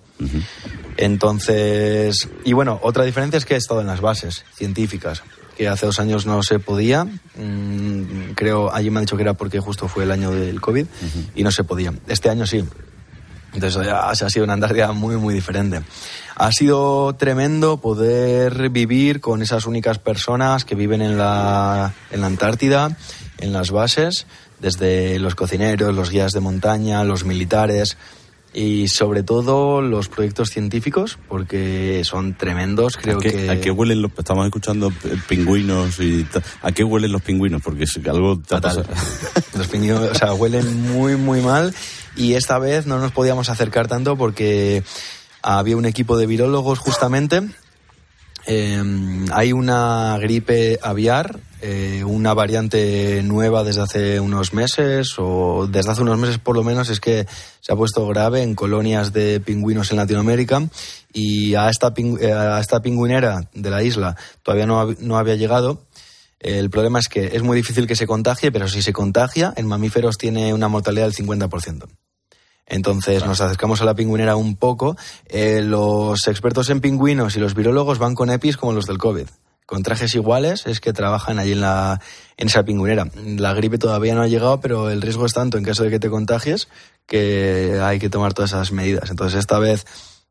Entonces, 0.97 2.29
y 2.45 2.53
bueno, 2.53 2.79
otra 2.81 3.03
diferencia 3.03 3.39
es 3.39 3.45
que 3.45 3.55
he 3.55 3.57
estado 3.57 3.81
en 3.81 3.89
las 3.89 4.01
bases 4.01 4.45
científicas, 4.55 5.25
que 5.57 5.67
hace 5.67 5.85
dos 5.85 5.99
años 5.99 6.27
no 6.27 6.45
se 6.45 6.61
podía. 6.61 7.05
Mm, 7.05 8.35
creo, 8.37 8.73
allí 8.73 8.91
me 8.91 9.01
han 9.01 9.07
dicho 9.07 9.17
que 9.17 9.25
era 9.25 9.35
porque 9.35 9.59
justo 9.59 9.89
fue 9.89 10.05
el 10.05 10.13
año 10.13 10.31
del 10.31 10.61
COVID 10.61 10.87
y 11.35 11.43
no 11.43 11.51
se 11.51 11.65
podía. 11.65 11.93
Este 12.07 12.31
año 12.31 12.47
sí. 12.47 12.65
Entonces 13.55 13.87
ha 13.89 14.15
sido 14.31 14.45
una 14.45 14.55
Antártida 14.55 14.93
muy, 14.93 15.17
muy 15.17 15.35
diferente. 15.35 15.83
Ha 16.37 16.53
sido 16.53 17.15
tremendo 17.15 17.77
poder 17.77 18.71
vivir 18.71 19.21
con 19.21 19.43
esas 19.43 19.67
únicas 19.67 19.99
personas 19.99 20.65
que 20.65 20.75
viven 20.75 21.03
en 21.03 21.19
la, 21.19 21.93
en 22.11 22.21
la 22.23 22.27
Antártida, 22.27 22.97
en 23.39 23.53
las 23.53 23.71
bases, 23.71 24.27
desde 24.61 25.19
los 25.19 25.35
cocineros, 25.35 25.95
los 25.95 26.11
guías 26.11 26.33
de 26.33 26.41
montaña, 26.41 27.05
los 27.05 27.25
militares 27.25 27.99
y 28.55 28.89
sobre 28.89 29.23
todo 29.23 29.81
los 29.81 30.09
proyectos 30.09 30.51
científicos, 30.51 31.19
porque 31.29 32.03
son 32.05 32.35
tremendos. 32.35 32.97
Creo 32.97 33.19
¿A 33.19 33.21
qué, 33.21 33.33
que 33.33 33.51
a 33.51 33.61
qué 33.61 33.71
huelen 33.71 34.03
los.? 34.03 34.13
Estamos 34.17 34.45
escuchando 34.45 34.93
eh, 35.05 35.17
pingüinos 35.29 35.99
y. 36.01 36.27
¿A 36.63 36.73
qué 36.73 36.85
huelen 36.85 37.13
los 37.13 37.23
pingüinos? 37.23 37.63
Porque 37.63 37.85
es 37.85 37.99
algo 38.07 38.39
te 38.39 38.57
ha 38.57 38.61
Fatal. 38.61 38.87
Los 39.57 39.69
pingüinos, 39.69 40.11
o 40.11 40.15
sea, 40.15 40.35
huelen 40.35 40.83
muy, 40.93 41.17
muy 41.17 41.41
mal. 41.41 41.75
Y 42.15 42.35
esta 42.35 42.59
vez 42.59 42.87
no 42.87 42.99
nos 42.99 43.13
podíamos 43.13 43.49
acercar 43.49 43.89
tanto 43.89 44.17
porque 44.17 44.83
había 45.41 45.77
un 45.77 45.87
equipo 45.87 46.19
de 46.19 46.27
virólogos 46.27 46.79
justamente. 46.79 47.43
Eh, 48.47 48.83
hay 49.33 49.53
una 49.53 50.19
gripe 50.21 50.79
aviar, 50.83 51.41
eh, 51.61 52.03
una 52.05 52.35
variante 52.35 53.23
nueva 53.23 53.63
desde 53.63 53.83
hace 53.83 54.21
unos 54.21 54.53
meses, 54.53 55.15
o 55.19 55.69
desde 55.69 55.93
hace 55.93 56.03
unos 56.03 56.19
meses 56.19 56.39
por 56.39 56.57
lo 56.57 56.65
menos, 56.65 56.91
es 56.91 56.99
que 56.99 57.27
se 57.61 57.73
ha 57.73 57.77
puesto 57.77 58.07
grave 58.09 58.43
en 58.43 58.55
colonias 58.55 59.13
de 59.13 59.41
pingüinos 59.41 59.91
en 59.91 59.99
Latinoamérica. 59.99 60.69
Y 61.13 61.55
a 61.55 61.69
esta, 61.69 61.93
eh, 61.97 62.33
a 62.33 62.59
esta 62.59 62.81
pingüinera 62.81 63.49
de 63.55 63.71
la 63.71 63.83
isla 63.83 64.17
todavía 64.43 64.67
no, 64.67 64.93
no 64.99 65.19
había 65.19 65.37
llegado. 65.37 65.83
El 66.41 66.71
problema 66.71 66.99
es 66.99 67.07
que 67.07 67.37
es 67.37 67.43
muy 67.43 67.57
difícil 67.57 67.87
que 67.87 67.95
se 67.95 68.09
contagie, 68.09 68.51
pero 68.51 68.67
si 68.67 68.83
se 68.83 68.93
contagia, 68.93 69.55
en 69.57 69.69
mamíferos 69.69 70.19
tiene 70.19 70.53
una 70.53 70.67
mortalidad 70.67 71.05
del 71.05 71.15
50%. 71.15 71.87
Entonces 72.67 73.25
nos 73.27 73.41
acercamos 73.41 73.83
a 73.83 73.85
la 73.85 73.95
pingüinera 73.95 74.37
un 74.37 74.57
poco. 74.57 74.97
Eh, 75.27 75.63
los 75.63 76.27
expertos 76.29 76.71
en 76.71 76.81
pingüinos 76.81 77.37
y 77.37 77.41
los 77.41 77.55
virólogos 77.55 77.99
van 77.99 78.15
con 78.15 78.31
EPIs 78.31 78.57
como 78.57 78.73
los 78.73 78.87
del 78.87 78.99
COVID. 78.99 79.27
Con 79.67 79.83
trajes 79.83 80.15
iguales 80.15 80.67
es 80.67 80.81
que 80.81 80.93
trabajan 80.93 81.39
allí 81.39 81.53
en, 81.53 81.61
la, 81.61 82.01
en 82.37 82.49
esa 82.49 82.65
pingüinera. 82.65 83.07
La 83.15 83.55
gripe 83.55 83.79
todavía 83.79 84.15
no 84.15 84.23
ha 84.23 84.29
llegado, 84.29 84.61
pero 84.61 84.91
el 84.91 85.01
riesgo 85.01 85.25
es 85.25 85.33
tanto 85.33 85.57
en 85.57 85.65
caso 85.65 85.85
de 85.85 85.91
que 85.91 86.01
te 86.01 86.11
contagies 86.11 86.69
que 87.07 87.81
hay 87.83 87.99
que 87.99 88.11
tomar 88.11 88.35
todas 88.35 88.51
esas 88.53 88.73
medidas. 88.73 89.11
Entonces 89.11 89.39
esta 89.39 89.59
vez 89.59 89.87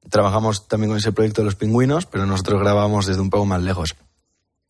trabajamos 0.10 0.67
también 0.67 0.89
con 0.89 0.98
ese 0.98 1.12
proyecto 1.12 1.41
de 1.41 1.46
los 1.46 1.56
pingüinos, 1.56 2.06
pero 2.06 2.26
nosotros 2.26 2.60
grabamos 2.60 3.06
desde 3.06 3.22
un 3.22 3.30
poco 3.30 3.46
más 3.46 3.62
lejos. 3.62 3.96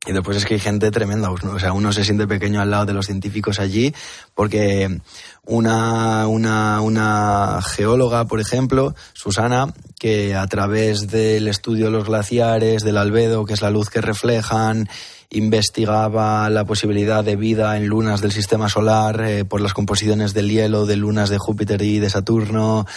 Y 0.07 0.13
después 0.13 0.35
es 0.35 0.45
que 0.45 0.55
hay 0.55 0.59
gente 0.59 0.89
tremenda, 0.89 1.29
o 1.29 1.59
sea, 1.59 1.73
uno 1.73 1.93
se 1.93 2.03
siente 2.03 2.25
pequeño 2.25 2.59
al 2.59 2.71
lado 2.71 2.87
de 2.87 2.93
los 2.93 3.05
científicos 3.05 3.59
allí, 3.59 3.93
porque 4.33 4.99
una, 5.45 6.27
una, 6.27 6.81
una 6.81 7.59
geóloga, 7.61 8.25
por 8.25 8.39
ejemplo, 8.39 8.95
Susana, 9.13 9.71
que 9.99 10.33
a 10.33 10.47
través 10.47 11.07
del 11.07 11.47
estudio 11.47 11.85
de 11.85 11.91
los 11.91 12.07
glaciares, 12.07 12.81
del 12.81 12.97
albedo, 12.97 13.45
que 13.45 13.53
es 13.53 13.61
la 13.61 13.69
luz 13.69 13.91
que 13.91 14.01
reflejan, 14.01 14.89
investigaba 15.29 16.49
la 16.49 16.65
posibilidad 16.65 17.23
de 17.23 17.35
vida 17.35 17.77
en 17.77 17.85
lunas 17.85 18.21
del 18.21 18.31
sistema 18.31 18.69
solar 18.69 19.21
eh, 19.21 19.45
por 19.45 19.61
las 19.61 19.75
composiciones 19.75 20.33
del 20.33 20.49
hielo 20.49 20.87
de 20.87 20.97
lunas 20.97 21.29
de 21.29 21.37
Júpiter 21.37 21.79
y 21.83 21.99
de 21.99 22.09
Saturno. 22.09 22.87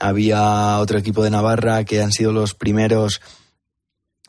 Había 0.00 0.78
otro 0.80 0.98
equipo 0.98 1.22
de 1.22 1.30
Navarra 1.30 1.84
que 1.84 2.02
han 2.02 2.10
sido 2.10 2.32
los 2.32 2.54
primeros 2.54 3.20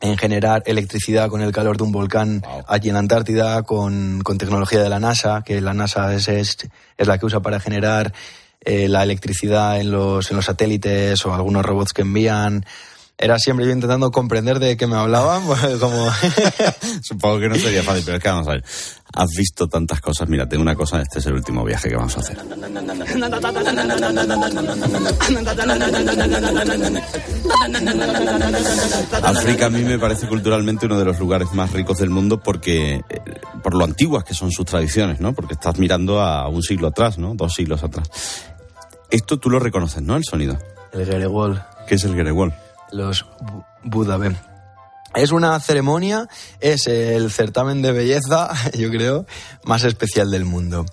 en 0.00 0.16
generar 0.16 0.62
electricidad 0.66 1.28
con 1.28 1.42
el 1.42 1.52
calor 1.52 1.76
de 1.76 1.84
un 1.84 1.92
volcán 1.92 2.42
allí 2.66 2.88
en 2.88 2.94
la 2.94 3.00
Antártida, 3.00 3.62
con, 3.62 4.22
con 4.22 4.38
tecnología 4.38 4.82
de 4.82 4.88
la 4.88 4.98
NASA, 4.98 5.42
que 5.44 5.60
la 5.60 5.74
NASA 5.74 6.14
es, 6.14 6.28
es, 6.28 6.56
es 6.96 7.06
la 7.06 7.18
que 7.18 7.26
usa 7.26 7.40
para 7.40 7.60
generar 7.60 8.12
eh, 8.62 8.88
la 8.88 9.02
electricidad 9.02 9.80
en 9.80 9.90
los, 9.90 10.30
en 10.30 10.36
los 10.36 10.46
satélites 10.46 11.24
o 11.24 11.34
algunos 11.34 11.64
robots 11.64 11.92
que 11.92 12.02
envían. 12.02 12.64
Era 13.22 13.38
siempre 13.38 13.66
yo 13.66 13.72
intentando 13.72 14.10
comprender 14.10 14.58
de 14.58 14.78
qué 14.78 14.86
me 14.86 14.96
hablaban, 14.96 15.44
pues, 15.46 15.60
como... 15.78 16.08
Supongo 17.02 17.38
que 17.38 17.48
no 17.50 17.54
sería 17.56 17.82
fácil, 17.82 18.02
pero 18.02 18.16
es 18.16 18.22
que 18.22 18.28
vamos 18.30 18.48
a 18.48 18.52
ver. 18.52 18.64
Has 19.12 19.28
visto 19.36 19.66
tantas 19.68 20.00
cosas. 20.00 20.26
Mira, 20.28 20.48
tengo 20.48 20.62
una 20.62 20.74
cosa. 20.74 21.02
Este 21.02 21.18
es 21.18 21.26
el 21.26 21.34
último 21.34 21.62
viaje 21.62 21.90
que 21.90 21.96
vamos 21.96 22.16
a 22.16 22.20
hacer. 22.20 22.38
África 29.22 29.66
a 29.66 29.70
mí 29.70 29.82
me 29.82 29.98
parece 29.98 30.26
culturalmente 30.26 30.86
uno 30.86 30.98
de 30.98 31.04
los 31.04 31.18
lugares 31.18 31.52
más 31.52 31.72
ricos 31.72 31.98
del 31.98 32.08
mundo 32.08 32.40
porque 32.40 32.94
eh, 32.94 33.20
por 33.62 33.74
lo 33.74 33.84
antiguas 33.84 34.24
que 34.24 34.32
son 34.32 34.50
sus 34.50 34.64
tradiciones, 34.64 35.20
¿no? 35.20 35.34
Porque 35.34 35.54
estás 35.54 35.76
mirando 35.78 36.20
a 36.20 36.48
un 36.48 36.62
siglo 36.62 36.86
atrás, 36.86 37.18
¿no? 37.18 37.34
Dos 37.34 37.52
siglos 37.52 37.82
atrás. 37.82 38.08
Esto 39.10 39.38
tú 39.38 39.50
lo 39.50 39.58
reconoces, 39.58 40.00
¿no? 40.00 40.16
El 40.16 40.24
sonido. 40.24 40.56
El 40.92 41.04
Gerewol. 41.04 41.60
¿Qué 41.86 41.96
es 41.96 42.04
el 42.04 42.14
Gerewol? 42.14 42.54
Los 42.92 43.26
bu- 43.26 43.64
Budabe. 43.84 44.36
Es 45.14 45.32
una 45.32 45.58
ceremonia, 45.60 46.28
es 46.60 46.86
el 46.86 47.30
certamen 47.32 47.82
de 47.82 47.92
belleza, 47.92 48.50
yo 48.78 48.90
creo, 48.90 49.26
más 49.64 49.84
especial 49.84 50.30
del 50.30 50.44
mundo. 50.44 50.86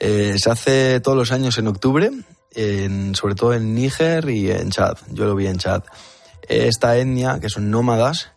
Eh, 0.00 0.34
se 0.38 0.50
hace 0.50 1.00
todos 1.00 1.16
los 1.16 1.30
años 1.32 1.56
en 1.58 1.68
octubre, 1.68 2.10
sobre 3.14 3.34
todo 3.34 3.54
en 3.54 3.74
Níger 3.74 4.28
y 4.28 4.50
en 4.50 4.70
Chad. 4.70 4.96
Yo 5.10 5.24
lo 5.24 5.34
vi 5.34 5.46
en 5.46 5.58
Chad. 5.58 5.82
Esta 6.48 6.96
etnia, 6.96 7.38
que 7.40 7.48
son 7.48 7.70
nómadas, 7.70 8.30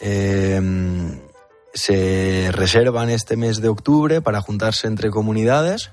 eh, 0.00 0.60
se 1.72 2.50
reservan 2.52 3.10
este 3.10 3.36
mes 3.36 3.60
de 3.60 3.68
octubre 3.68 4.20
para 4.20 4.40
juntarse 4.40 4.86
entre 4.86 5.10
comunidades 5.10 5.90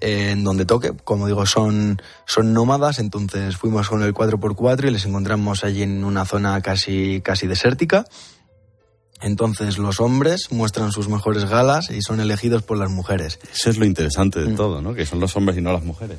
en 0.00 0.44
donde 0.44 0.64
toque. 0.64 0.92
Como 1.04 1.26
digo, 1.26 1.46
son, 1.46 2.00
son 2.26 2.52
nómadas, 2.52 2.98
entonces 2.98 3.56
fuimos 3.56 3.88
con 3.88 4.02
el 4.02 4.14
4x4 4.14 4.88
y 4.88 4.90
les 4.90 5.04
encontramos 5.06 5.64
allí 5.64 5.82
en 5.82 6.04
una 6.04 6.24
zona 6.24 6.60
casi, 6.62 7.20
casi 7.22 7.46
desértica. 7.46 8.04
Entonces 9.22 9.76
los 9.76 10.00
hombres 10.00 10.50
muestran 10.50 10.92
sus 10.92 11.08
mejores 11.08 11.44
galas 11.44 11.90
y 11.90 12.00
son 12.00 12.20
elegidos 12.20 12.62
por 12.62 12.78
las 12.78 12.88
mujeres. 12.90 13.38
Eso 13.52 13.68
es 13.68 13.76
lo 13.76 13.84
interesante 13.84 14.40
de 14.42 14.54
todo, 14.54 14.80
¿no? 14.80 14.94
Que 14.94 15.04
son 15.04 15.20
los 15.20 15.36
hombres 15.36 15.58
y 15.58 15.60
no 15.60 15.74
las 15.74 15.84
mujeres. 15.84 16.16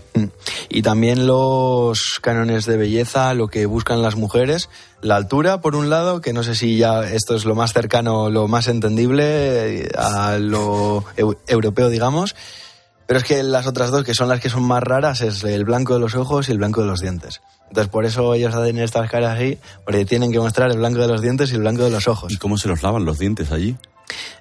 Y 0.69 0.83
también 0.83 1.25
los 1.25 2.19
cánones 2.21 2.67
de 2.67 2.77
belleza, 2.77 3.33
lo 3.33 3.47
que 3.47 3.65
buscan 3.65 4.03
las 4.03 4.15
mujeres, 4.15 4.69
la 5.01 5.15
altura, 5.15 5.61
por 5.61 5.75
un 5.75 5.89
lado, 5.89 6.21
que 6.21 6.31
no 6.31 6.43
sé 6.43 6.53
si 6.53 6.77
ya 6.77 7.01
esto 7.11 7.35
es 7.35 7.43
lo 7.43 7.55
más 7.55 7.73
cercano, 7.73 8.29
lo 8.29 8.47
más 8.47 8.67
entendible 8.67 9.79
eh, 9.85 9.89
a 9.97 10.37
lo 10.37 11.03
eu- 11.17 11.37
europeo, 11.47 11.89
digamos. 11.89 12.35
Pero 13.11 13.19
es 13.19 13.25
que 13.25 13.43
las 13.43 13.67
otras 13.67 13.91
dos, 13.91 14.05
que 14.05 14.13
son 14.13 14.29
las 14.29 14.39
que 14.39 14.49
son 14.49 14.63
más 14.63 14.81
raras, 14.81 15.19
es 15.19 15.43
el 15.43 15.65
blanco 15.65 15.95
de 15.95 15.99
los 15.99 16.15
ojos 16.15 16.47
y 16.47 16.53
el 16.53 16.59
blanco 16.59 16.79
de 16.79 16.87
los 16.87 17.01
dientes. 17.01 17.41
Entonces, 17.67 17.91
por 17.91 18.05
eso 18.05 18.33
ellos 18.33 18.55
hacen 18.55 18.77
estas 18.77 19.09
caras 19.11 19.35
así, 19.35 19.57
porque 19.83 20.05
tienen 20.05 20.31
que 20.31 20.39
mostrar 20.39 20.71
el 20.71 20.77
blanco 20.77 21.01
de 21.01 21.09
los 21.09 21.21
dientes 21.21 21.51
y 21.51 21.55
el 21.55 21.59
blanco 21.59 21.83
de 21.83 21.89
los 21.89 22.07
ojos. 22.07 22.31
¿Y 22.31 22.37
cómo 22.37 22.57
se 22.57 22.69
los 22.69 22.83
lavan 22.83 23.03
los 23.03 23.19
dientes 23.19 23.51
allí? 23.51 23.75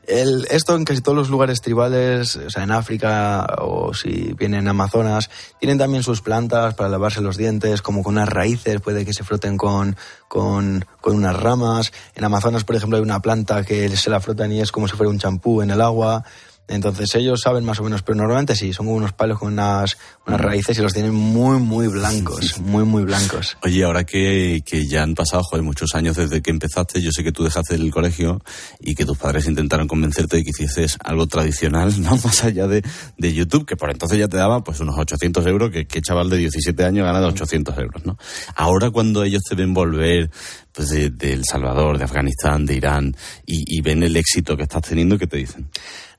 El- 0.06 0.46
esto 0.52 0.76
en 0.76 0.84
casi 0.84 1.00
todos 1.00 1.18
los 1.18 1.30
lugares 1.30 1.60
tribales, 1.62 2.36
o 2.36 2.48
sea, 2.48 2.62
en 2.62 2.70
África 2.70 3.44
o 3.58 3.92
si 3.92 4.34
vienen 4.38 4.60
en 4.60 4.68
Amazonas, 4.68 5.30
tienen 5.58 5.76
también 5.78 6.04
sus 6.04 6.20
plantas 6.22 6.74
para 6.74 6.88
lavarse 6.88 7.20
los 7.20 7.36
dientes, 7.36 7.82
como 7.82 8.04
con 8.04 8.14
unas 8.18 8.28
raíces, 8.28 8.80
puede 8.80 9.04
que 9.04 9.12
se 9.12 9.24
froten 9.24 9.56
con, 9.56 9.96
con, 10.28 10.84
con 11.00 11.16
unas 11.16 11.34
ramas. 11.34 11.92
En 12.14 12.22
Amazonas, 12.22 12.62
por 12.62 12.76
ejemplo, 12.76 12.98
hay 12.98 13.02
una 13.02 13.20
planta 13.20 13.64
que 13.64 13.88
se 13.96 14.10
la 14.10 14.20
frotan 14.20 14.52
y 14.52 14.60
es 14.60 14.70
como 14.70 14.86
si 14.86 14.94
fuera 14.96 15.10
un 15.10 15.18
champú 15.18 15.60
en 15.60 15.70
el 15.70 15.80
agua. 15.80 16.22
Entonces 16.70 17.12
ellos 17.16 17.40
saben 17.40 17.64
más 17.64 17.80
o 17.80 17.82
menos, 17.82 18.02
pero 18.02 18.16
normalmente 18.16 18.54
sí, 18.54 18.72
son 18.72 18.86
como 18.86 18.96
unos 18.96 19.12
palos 19.12 19.40
con 19.40 19.52
unas, 19.52 19.98
unas 20.24 20.40
raíces 20.40 20.78
y 20.78 20.80
los 20.80 20.92
tienen 20.92 21.12
muy, 21.12 21.58
muy 21.58 21.88
blancos, 21.88 22.60
muy, 22.60 22.84
muy 22.84 23.02
blancos. 23.02 23.56
Oye, 23.62 23.82
ahora 23.82 24.04
que, 24.04 24.62
que 24.64 24.86
ya 24.86 25.02
han 25.02 25.16
pasado 25.16 25.42
joder, 25.42 25.64
muchos 25.64 25.96
años 25.96 26.16
desde 26.16 26.40
que 26.40 26.50
empezaste, 26.50 27.02
yo 27.02 27.10
sé 27.10 27.24
que 27.24 27.32
tú 27.32 27.42
dejaste 27.42 27.74
el 27.74 27.90
colegio 27.90 28.40
y 28.78 28.94
que 28.94 29.04
tus 29.04 29.18
padres 29.18 29.46
intentaron 29.46 29.88
convencerte 29.88 30.36
de 30.36 30.44
que 30.44 30.50
hicieses 30.50 30.96
algo 31.02 31.26
tradicional, 31.26 32.00
¿no? 32.00 32.10
Más 32.24 32.44
allá 32.44 32.68
de, 32.68 32.84
de 33.18 33.34
YouTube, 33.34 33.66
que 33.66 33.74
por 33.74 33.90
entonces 33.90 34.20
ya 34.20 34.28
te 34.28 34.36
daba 34.36 34.62
pues 34.62 34.78
unos 34.78 34.96
800 34.96 35.44
euros, 35.46 35.70
que, 35.72 35.88
que 35.88 36.00
chaval 36.00 36.30
de 36.30 36.36
17 36.36 36.84
años 36.84 37.04
gana 37.04 37.18
de 37.18 37.26
800 37.26 37.76
euros, 37.78 38.06
¿no? 38.06 38.16
Ahora 38.54 38.92
cuando 38.92 39.24
ellos 39.24 39.42
te 39.42 39.56
ven 39.56 39.74
volver 39.74 40.30
pues 40.72 40.90
de, 40.90 41.10
de 41.10 41.32
El 41.32 41.44
Salvador, 41.44 41.98
de 41.98 42.04
Afganistán, 42.04 42.64
de 42.64 42.76
Irán, 42.76 43.16
y, 43.44 43.76
y 43.76 43.80
ven 43.80 44.04
el 44.04 44.16
éxito 44.16 44.56
que 44.56 44.62
estás 44.62 44.82
teniendo, 44.82 45.18
¿qué 45.18 45.26
te 45.26 45.36
dicen? 45.36 45.68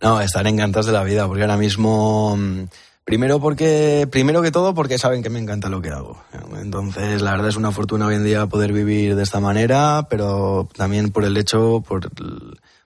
No, 0.02 0.20
están 0.22 0.48
encantados 0.48 0.88
de 0.88 0.94
la 0.94 1.04
vida, 1.04 1.28
porque 1.28 1.44
ahora 1.44 1.58
mismo. 1.58 2.36
mm, 2.38 2.64
Primero 3.04 3.40
porque, 3.42 4.08
primero 4.12 4.42
que 4.44 4.52
todo 4.52 4.76
porque 4.76 5.00
saben 5.00 5.24
que 5.24 5.30
me 5.30 5.40
encanta 5.40 5.70
lo 5.70 5.82
que 5.82 5.90
hago. 5.90 6.24
Entonces, 6.62 7.22
la 7.22 7.32
verdad 7.32 7.50
es 7.50 7.56
una 7.56 7.72
fortuna 7.72 8.06
hoy 8.06 8.16
en 8.16 8.24
día 8.24 8.46
poder 8.46 8.72
vivir 8.72 9.16
de 9.16 9.24
esta 9.24 9.40
manera, 9.40 10.08
pero 10.10 10.70
también 10.78 11.12
por 11.12 11.26
el 11.26 11.36
hecho, 11.36 11.84
por, 11.86 12.10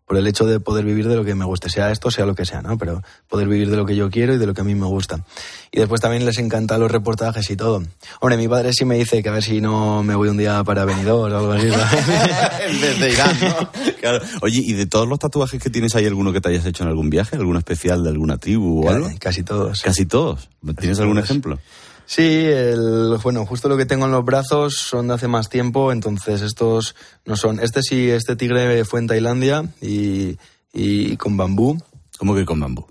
por 0.05 0.17
el 0.17 0.27
hecho 0.27 0.45
de 0.45 0.59
poder 0.59 0.85
vivir 0.85 1.07
de 1.07 1.15
lo 1.15 1.25
que 1.25 1.33
me 1.33 1.45
guste, 1.45 1.69
sea 1.69 1.91
esto, 1.91 2.11
sea 2.11 2.25
lo 2.25 2.35
que 2.35 2.45
sea, 2.45 2.61
¿no? 2.61 2.77
Pero 2.77 3.01
poder 3.27 3.47
vivir 3.47 3.71
de 3.71 3.77
lo 3.77 3.85
que 3.85 3.95
yo 3.95 4.09
quiero 4.11 4.35
y 4.35 4.37
de 4.37 4.45
lo 4.45 4.53
que 4.53 4.61
a 4.61 4.63
mí 4.63 4.75
me 4.75 4.85
gusta. 4.85 5.25
Y 5.71 5.79
después 5.79 5.99
también 5.99 6.25
les 6.25 6.37
encantan 6.37 6.79
los 6.79 6.91
reportajes 6.91 7.49
y 7.49 7.55
todo. 7.55 7.83
Hombre, 8.19 8.37
mi 8.37 8.47
padre 8.47 8.71
sí 8.71 8.85
me 8.85 8.95
dice 8.95 9.23
que 9.23 9.29
a 9.29 9.31
ver 9.31 9.43
si 9.43 9.61
no 9.61 10.03
me 10.03 10.13
voy 10.15 10.29
un 10.29 10.37
día 10.37 10.63
para 10.63 10.85
Benidorm 10.85 11.33
o 11.33 11.37
algo 11.37 11.51
así. 11.53 11.67
en 12.67 12.81
vez 12.81 12.99
de 12.99 13.11
Irán, 13.11 13.37
¿no? 13.41 13.69
Claro. 13.99 14.23
Oye, 14.41 14.61
¿y 14.63 14.73
de 14.73 14.85
todos 14.85 15.07
los 15.07 15.17
tatuajes 15.17 15.61
que 15.61 15.71
tienes, 15.71 15.95
hay 15.95 16.05
alguno 16.05 16.31
que 16.31 16.39
te 16.39 16.49
hayas 16.49 16.65
hecho 16.65 16.83
en 16.83 16.89
algún 16.89 17.09
viaje? 17.09 17.35
¿Alguno 17.35 17.57
especial 17.57 18.03
de 18.03 18.09
alguna 18.09 18.37
tribu 18.37 18.85
o 18.85 18.89
algo? 18.89 19.09
Casi 19.19 19.41
todos. 19.41 19.81
Casi 19.81 20.05
todos. 20.05 20.49
¿Tienes 20.79 20.99
algún 20.99 21.15
todos. 21.15 21.29
ejemplo? 21.29 21.59
Sí, 22.05 22.45
el, 22.45 23.17
bueno, 23.23 23.45
justo 23.45 23.67
lo 23.67 23.77
que 23.77 23.85
tengo 23.85 24.05
en 24.05 24.11
los 24.11 24.23
brazos 24.23 24.75
son 24.75 25.07
de 25.07 25.15
hace 25.15 25.27
más 25.27 25.49
tiempo, 25.49 25.91
entonces 25.91 26.41
estos 26.41 26.95
no 27.25 27.35
son. 27.35 27.59
Este 27.59 27.81
sí, 27.81 28.09
este 28.09 28.35
tigre 28.35 28.85
fue 28.85 28.99
en 28.99 29.07
Tailandia 29.07 29.65
y, 29.81 30.37
y 30.71 31.17
con 31.17 31.35
bambú. 31.35 31.77
¿Cómo 32.17 32.35
que 32.35 32.45
con 32.45 32.59
bambú? 32.59 32.85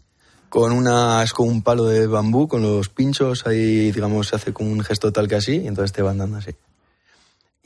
Con 0.49 0.73
una, 0.73 1.23
es 1.23 1.33
con 1.33 1.49
un 1.49 1.63
palo 1.63 1.85
de 1.87 2.07
bambú, 2.07 2.49
con 2.49 2.63
los 2.63 2.89
pinchos, 2.89 3.47
ahí, 3.47 3.91
digamos, 3.93 4.29
se 4.29 4.37
hace 4.37 4.53
con 4.53 4.67
un 4.67 4.81
gesto 4.83 5.13
tal 5.13 5.29
que 5.29 5.37
así, 5.37 5.57
y 5.57 5.67
entonces 5.67 5.93
te 5.93 6.03
van 6.03 6.19
dando 6.19 6.37
así. 6.37 6.51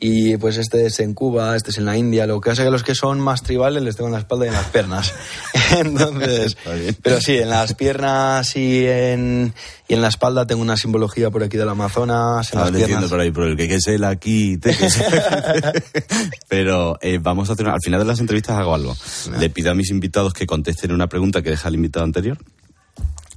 Y 0.00 0.36
pues 0.36 0.56
este 0.58 0.86
es 0.86 1.00
en 1.00 1.12
Cuba, 1.12 1.56
este 1.56 1.70
es 1.72 1.78
en 1.78 1.84
la 1.84 1.96
India. 1.96 2.24
Lo 2.24 2.40
que 2.40 2.50
hace 2.50 2.62
que 2.62 2.70
los 2.70 2.84
que 2.84 2.94
son 2.94 3.18
más 3.18 3.42
tribales 3.42 3.82
les 3.82 3.96
tengo 3.96 4.06
en 4.06 4.12
la 4.12 4.20
espalda 4.20 4.44
y 4.44 4.48
en 4.48 4.54
las 4.54 4.66
piernas. 4.66 5.12
Entonces, 5.76 6.56
pero 7.02 7.20
sí, 7.20 7.36
en 7.38 7.50
las 7.50 7.74
piernas 7.74 8.54
y 8.54 8.86
en, 8.86 9.52
y 9.88 9.94
en 9.94 10.00
la 10.02 10.06
espalda 10.06 10.46
tengo 10.46 10.62
una 10.62 10.76
simbología 10.76 11.30
por 11.30 11.42
aquí 11.42 11.56
del 11.56 11.68
Amazonas. 11.68 12.52
En 12.52 12.58
Estaba 12.60 12.70
las 12.70 12.84
piernas. 12.86 13.10
por 13.10 13.18
ahí, 13.20 13.32
por 13.32 13.44
el 13.48 13.56
que 13.56 13.74
es 13.74 13.86
el 13.88 14.04
aquí. 14.04 14.56
te- 14.58 14.76
que 14.76 14.86
es- 14.86 15.02
Pero 16.48 16.96
eh, 17.00 17.18
vamos 17.20 17.50
a 17.50 17.54
hacer, 17.54 17.66
al 17.68 17.80
final 17.82 17.98
de 18.00 18.06
las 18.06 18.20
entrevistas 18.20 18.56
hago 18.56 18.74
algo. 18.76 18.96
Le 19.38 19.50
pido 19.50 19.72
a 19.72 19.74
mis 19.74 19.90
invitados 19.90 20.32
que 20.32 20.46
contesten 20.46 20.92
una 20.92 21.08
pregunta 21.08 21.42
que 21.42 21.50
deja 21.50 21.68
el 21.68 21.74
invitado 21.74 22.04
anterior 22.04 22.38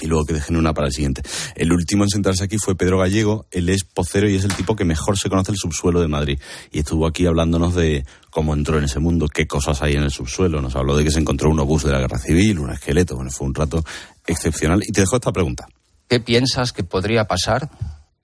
y 0.01 0.07
luego 0.07 0.25
que 0.25 0.33
dejen 0.33 0.57
una 0.57 0.73
para 0.73 0.87
el 0.87 0.93
siguiente. 0.93 1.21
El 1.55 1.71
último 1.71 2.03
en 2.03 2.09
sentarse 2.09 2.43
aquí 2.43 2.57
fue 2.57 2.75
Pedro 2.75 2.99
Gallego, 2.99 3.45
él 3.51 3.69
es 3.69 3.83
pocero 3.83 4.29
y 4.29 4.35
es 4.35 4.43
el 4.43 4.53
tipo 4.53 4.75
que 4.75 4.85
mejor 4.85 5.17
se 5.17 5.29
conoce 5.29 5.51
el 5.51 5.57
subsuelo 5.57 6.01
de 6.01 6.07
Madrid. 6.07 6.39
Y 6.71 6.79
estuvo 6.79 7.07
aquí 7.07 7.25
hablándonos 7.25 7.75
de 7.75 8.05
cómo 8.29 8.53
entró 8.53 8.77
en 8.77 8.85
ese 8.85 8.99
mundo, 8.99 9.27
qué 9.27 9.47
cosas 9.47 9.81
hay 9.81 9.95
en 9.95 10.03
el 10.03 10.11
subsuelo. 10.11 10.61
Nos 10.61 10.75
habló 10.75 10.97
de 10.97 11.03
que 11.03 11.11
se 11.11 11.19
encontró 11.19 11.49
un 11.49 11.59
obús 11.59 11.83
de 11.83 11.91
la 11.91 11.99
guerra 11.99 12.17
civil, 12.17 12.59
un 12.59 12.71
esqueleto. 12.71 13.15
Bueno, 13.15 13.31
fue 13.31 13.47
un 13.47 13.53
rato 13.53 13.83
excepcional. 14.25 14.81
Y 14.83 14.91
te 14.91 15.01
dejo 15.01 15.15
esta 15.15 15.31
pregunta. 15.31 15.67
¿Qué 16.07 16.19
piensas 16.19 16.73
que 16.73 16.83
podría 16.83 17.25
pasar 17.25 17.69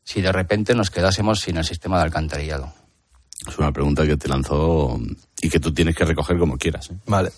si 0.03 0.21
de 0.21 0.31
repente 0.31 0.75
nos 0.75 0.89
quedásemos 0.89 1.39
sin 1.39 1.57
el 1.57 1.63
sistema 1.63 1.97
de 1.97 2.03
alcantarillado? 2.03 2.73
Es 3.47 3.57
una 3.57 3.71
pregunta 3.71 4.05
que 4.05 4.17
te 4.17 4.27
lanzó 4.27 4.99
y 5.41 5.49
que 5.49 5.59
tú 5.59 5.73
tienes 5.73 5.95
que 5.95 6.03
recoger 6.03 6.37
como 6.37 6.57
quieras. 6.57 6.89
¿eh? 6.89 6.95
Vale. 7.05 7.31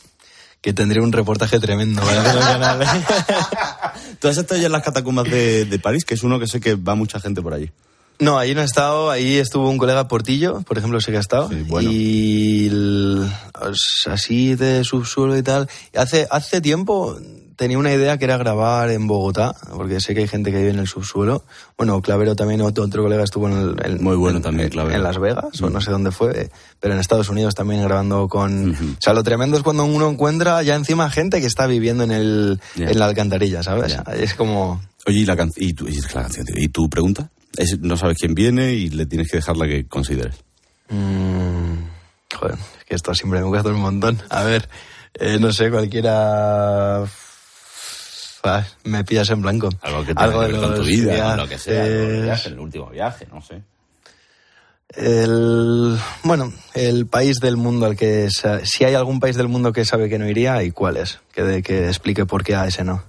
Que 0.62 0.74
tendría 0.74 1.02
un 1.02 1.14
reportaje 1.14 1.60
tremendo. 1.60 2.02
¿Tú 4.20 4.28
has 4.28 4.38
estado 4.38 4.60
ya 4.60 4.68
en 4.68 4.72
las 4.74 4.84
catacumbas 4.84 5.30
de, 5.30 5.66
de 5.66 5.80
París? 5.80 6.04
Que 6.06 6.16
es 6.16 6.24
uno 6.24 6.40
que 6.40 6.48
sé 6.48 6.60
que 6.60 6.76
va 6.76 6.96
mucha 6.96 7.20
gente 7.20 7.42
por 7.42 7.54
allí. 7.54 7.72
No, 8.20 8.38
ahí 8.38 8.54
no 8.54 8.62
he 8.62 8.66
estado. 8.66 9.10
Ahí 9.10 9.38
estuvo 9.38 9.70
un 9.70 9.78
colega 9.78 10.08
Portillo, 10.10 10.62
por 10.64 10.78
ejemplo, 10.78 11.00
sé 11.00 11.12
que 11.12 11.18
ha 11.18 11.22
estado. 11.22 11.50
Y 11.94 12.68
el- 12.68 13.32
os- 13.62 14.06
así 14.10 14.56
de 14.56 14.84
subsuelo 14.84 15.38
y 15.38 15.44
tal. 15.44 15.70
Hace, 15.96 16.28
hace 16.30 16.60
tiempo 16.60 17.18
tenía 17.60 17.78
una 17.78 17.94
idea 17.94 18.18
que 18.18 18.24
era 18.26 18.38
grabar 18.38 18.90
en 18.90 19.06
Bogotá, 19.06 19.54
porque 19.76 20.00
sé 20.00 20.16
que 20.16 20.22
hay 20.22 20.28
gente 20.28 20.50
que 20.50 20.58
vive 20.58 20.70
en 20.72 20.80
el 20.80 20.88
subsuelo. 20.88 21.44
Bueno, 21.78 22.02
Clavero 22.02 22.36
también, 22.36 22.62
otro, 22.62 22.86
otro 22.86 23.04
colega 23.04 23.24
estuvo 23.24 23.48
en 23.50 23.58
el, 23.58 23.76
en- 23.86 24.04
Muy 24.04 24.16
bueno 24.16 24.38
en- 24.38 24.44
también, 24.44 24.70
Clavero. 24.70 24.96
En 24.96 25.04
Las 25.04 25.20
Vegas, 25.20 25.62
o 25.62 25.70
no 25.70 25.82
sé 25.82 25.92
dónde 25.92 26.12
fue, 26.12 26.50
pero 26.80 26.94
en 26.94 27.00
Estados 27.02 27.28
Unidos 27.30 27.54
también 27.56 27.84
grabando 27.84 28.28
con... 28.30 28.72
O 28.72 29.02
sea, 29.02 29.14
lo 29.14 29.24
tremendo 29.24 29.58
es 29.58 29.64
cuando 29.64 29.84
uno 29.84 30.10
encuentra 30.10 30.64
ya 30.64 30.76
encima 30.76 31.10
gente 31.12 31.42
que 31.42 31.48
está 31.48 31.68
viviendo 31.68 32.04
en, 32.06 32.12
el, 32.12 32.62
en 32.78 32.98
la 32.98 33.06
alcantarilla, 33.06 33.62
¿sabes? 33.62 33.96
Es 34.16 34.34
como... 34.34 34.82
Oye, 35.06 35.20
¿y, 35.20 35.26
la 35.26 35.36
can- 35.36 35.52
y, 35.58 35.74
tu, 35.74 35.88
y 35.88 36.00
la 36.00 36.08
canción, 36.08 36.46
tío? 36.46 36.56
¿Y 36.58 36.70
tu 36.70 36.90
pregunta? 36.90 37.30
Es, 37.58 37.78
no 37.80 37.98
sabes 37.98 38.18
quién 38.18 38.34
viene 38.36 38.74
y 38.74 38.90
le 38.90 39.06
tienes 39.06 39.30
que 39.30 39.38
dejar 39.38 39.58
la 39.58 39.68
que 39.68 39.86
consideres. 39.86 40.36
Mm, 40.90 41.74
joder, 42.36 42.56
es 42.80 42.86
que 42.86 42.96
esto 42.96 43.14
siempre 43.14 43.40
me 43.42 43.46
gusta 43.48 43.70
un 43.70 43.82
montón. 43.82 44.22
A 44.30 44.44
ver, 44.44 44.70
eh, 45.16 45.38
no 45.40 45.52
sé, 45.52 45.70
cualquiera. 45.72 47.04
Me 48.84 49.04
pillas 49.04 49.30
en 49.30 49.42
blanco. 49.42 49.70
Algo 49.82 50.06
que 50.06 50.16
tenga 50.16 50.32
que 50.32 50.38
ver 50.38 50.60
con 50.60 50.76
tu 50.76 50.84
vida, 50.84 51.14
viajes, 51.14 51.38
lo 51.38 51.48
que 51.48 51.58
sea. 51.58 51.86
El, 51.86 52.24
viaje, 52.24 52.50
el 52.50 52.60
último 52.60 52.90
viaje, 52.90 53.28
no 53.32 53.42
sé. 53.42 53.62
El, 54.96 55.98
bueno, 56.24 56.52
el 56.74 57.06
país 57.06 57.40
del 57.40 57.58
mundo 57.58 57.86
al 57.86 57.96
que. 57.96 58.30
Si 58.64 58.84
hay 58.84 58.96
algún 58.96 59.20
país 59.20 59.36
del 59.36 59.48
mundo 59.48 59.72
que 59.72 59.86
sabe 59.86 60.10
que 60.10 60.18
no 60.18 60.28
iría, 60.28 60.64
¿y 60.64 60.72
cuál 60.72 60.98
es? 60.98 61.20
Que, 61.34 61.44
de, 61.44 61.62
que 61.62 61.88
explique 61.88 62.26
por 62.26 62.44
qué 62.44 62.56
a 62.56 62.66
ese 62.68 62.84
no. 62.84 63.04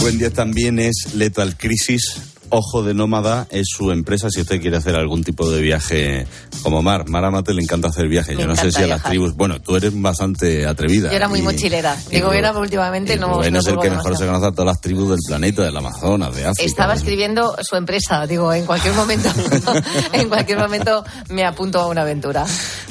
Buen 0.00 0.18
día 0.18 0.30
también 0.30 0.78
es 0.78 1.14
Lethal 1.14 1.56
Crisis. 1.56 2.27
Ojo 2.50 2.82
de 2.82 2.94
Nómada 2.94 3.46
es 3.50 3.66
su 3.68 3.90
empresa 3.92 4.28
si 4.30 4.40
usted 4.40 4.60
quiere 4.60 4.76
hacer 4.76 4.94
algún 4.96 5.22
tipo 5.24 5.50
de 5.50 5.60
viaje 5.60 6.26
como 6.62 6.82
Mar. 6.82 7.08
Mar 7.08 7.24
Amate 7.24 7.52
le 7.54 7.62
encanta 7.62 7.88
hacer 7.88 8.08
viajes. 8.08 8.34
Me 8.36 8.42
Yo 8.42 8.48
no 8.48 8.56
sé 8.56 8.70
si 8.70 8.78
a 8.78 8.80
las 8.80 8.86
viajar. 8.88 9.10
tribus. 9.10 9.34
Bueno, 9.36 9.60
tú 9.60 9.76
eres 9.76 9.92
bastante 10.00 10.66
atrevida. 10.66 11.10
Yo 11.10 11.16
era 11.16 11.28
muy 11.28 11.40
y- 11.40 11.42
mochilera. 11.42 11.96
Digo, 12.10 12.32
era 12.32 12.52
Rubén- 12.52 12.62
últimamente 12.62 13.16
no. 13.16 13.34
Rubén 13.34 13.52
no 13.52 13.60
es 13.60 13.66
el 13.66 13.78
que 13.78 13.90
mejor 13.90 14.16
se 14.16 14.26
conoce 14.26 14.46
a 14.46 14.50
todas 14.52 14.66
las 14.66 14.80
tribus 14.80 15.10
del 15.10 15.18
planeta, 15.26 15.62
del 15.62 15.76
Amazonas, 15.76 16.34
de 16.34 16.46
África. 16.46 16.62
Estaba 16.64 16.94
escribiendo 16.94 17.56
su 17.62 17.76
empresa. 17.76 18.26
Digo, 18.26 18.52
en 18.52 18.64
cualquier 18.66 18.94
momento, 18.94 19.28
en 20.12 20.28
cualquier 20.28 20.58
momento 20.58 21.04
me 21.28 21.44
apunto 21.44 21.80
a 21.80 21.86
una 21.86 22.02
aventura. 22.02 22.46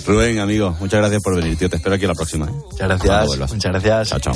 Rubén, 0.06 0.40
amigo, 0.40 0.76
muchas 0.80 1.00
gracias 1.00 1.22
por 1.22 1.36
venir, 1.36 1.58
tío. 1.58 1.70
Te 1.70 1.76
espero 1.78 1.96
aquí 1.96 2.06
a 2.06 2.10
la 2.10 2.16
próxima. 2.16 2.46
¿eh? 2.46 2.52
Muchas 2.72 2.88
gracias. 2.88 3.52
Muchas 3.54 3.72
gracias. 3.72 4.08
Chao, 4.10 4.20
chao. 4.20 4.34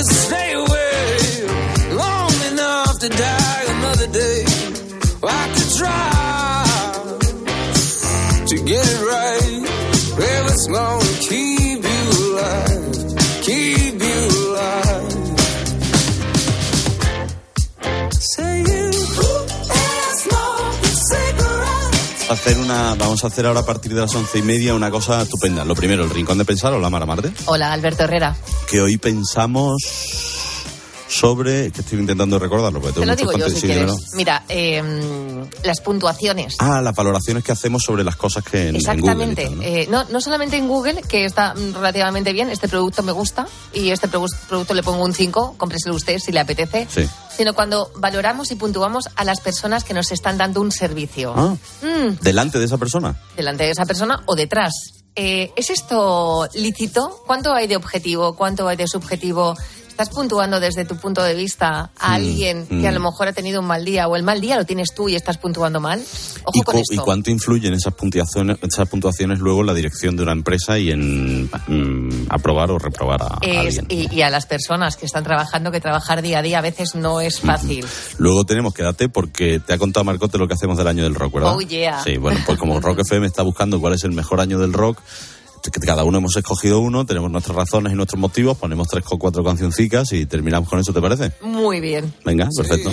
Could 0.00 0.14
stay. 0.14 0.52
Away 0.52 1.46
long 1.92 2.32
enough 2.52 2.98
to 3.00 3.08
die 3.08 3.64
another 3.76 4.08
day. 4.08 4.44
I 5.22 5.42
could 5.54 5.70
try 5.80 7.16
to 8.50 8.56
get 8.64 8.89
hacer 22.50 22.64
una, 22.64 22.96
vamos 22.96 23.22
a 23.22 23.28
hacer 23.28 23.46
ahora 23.46 23.60
a 23.60 23.64
partir 23.66 23.94
de 23.94 24.00
las 24.00 24.12
once 24.12 24.38
y 24.38 24.42
media 24.42 24.74
una 24.74 24.90
cosa 24.90 25.22
estupenda. 25.22 25.64
Lo 25.64 25.76
primero, 25.76 26.02
el 26.02 26.10
rincón 26.10 26.36
de 26.36 26.44
pensar, 26.44 26.72
hola 26.72 26.90
Mara 26.90 27.06
Marte, 27.06 27.30
Hola, 27.44 27.72
Alberto 27.72 28.02
Herrera. 28.02 28.34
que 28.68 28.80
hoy 28.80 28.96
pensamos 28.96 29.76
sobre, 31.20 31.70
que 31.70 31.80
estoy 31.82 31.98
intentando 32.00 32.38
recordarlo, 32.38 32.80
porque 32.80 32.94
Te 32.98 33.00
tengo 33.00 33.12
lo 33.12 33.12
muchos 33.12 33.34
digo 33.36 33.48
yo 33.48 33.54
si 33.54 33.60
sí, 33.60 33.66
quieres. 33.66 33.86
dímelo. 33.90 33.96
Mira, 34.14 34.44
eh, 34.48 35.44
las 35.64 35.80
puntuaciones. 35.80 36.56
Ah, 36.58 36.80
las 36.80 36.94
valoraciones 36.94 37.44
que 37.44 37.52
hacemos 37.52 37.82
sobre 37.82 38.04
las 38.04 38.16
cosas 38.16 38.42
que 38.44 38.68
en, 38.68 38.76
en 38.76 38.80
Google 38.80 38.80
y 38.80 38.98
Exactamente. 38.98 39.44
tal, 39.44 39.56
¿no? 39.56 39.62
Eh, 39.62 39.86
no, 39.90 40.04
no 40.04 40.20
solamente 40.20 40.56
en 40.56 40.68
Google, 40.68 41.02
que 41.02 41.24
está 41.24 41.54
relativamente 41.54 42.32
bien, 42.32 42.48
este 42.48 42.68
producto 42.68 43.02
me 43.02 43.12
gusta 43.12 43.46
y 43.72 43.90
este 43.90 44.08
produ- 44.08 44.34
producto 44.48 44.72
le 44.74 44.82
pongo 44.82 45.04
un 45.04 45.12
5, 45.14 45.56
cómpreselo 45.58 45.94
usted 45.94 46.18
si 46.18 46.32
le 46.32 46.40
apetece, 46.40 46.86
Sí. 46.90 47.06
sino 47.36 47.54
cuando 47.54 47.90
valoramos 47.96 48.50
y 48.50 48.54
puntuamos 48.56 49.04
a 49.16 49.24
las 49.24 49.40
personas 49.40 49.84
que 49.84 49.92
nos 49.94 50.10
están 50.12 50.38
dando 50.38 50.60
un 50.60 50.72
servicio. 50.72 51.34
Ah, 51.36 51.56
Mm, 51.82 52.16
delante 52.22 52.58
de 52.58 52.64
esa 52.64 52.78
persona. 52.78 53.20
delante 53.36 53.64
de 53.64 53.70
esa 53.70 53.84
persona 53.84 54.22
o 54.26 54.34
detrás. 54.34 54.72
Eh, 55.16 55.52
¿Es 55.56 55.70
esto 55.70 56.48
lícito? 56.54 57.22
¿Cuánto 57.26 57.52
hay 57.52 57.66
de 57.66 57.74
objetivo? 57.76 58.36
¿Cuánto 58.36 58.68
hay 58.68 58.76
de 58.76 58.86
subjetivo? 58.86 59.56
¿Estás 60.00 60.14
puntuando 60.14 60.60
desde 60.60 60.86
tu 60.86 60.96
punto 60.96 61.22
de 61.22 61.34
vista 61.34 61.90
a 61.98 62.08
Mm, 62.08 62.12
alguien 62.14 62.66
que 62.66 62.88
a 62.88 62.90
mm. 62.90 62.94
lo 62.94 63.00
mejor 63.00 63.28
ha 63.28 63.34
tenido 63.34 63.60
un 63.60 63.66
mal 63.66 63.84
día 63.84 64.08
o 64.08 64.16
el 64.16 64.22
mal 64.22 64.40
día 64.40 64.56
lo 64.56 64.64
tienes 64.64 64.94
tú 64.94 65.10
y 65.10 65.14
estás 65.14 65.36
puntuando 65.36 65.78
mal? 65.78 66.02
Ojo 66.44 66.52
¿Y, 66.58 66.62
con 66.62 66.74
cu- 66.76 66.80
esto. 66.80 66.94
y 66.94 66.96
cuánto 66.96 67.30
influyen 67.30 67.74
esas 67.74 67.92
puntuaciones, 67.92 68.56
esas 68.62 68.88
puntuaciones 68.88 69.40
luego 69.40 69.60
en 69.60 69.66
la 69.66 69.74
dirección 69.74 70.16
de 70.16 70.22
una 70.22 70.32
empresa 70.32 70.78
y 70.78 70.90
en 70.90 71.44
mm, 71.44 72.28
aprobar 72.30 72.70
o 72.70 72.78
reprobar 72.78 73.20
a, 73.22 73.26
a 73.26 73.38
Es- 73.42 73.78
alguien? 73.80 73.86
y, 73.90 74.14
y 74.16 74.22
a 74.22 74.30
las 74.30 74.46
personas 74.46 74.96
que 74.96 75.04
están 75.04 75.22
trabajando, 75.22 75.70
que 75.70 75.82
trabajar 75.82 76.22
día 76.22 76.38
a 76.38 76.42
día 76.42 76.60
a 76.60 76.62
veces 76.62 76.94
no 76.94 77.20
es 77.20 77.38
fácil. 77.38 77.84
Luego 78.16 78.44
tenemos, 78.46 78.72
quédate, 78.72 79.10
porque 79.10 79.60
te 79.60 79.74
ha 79.74 79.78
contado 79.78 80.04
Marcote 80.04 80.38
lo 80.38 80.48
que 80.48 80.54
hacemos 80.54 80.78
del 80.78 80.86
año 80.88 81.02
del 81.04 81.14
rock, 81.14 81.34
¿verdad? 81.34 81.56
Oh, 81.56 81.60
yeah. 81.60 82.02
Sí, 82.02 82.16
bueno, 82.16 82.40
pues 82.46 82.56
como 82.58 82.80
Rock 82.80 83.00
FM 83.00 83.26
está 83.26 83.42
buscando 83.42 83.78
cuál 83.78 83.92
es 83.92 84.04
el 84.04 84.12
mejor 84.12 84.40
año 84.40 84.58
del 84.58 84.72
rock, 84.72 84.98
cada 85.86 86.04
uno 86.04 86.18
hemos 86.18 86.36
escogido 86.36 86.80
uno, 86.80 87.04
tenemos 87.04 87.30
nuestras 87.30 87.56
razones 87.56 87.92
y 87.92 87.96
nuestros 87.96 88.20
motivos, 88.20 88.56
ponemos 88.56 88.88
tres 88.88 89.04
o 89.10 89.18
cuatro 89.18 89.44
cancioncicas 89.44 90.12
y 90.12 90.26
terminamos 90.26 90.68
con 90.68 90.78
eso, 90.78 90.92
¿te 90.92 91.00
parece? 91.00 91.32
Muy 91.42 91.80
bien. 91.80 92.12
Venga, 92.24 92.48
perfecto. 92.56 92.90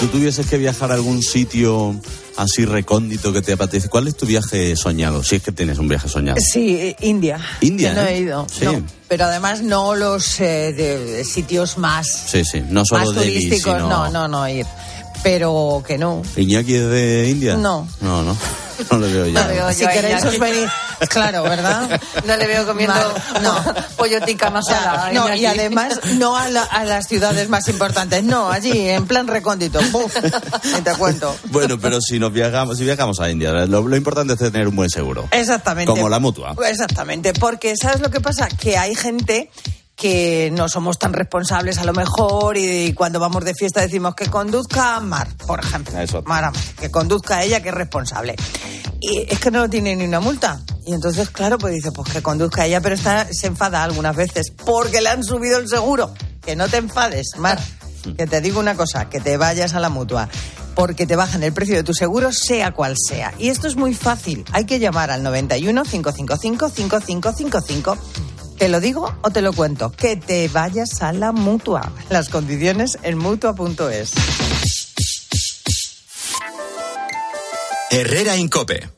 Tú 0.00 0.06
tuvieses 0.08 0.46
que 0.46 0.58
viajar 0.58 0.90
a 0.90 0.94
algún 0.94 1.22
sitio 1.22 1.94
así 2.36 2.64
recóndito 2.64 3.32
que 3.32 3.42
te 3.42 3.52
apetece, 3.54 3.88
¿cuál 3.88 4.06
es 4.06 4.16
tu 4.16 4.24
viaje 4.26 4.76
soñado? 4.76 5.24
Si 5.24 5.36
es 5.36 5.42
que 5.42 5.50
tienes 5.52 5.78
un 5.78 5.88
viaje 5.88 6.08
soñado. 6.08 6.38
Sí, 6.40 6.76
eh, 6.76 6.96
India. 7.00 7.40
India, 7.60 7.90
Que 7.90 8.00
no 8.00 8.06
¿eh? 8.06 8.14
he 8.14 8.18
ido. 8.20 8.46
Sí. 8.50 8.64
no. 8.64 8.82
Pero 9.08 9.24
además 9.24 9.62
no 9.62 9.94
los 9.96 10.38
eh, 10.40 10.72
de- 10.72 10.98
de 11.04 11.24
sitios 11.24 11.78
más, 11.78 12.06
Sí, 12.06 12.44
sí, 12.44 12.62
no 12.68 12.84
solo 12.84 13.06
más 13.06 13.14
Delhi, 13.16 13.32
turísticos. 13.48 13.72
sino... 13.74 13.88
No, 13.88 14.10
no, 14.10 14.28
no 14.28 14.48
ir. 14.48 14.66
Pero 15.24 15.82
que 15.86 15.98
no. 15.98 16.22
¿Iñaki 16.36 16.74
es 16.74 16.86
de 16.90 17.28
India? 17.30 17.56
No. 17.56 17.88
No, 18.00 18.22
no. 18.22 18.36
No 18.90 18.98
le 18.98 19.12
veo 19.12 19.26
ya. 19.26 19.42
No 19.42 19.48
veo 19.48 19.72
si 19.72 19.82
yo 19.82 19.88
queréis 19.88 20.24
os 20.24 20.38
venís. 20.38 20.68
Claro, 21.08 21.42
¿verdad? 21.44 22.00
No 22.26 22.36
le 22.36 22.46
veo 22.46 22.66
comiendo 22.66 22.94
Mal, 22.94 23.42
no. 23.42 23.64
pollo 23.96 24.20
tikka 24.22 24.50
masala. 24.50 25.10
No, 25.12 25.32
y 25.34 25.46
además 25.46 26.00
no 26.16 26.36
a, 26.36 26.48
la- 26.48 26.64
a 26.64 26.84
las 26.84 27.06
ciudades 27.06 27.48
más 27.48 27.68
importantes, 27.68 28.22
no, 28.24 28.50
allí 28.50 28.88
en 28.88 29.06
plan 29.06 29.26
recóndito. 29.28 29.78
Te 30.84 30.92
cuento. 30.96 31.36
Bueno, 31.50 31.78
pero 31.78 32.00
si 32.00 32.18
nos 32.18 32.32
viajamos, 32.32 32.78
si 32.78 32.84
viajamos 32.84 33.20
a 33.20 33.30
India, 33.30 33.52
lo, 33.66 33.86
lo 33.86 33.96
importante 33.96 34.32
es 34.34 34.38
tener 34.38 34.66
un 34.68 34.76
buen 34.76 34.90
seguro. 34.90 35.28
Exactamente. 35.30 35.90
Como 35.90 36.08
la 36.08 36.18
mutua. 36.18 36.54
Exactamente, 36.68 37.32
porque 37.32 37.74
¿sabes 37.80 38.00
lo 38.00 38.10
que 38.10 38.20
pasa? 38.20 38.48
Que 38.48 38.76
hay 38.76 38.94
gente 38.94 39.50
que 39.98 40.50
no 40.52 40.68
somos 40.68 40.96
tan 40.96 41.12
responsables 41.12 41.78
a 41.78 41.84
lo 41.84 41.92
mejor 41.92 42.56
y 42.56 42.92
cuando 42.94 43.18
vamos 43.18 43.44
de 43.44 43.52
fiesta 43.52 43.80
decimos 43.80 44.14
que 44.14 44.26
conduzca 44.26 45.00
Mar, 45.00 45.26
por 45.44 45.58
ejemplo. 45.58 45.98
Eso. 45.98 46.22
Mar, 46.22 46.44
Amar, 46.44 46.62
que 46.80 46.88
conduzca 46.88 47.42
ella 47.42 47.60
que 47.60 47.70
es 47.70 47.74
responsable. 47.74 48.36
Y 49.00 49.26
es 49.28 49.40
que 49.40 49.50
no 49.50 49.68
tiene 49.68 49.96
ni 49.96 50.04
una 50.04 50.20
multa. 50.20 50.60
Y 50.86 50.94
entonces, 50.94 51.30
claro, 51.30 51.58
pues 51.58 51.74
dice, 51.74 51.90
pues 51.90 52.12
que 52.12 52.22
conduzca 52.22 52.64
ella, 52.64 52.80
pero 52.80 52.94
está, 52.94 53.26
se 53.32 53.48
enfada 53.48 53.82
algunas 53.82 54.14
veces 54.14 54.52
porque 54.64 55.00
le 55.00 55.08
han 55.08 55.24
subido 55.24 55.58
el 55.58 55.68
seguro. 55.68 56.14
Que 56.42 56.54
no 56.54 56.68
te 56.68 56.76
enfades, 56.76 57.32
Mar. 57.36 57.58
Que 58.16 58.26
te 58.26 58.40
digo 58.40 58.60
una 58.60 58.74
cosa, 58.74 59.10
que 59.10 59.20
te 59.20 59.36
vayas 59.36 59.74
a 59.74 59.80
la 59.80 59.90
mutua. 59.90 60.28
Porque 60.76 61.06
te 61.06 61.16
bajan 61.16 61.42
el 61.42 61.52
precio 61.52 61.74
de 61.74 61.82
tu 61.82 61.92
seguro, 61.92 62.32
sea 62.32 62.70
cual 62.72 62.94
sea. 62.96 63.34
Y 63.36 63.48
esto 63.48 63.66
es 63.66 63.74
muy 63.74 63.92
fácil. 63.94 64.44
Hay 64.52 64.64
que 64.64 64.78
llamar 64.78 65.10
al 65.10 65.24
91 65.24 65.82
555 65.82 66.68
5555. 66.70 67.98
¿Te 68.58 68.68
lo 68.68 68.80
digo 68.80 69.14
o 69.22 69.30
te 69.30 69.40
lo 69.40 69.52
cuento? 69.52 69.92
Que 69.92 70.16
te 70.16 70.48
vayas 70.48 71.00
a 71.02 71.12
la 71.12 71.30
mutua. 71.30 71.92
Las 72.08 72.28
condiciones 72.28 72.98
en 73.02 73.16
mutua.es. 73.16 74.12
Herrera 77.90 78.36
Incope. 78.36 78.90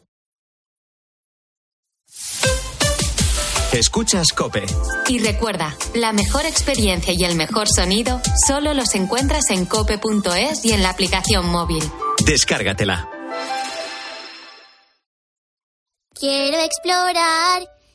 Escuchas 3.73 4.33
Cope. 4.33 4.65
Y 5.09 5.21
recuerda, 5.21 5.77
la 5.95 6.13
mejor 6.13 6.45
experiencia 6.45 7.13
y 7.17 7.23
el 7.23 7.37
mejor 7.37 7.69
sonido 7.69 8.21
solo 8.47 8.75
los 8.75 8.95
encuentras 8.95 9.51
en 9.51 9.65
cope.es 9.65 10.65
y 10.65 10.73
en 10.73 10.83
la 10.83 10.91
aplicación 10.91 11.47
móvil. 11.47 11.85
Descárgatela. 12.25 13.09
Quiero 16.19 16.59
explorar 16.61 17.80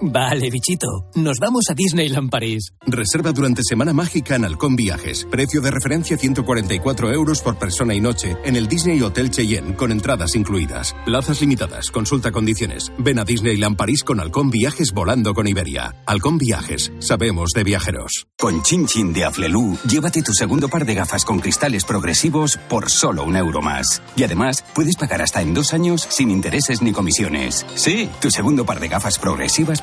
Vale, 0.00 0.48
bichito. 0.50 0.86
Nos 1.16 1.38
vamos 1.40 1.64
a 1.70 1.74
Disneyland 1.74 2.30
París. 2.30 2.72
Reserva 2.86 3.32
durante 3.32 3.62
Semana 3.64 3.92
Mágica 3.92 4.36
en 4.36 4.44
Halcón 4.44 4.76
Viajes. 4.76 5.26
Precio 5.28 5.60
de 5.60 5.72
referencia 5.72 6.16
144 6.16 7.12
euros 7.12 7.40
por 7.40 7.58
persona 7.58 7.94
y 7.94 8.00
noche 8.00 8.36
en 8.44 8.54
el 8.54 8.68
Disney 8.68 9.02
Hotel 9.02 9.30
Cheyenne 9.30 9.74
con 9.74 9.90
entradas 9.90 10.36
incluidas. 10.36 10.94
Plazas 11.04 11.40
limitadas. 11.40 11.90
Consulta 11.90 12.30
condiciones. 12.30 12.92
Ven 12.98 13.18
a 13.18 13.24
Disneyland 13.24 13.76
París 13.76 14.04
con 14.04 14.20
Halcón 14.20 14.50
Viajes 14.50 14.92
volando 14.92 15.34
con 15.34 15.48
Iberia. 15.48 15.96
Halcón 16.06 16.38
Viajes. 16.38 16.92
Sabemos 17.00 17.50
de 17.50 17.64
viajeros. 17.64 18.28
Con 18.38 18.62
Chin 18.62 18.86
Chin 18.86 19.12
de 19.12 19.24
Aflelu, 19.24 19.76
llévate 19.88 20.22
tu 20.22 20.32
segundo 20.32 20.68
par 20.68 20.84
de 20.86 20.94
gafas 20.94 21.24
con 21.24 21.40
cristales 21.40 21.84
progresivos 21.84 22.56
por 22.68 22.88
solo 22.88 23.24
un 23.24 23.34
euro 23.36 23.62
más. 23.62 24.00
Y 24.14 24.22
además, 24.22 24.64
puedes 24.74 24.94
pagar 24.94 25.22
hasta 25.22 25.42
en 25.42 25.54
dos 25.54 25.74
años 25.74 26.06
sin 26.08 26.30
intereses 26.30 26.82
ni 26.82 26.92
comisiones. 26.92 27.66
Sí, 27.74 28.08
tu 28.20 28.30
segundo 28.30 28.64
par 28.64 28.78
de 28.78 28.86
gafas 28.86 29.18
progresivas 29.18 29.82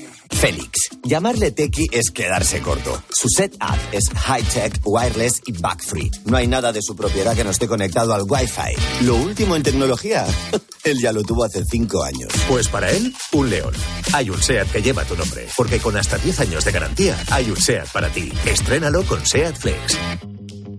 Félix. 0.31 0.89
Llamarle 1.03 1.51
Tequi 1.51 1.87
es 1.91 2.11
quedarse 2.11 2.61
corto. 2.61 3.01
Su 3.09 3.27
setup 3.29 3.77
es 3.91 4.09
high-tech, 4.09 4.81
wireless 4.85 5.41
y 5.45 5.51
bug-free. 5.51 6.11
No 6.25 6.37
hay 6.37 6.47
nada 6.47 6.71
de 6.71 6.81
su 6.81 6.95
propiedad 6.95 7.35
que 7.35 7.43
no 7.43 7.51
esté 7.51 7.67
conectado 7.67 8.13
al 8.13 8.23
Wi-Fi. 8.27 9.05
Lo 9.05 9.15
último 9.15 9.55
en 9.55 9.63
tecnología. 9.63 10.25
Él 10.83 10.97
ya 10.99 11.11
lo 11.11 11.23
tuvo 11.23 11.43
hace 11.43 11.63
cinco 11.65 12.03
años. 12.03 12.31
Pues 12.47 12.67
para 12.67 12.89
él, 12.89 13.13
un 13.33 13.51
león. 13.51 13.73
Hay 14.13 14.31
un 14.31 14.41
SEAT 14.41 14.71
que 14.71 14.81
lleva 14.81 15.05
tu 15.05 15.15
nombre, 15.15 15.47
porque 15.55 15.79
con 15.79 15.95
hasta 15.95 16.17
10 16.17 16.39
años 16.39 16.65
de 16.65 16.71
garantía, 16.71 17.15
hay 17.29 17.51
un 17.51 17.57
SEAT 17.57 17.91
para 17.91 18.09
ti. 18.09 18.31
Estrénalo 18.47 19.03
con 19.03 19.23
SEAT 19.23 19.55
Flex. 19.55 19.97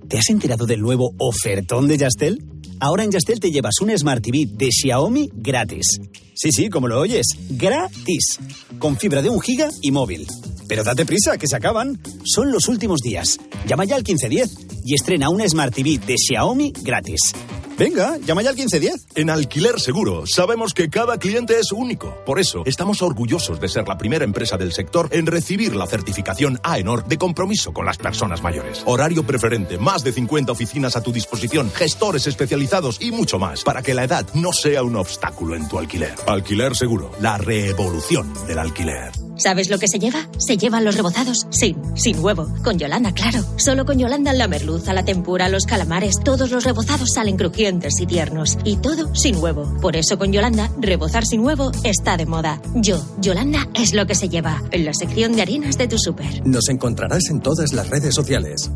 ¿Te 0.09 0.18
has 0.18 0.28
enterado 0.28 0.66
del 0.66 0.80
nuevo 0.80 1.14
ofertón 1.18 1.86
de 1.86 1.98
Yastel? 1.98 2.44
Ahora 2.80 3.05
en 3.05 3.12
Yastel 3.12 3.38
te 3.38 3.53
llevas 3.53 3.80
un 3.80 3.96
Smart 3.96 4.22
TV 4.22 4.44
de 4.46 4.70
Xiaomi 4.72 5.30
gratis. 5.32 5.86
Sí, 6.35 6.51
sí, 6.51 6.68
como 6.70 6.89
lo 6.89 7.01
oyes, 7.01 7.26
gratis. 7.51 8.39
Con 8.78 8.97
fibra 8.97 9.22
de 9.22 9.30
un 9.30 9.41
giga 9.41 9.68
y 9.83 9.91
móvil. 9.91 10.26
Pero 10.66 10.83
date 10.83 11.05
prisa, 11.05 11.37
que 11.37 11.47
se 11.47 11.57
acaban. 11.57 12.01
Son 12.24 12.51
los 12.51 12.68
últimos 12.68 13.01
días. 13.01 13.39
Llama 13.66 13.85
ya 13.85 13.97
al 13.97 14.03
1510 14.03 14.83
y 14.85 14.95
estrena 14.95 15.28
un 15.28 15.47
Smart 15.49 15.74
TV 15.74 15.99
de 15.99 16.16
Xiaomi 16.16 16.72
gratis. 16.83 17.35
Venga, 17.78 18.18
llama 18.18 18.43
ya 18.43 18.51
al 18.51 18.57
1510. 18.57 19.07
En 19.16 19.30
Alquiler 19.30 19.80
Seguro 19.80 20.26
sabemos 20.26 20.74
que 20.74 20.89
cada 20.89 21.18
cliente 21.18 21.59
es 21.59 21.72
único. 21.72 22.14
Por 22.24 22.39
eso 22.39 22.62
estamos 22.66 23.03
orgullosos 23.03 23.61
de 23.61 23.68
ser 23.68 23.89
la 23.89 23.99
primera 23.99 24.24
empresa 24.24 24.57
del 24.57 24.72
sector 24.72 25.09
en 25.11 25.26
recibir 25.26 25.74
la 25.74 25.87
certificación 25.87 26.61
AENOR 26.62 27.07
de 27.07 27.18
compromiso 27.18 27.72
con 27.72 27.87
las 27.87 27.99
personas 27.99 28.43
mayores. 28.43 28.83
Horario 28.87 29.24
preferente, 29.24 29.78
más 29.78 30.05
de 30.05 30.12
50 30.12 30.53
oficinas 30.53 30.97
a 30.97 31.03
tu 31.03 31.12
disposición, 31.12 31.70
gestores 31.72 32.26
especializados 32.26 33.01
y 33.01 33.11
mucho 33.11 33.39
más 33.39 33.64
para 33.64 33.83
que 33.83 33.95
la 33.95 34.05
edad 34.05 34.26
no 34.35 34.53
sea 34.53 34.83
un 34.83 34.97
obstáculo 34.97 35.57
en 35.57 35.68
tu 35.68 35.78
alquiler. 35.78 36.14
Alquiler 36.27 36.77
Seguro, 36.77 37.11
la 37.20 37.39
revolución 37.39 38.33
del 38.47 38.59
alquiler. 38.59 39.12
¿Sabes 39.37 39.70
lo 39.70 39.79
que 39.79 39.89
se 39.89 39.99
lleva? 39.99 40.29
Se 40.39 40.57
llevan 40.57 40.85
los 40.85 40.97
rebozados 40.97 41.47
sin, 41.51 41.77
sin 41.97 42.20
huevo. 42.20 42.49
Con 42.62 42.79
Yolanda, 42.79 43.12
claro. 43.12 43.45
Solo 43.57 43.85
con 43.85 43.99
Yolanda 43.99 44.33
la 44.33 44.47
merluza, 44.47 44.93
la 44.93 45.05
tempura, 45.05 45.49
los 45.49 45.64
calamares, 45.66 46.20
todos 46.23 46.51
los 46.51 46.64
rebozados 46.64 47.11
salen 47.14 47.37
crujientes 47.37 47.99
y 48.01 48.07
tiernos. 48.07 48.59
Y 48.64 48.77
todo 48.77 49.14
sin 49.14 49.37
huevo. 49.37 49.77
Por 49.81 49.97
eso 49.97 50.18
con 50.18 50.33
Yolanda, 50.33 50.70
rebozar 50.79 51.25
sin 51.25 51.41
huevo 51.41 51.73
está 51.83 52.16
de 52.16 52.27
moda. 52.27 52.61
Yo, 52.75 53.03
Yolanda, 53.20 53.68
es 53.75 53.95
lo 53.95 54.07
que 54.07 54.14
se 54.14 54.29
lleva. 54.29 54.62
En 54.70 54.85
la 54.85 54.95
sección 54.95 55.33
de 55.33 55.43
harinas 55.43 55.79
de 55.79 55.89
tu 55.89 55.99
súper. 55.99 56.47
Nos 56.47 56.68
encontrarás 56.68 57.29
en 57.31 57.41
todas 57.41 57.73
las 57.73 57.89
redes 57.89 58.14
sociales. 58.14 58.70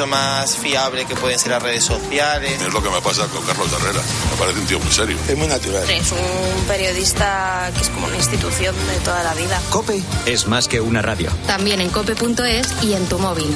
Mucho 0.00 0.12
más 0.12 0.56
fiable 0.56 1.04
que 1.04 1.14
pueden 1.14 1.38
ser 1.38 1.50
las 1.50 1.62
redes 1.62 1.84
sociales. 1.84 2.58
Es 2.58 2.72
lo 2.72 2.82
que 2.82 2.88
me 2.88 3.02
pasa 3.02 3.26
con 3.26 3.44
Carlos 3.44 3.70
Herrera. 3.70 4.00
Me 4.30 4.36
parece 4.38 4.60
un 4.60 4.66
tío 4.66 4.80
muy 4.80 4.90
serio. 4.90 5.18
Es 5.28 5.36
muy 5.36 5.46
natural. 5.46 5.90
Es 5.90 6.10
un 6.10 6.64
periodista 6.66 7.70
que 7.74 7.82
es 7.82 7.90
como 7.90 8.06
una 8.06 8.16
institución 8.16 8.74
de 8.86 8.98
toda 9.04 9.22
la 9.22 9.34
vida. 9.34 9.60
Cope 9.68 10.02
es 10.24 10.46
más 10.46 10.68
que 10.68 10.80
una 10.80 11.02
radio. 11.02 11.30
También 11.46 11.82
en 11.82 11.90
cope.es 11.90 12.82
y 12.82 12.94
en 12.94 13.06
tu 13.10 13.18
móvil. 13.18 13.54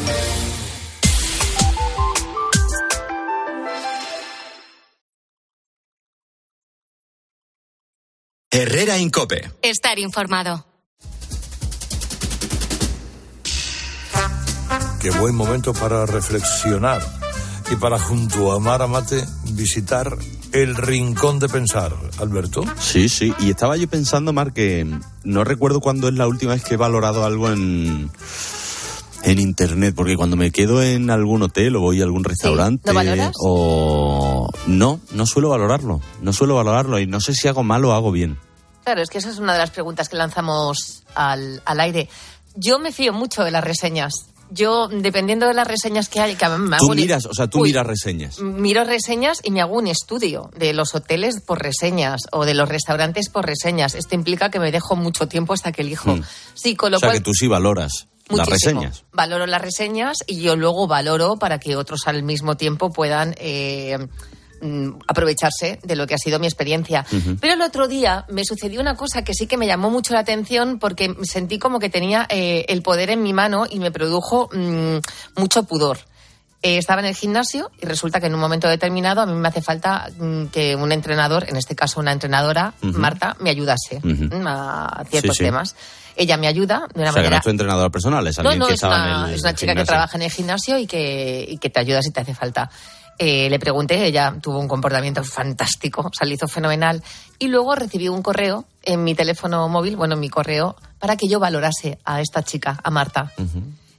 Herrera 8.50 8.98
en 8.98 9.08
Cope. 9.08 9.50
Estar 9.62 9.98
informado. 9.98 10.73
Qué 15.04 15.10
buen 15.10 15.34
momento 15.34 15.74
para 15.74 16.06
reflexionar 16.06 17.02
y 17.70 17.76
para 17.76 17.98
junto 17.98 18.52
a 18.52 18.58
Mara 18.58 18.86
Mate 18.86 19.22
visitar 19.50 20.16
el 20.50 20.74
rincón 20.74 21.38
de 21.38 21.46
pensar, 21.46 21.92
Alberto. 22.18 22.64
Sí, 22.80 23.10
sí. 23.10 23.34
Y 23.38 23.50
estaba 23.50 23.76
yo 23.76 23.86
pensando, 23.86 24.32
Mar, 24.32 24.54
que 24.54 24.90
no 25.22 25.44
recuerdo 25.44 25.80
cuándo 25.80 26.08
es 26.08 26.14
la 26.14 26.26
última 26.26 26.54
vez 26.54 26.64
que 26.64 26.72
he 26.72 26.76
valorado 26.78 27.26
algo 27.26 27.50
en, 27.50 28.10
en 29.24 29.38
internet, 29.38 29.94
porque 29.94 30.16
cuando 30.16 30.36
me 30.36 30.50
quedo 30.50 30.82
en 30.82 31.10
algún 31.10 31.42
hotel 31.42 31.76
o 31.76 31.80
voy 31.80 32.00
a 32.00 32.04
algún 32.04 32.24
restaurante 32.24 32.90
o 33.40 34.48
no, 34.66 35.00
no 35.12 35.26
suelo 35.26 35.50
valorarlo, 35.50 36.00
no 36.22 36.32
suelo 36.32 36.54
valorarlo 36.54 36.98
y 36.98 37.06
no 37.06 37.20
sé 37.20 37.34
si 37.34 37.46
hago 37.46 37.62
mal 37.62 37.84
o 37.84 37.92
hago 37.92 38.10
bien. 38.10 38.38
Claro, 38.84 39.02
es 39.02 39.10
que 39.10 39.18
esa 39.18 39.28
es 39.28 39.38
una 39.38 39.52
de 39.52 39.58
las 39.58 39.70
preguntas 39.70 40.08
que 40.08 40.16
lanzamos 40.16 41.04
al, 41.14 41.60
al 41.66 41.80
aire. 41.80 42.08
Yo 42.54 42.78
me 42.78 42.90
fío 42.90 43.12
mucho 43.12 43.44
de 43.44 43.50
las 43.50 43.64
reseñas. 43.64 44.30
Yo, 44.50 44.88
dependiendo 44.88 45.46
de 45.46 45.54
las 45.54 45.66
reseñas 45.66 46.08
que 46.08 46.20
hay, 46.20 46.36
que 46.36 46.48
me 46.48 46.76
hago 46.76 46.86
Tú 46.86 46.94
miras, 46.94 47.26
o 47.26 47.34
sea, 47.34 47.48
tú 47.48 47.60
Uy, 47.60 47.68
miras 47.70 47.86
reseñas. 47.86 48.40
Miro 48.40 48.84
reseñas 48.84 49.38
y 49.42 49.50
me 49.50 49.60
hago 49.60 49.76
un 49.76 49.86
estudio 49.86 50.50
de 50.56 50.72
los 50.72 50.94
hoteles 50.94 51.40
por 51.40 51.62
reseñas 51.62 52.22
o 52.32 52.44
de 52.44 52.54
los 52.54 52.68
restaurantes 52.68 53.28
por 53.30 53.46
reseñas. 53.46 53.94
Esto 53.94 54.14
implica 54.14 54.50
que 54.50 54.60
me 54.60 54.70
dejo 54.70 54.96
mucho 54.96 55.26
tiempo 55.28 55.54
hasta 55.54 55.72
que 55.72 55.82
elijo. 55.82 56.16
Mm. 56.16 56.22
Sí, 56.54 56.76
con 56.76 56.90
lo 56.90 56.98
O 56.98 57.00
sea, 57.00 57.08
cual 57.08 57.18
que 57.18 57.24
tú 57.24 57.34
sí 57.34 57.46
valoras 57.46 58.08
las 58.28 58.48
reseñas. 58.48 59.04
Valoro 59.12 59.46
las 59.46 59.60
reseñas 59.60 60.18
y 60.26 60.40
yo 60.40 60.56
luego 60.56 60.86
valoro 60.86 61.36
para 61.36 61.58
que 61.58 61.76
otros 61.76 62.02
al 62.06 62.22
mismo 62.22 62.56
tiempo 62.56 62.90
puedan 62.90 63.34
eh, 63.38 63.98
mm, 64.64 65.00
aprovecharse 65.06 65.78
de 65.82 65.96
lo 65.96 66.06
que 66.06 66.14
ha 66.14 66.18
sido 66.18 66.38
mi 66.38 66.46
experiencia. 66.46 67.04
Pero 67.40 67.54
el 67.54 67.62
otro 67.62 67.86
día 67.88 68.24
me 68.28 68.44
sucedió 68.44 68.80
una 68.80 68.96
cosa 68.96 69.22
que 69.22 69.34
sí 69.34 69.46
que 69.46 69.56
me 69.56 69.66
llamó 69.66 69.90
mucho 69.90 70.14
la 70.14 70.20
atención 70.20 70.78
porque 70.78 71.14
sentí 71.22 71.58
como 71.58 71.78
que 71.78 71.90
tenía 71.90 72.26
eh, 72.30 72.64
el 72.68 72.82
poder 72.82 73.10
en 73.10 73.22
mi 73.22 73.32
mano 73.32 73.66
y 73.70 73.78
me 73.78 73.90
produjo 73.90 74.48
mm, 74.52 74.96
mucho 75.36 75.62
pudor. 75.64 75.98
Eh, 76.62 76.78
estaba 76.78 77.02
en 77.02 77.06
el 77.08 77.14
gimnasio 77.14 77.70
y 77.78 77.84
resulta 77.84 78.20
que 78.20 78.26
en 78.28 78.34
un 78.34 78.40
momento 78.40 78.68
determinado 78.68 79.20
a 79.20 79.26
mí 79.26 79.34
me 79.34 79.48
hace 79.48 79.60
falta 79.60 80.08
mm, 80.18 80.46
que 80.46 80.74
un 80.74 80.92
entrenador, 80.92 81.44
en 81.46 81.56
este 81.56 81.76
caso 81.76 82.00
una 82.00 82.10
entrenadora. 82.12 82.72
Marta, 82.80 83.36
me 83.40 83.50
ayudase 83.50 84.00
mm, 84.02 84.46
a 84.46 85.04
ciertos 85.10 85.36
Sí, 85.36 85.38
sí. 85.38 85.44
temas. 85.44 85.76
Ella 86.16 86.36
me 86.38 86.46
ayuda 86.46 86.86
de 86.94 87.00
una 87.02 87.10
O 87.10 87.12
sea, 87.12 87.22
que 87.22 87.28
no 87.28 87.30
manera 87.30 87.36
es 87.38 87.42
tu 87.42 87.50
entrenador 87.50 87.90
personal, 87.90 88.26
es 88.28 88.38
alguien 88.38 88.58
no, 88.60 88.64
no, 88.64 88.68
que 88.68 88.74
es 88.74 88.82
estaba 88.82 88.96
una, 88.96 89.20
en 89.24 89.28
el 89.30 89.34
es 89.34 89.40
una 89.42 89.54
chica 89.54 89.72
que 89.72 89.80
gimnasio. 89.80 89.86
trabaja 89.92 90.16
en 90.16 90.22
el 90.22 90.30
gimnasio 90.30 90.78
y 90.78 90.86
que, 90.86 91.44
y 91.48 91.58
que 91.58 91.70
te 91.70 91.80
ayuda 91.80 92.00
si 92.02 92.12
te 92.12 92.20
hace 92.20 92.34
falta. 92.34 92.70
Eh, 93.18 93.48
le 93.48 93.58
pregunté, 93.58 94.04
ella 94.06 94.34
tuvo 94.42 94.58
un 94.58 94.68
comportamiento 94.68 95.22
fantástico, 95.22 96.02
o 96.02 96.10
sea, 96.12 96.26
lo 96.26 96.34
hizo 96.34 96.48
fenomenal. 96.48 97.02
Y 97.38 97.48
luego 97.48 97.74
recibí 97.74 98.08
un 98.08 98.22
correo 98.22 98.64
en 98.82 99.04
mi 99.04 99.14
teléfono 99.14 99.68
móvil, 99.68 99.96
bueno, 99.96 100.14
en 100.14 100.20
mi 100.20 100.28
correo, 100.28 100.76
para 100.98 101.16
que 101.16 101.28
yo 101.28 101.38
valorase 101.40 101.98
a 102.04 102.20
esta 102.20 102.42
chica, 102.42 102.78
a 102.82 102.90
Marta. 102.90 103.32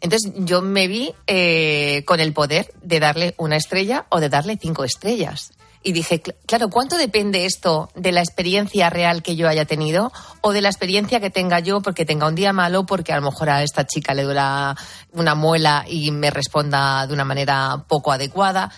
Entonces 0.01 0.33
yo 0.37 0.61
me 0.61 0.87
vi 0.87 1.13
eh, 1.27 2.03
con 2.05 2.19
el 2.19 2.33
poder 2.33 2.71
de 2.83 2.99
darle 2.99 3.33
una 3.37 3.55
estrella 3.55 4.05
o 4.09 4.19
de 4.19 4.29
darle 4.29 4.57
cinco 4.61 4.83
estrellas. 4.83 5.51
Y 5.81 5.91
dije, 5.93 6.21
cl- 6.21 6.35
claro, 6.47 6.69
¿cuánto 6.69 6.97
depende 6.97 7.45
esto 7.45 7.89
de 7.95 8.11
la 8.11 8.19
experiencia 8.21 8.89
real 8.89 9.21
que 9.23 9.35
yo 9.35 9.47
haya 9.47 9.65
tenido 9.65 10.11
o 10.41 10.51
de 10.51 10.61
la 10.61 10.69
experiencia 10.69 11.19
que 11.19 11.29
tenga 11.29 11.59
yo 11.59 11.81
porque 11.81 12.05
tenga 12.05 12.27
un 12.27 12.35
día 12.35 12.53
malo, 12.53 12.85
porque 12.85 13.13
a 13.13 13.17
lo 13.17 13.21
mejor 13.31 13.49
a 13.49 13.63
esta 13.63 13.85
chica 13.85 14.13
le 14.13 14.23
dura 14.23 14.75
una 15.13 15.35
muela 15.35 15.85
y 15.87 16.11
me 16.11 16.31
responda 16.31 17.05
de 17.07 17.13
una 17.13 17.23
manera 17.23 17.83
poco 17.87 18.11
adecuada? 18.11 18.71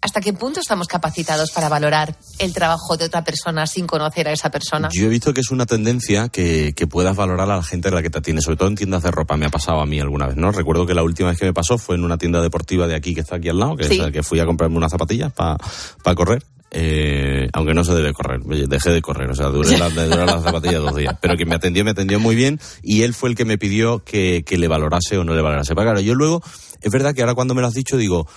¿Hasta 0.00 0.20
qué 0.20 0.32
punto 0.32 0.60
estamos 0.60 0.86
capacitados 0.86 1.50
para 1.50 1.68
valorar 1.68 2.16
el 2.38 2.52
trabajo 2.52 2.96
de 2.96 3.06
otra 3.06 3.24
persona 3.24 3.66
sin 3.66 3.86
conocer 3.86 4.28
a 4.28 4.32
esa 4.32 4.48
persona? 4.48 4.88
Yo 4.92 5.06
he 5.06 5.08
visto 5.08 5.34
que 5.34 5.40
es 5.40 5.50
una 5.50 5.66
tendencia 5.66 6.28
que, 6.28 6.72
que 6.76 6.86
puedas 6.86 7.16
valorar 7.16 7.50
a 7.50 7.56
la 7.56 7.62
gente 7.64 7.90
de 7.90 7.96
la 7.96 8.02
que 8.02 8.08
te 8.08 8.18
atiende, 8.18 8.40
sobre 8.40 8.56
todo 8.56 8.68
en 8.68 8.76
tiendas 8.76 9.02
de 9.02 9.10
ropa. 9.10 9.36
Me 9.36 9.46
ha 9.46 9.50
pasado 9.50 9.80
a 9.80 9.86
mí 9.86 9.98
alguna 9.98 10.28
vez, 10.28 10.36
¿no? 10.36 10.52
Recuerdo 10.52 10.86
que 10.86 10.94
la 10.94 11.02
última 11.02 11.30
vez 11.30 11.38
que 11.38 11.46
me 11.46 11.52
pasó 11.52 11.78
fue 11.78 11.96
en 11.96 12.04
una 12.04 12.16
tienda 12.16 12.40
deportiva 12.40 12.86
de 12.86 12.94
aquí 12.94 13.12
que 13.12 13.22
está 13.22 13.36
aquí 13.36 13.48
al 13.48 13.58
lado, 13.58 13.76
que, 13.76 13.84
Sí. 13.84 13.94
es 13.94 13.98
la 13.98 14.12
que 14.12 14.22
fui 14.22 14.38
a 14.38 14.46
comprarme 14.46 14.76
unas 14.76 14.92
zapatillas 14.92 15.32
para 15.32 16.14
correr. 16.14 16.44
Eh, 16.70 17.48
aunque 17.54 17.72
no 17.72 17.82
se 17.82 17.94
debe 17.94 18.12
correr, 18.12 18.42
dejé 18.42 18.90
de 18.90 19.00
correr, 19.00 19.30
o 19.30 19.34
sea, 19.34 19.46
duré 19.46 19.78
la, 19.78 19.88
duré 19.88 20.08
las 20.08 20.42
zapatillas 20.42 20.82
dos 20.82 20.94
días. 20.94 21.16
Pero 21.20 21.34
quien 21.34 21.48
me 21.48 21.54
atendió, 21.54 21.82
me 21.84 21.92
atendió 21.92 22.20
muy 22.20 22.36
bien 22.36 22.60
y 22.82 23.02
él 23.02 23.14
fue 23.14 23.30
el 23.30 23.36
que 23.36 23.46
me 23.46 23.56
pidió 23.58 24.04
que, 24.04 24.44
que 24.46 24.58
le 24.58 24.68
valorase 24.68 25.16
o 25.16 25.24
no 25.24 25.34
le 25.34 25.40
valorase. 25.40 25.74
Pero 25.74 25.86
claro, 25.86 26.00
yo 26.00 26.14
luego, 26.14 26.42
es 26.82 26.92
verdad 26.92 27.14
que 27.14 27.22
ahora 27.22 27.34
cuando 27.34 27.54
me 27.54 27.62
lo 27.62 27.68
has 27.68 27.74
dicho 27.74 27.96
digo, 27.96 28.28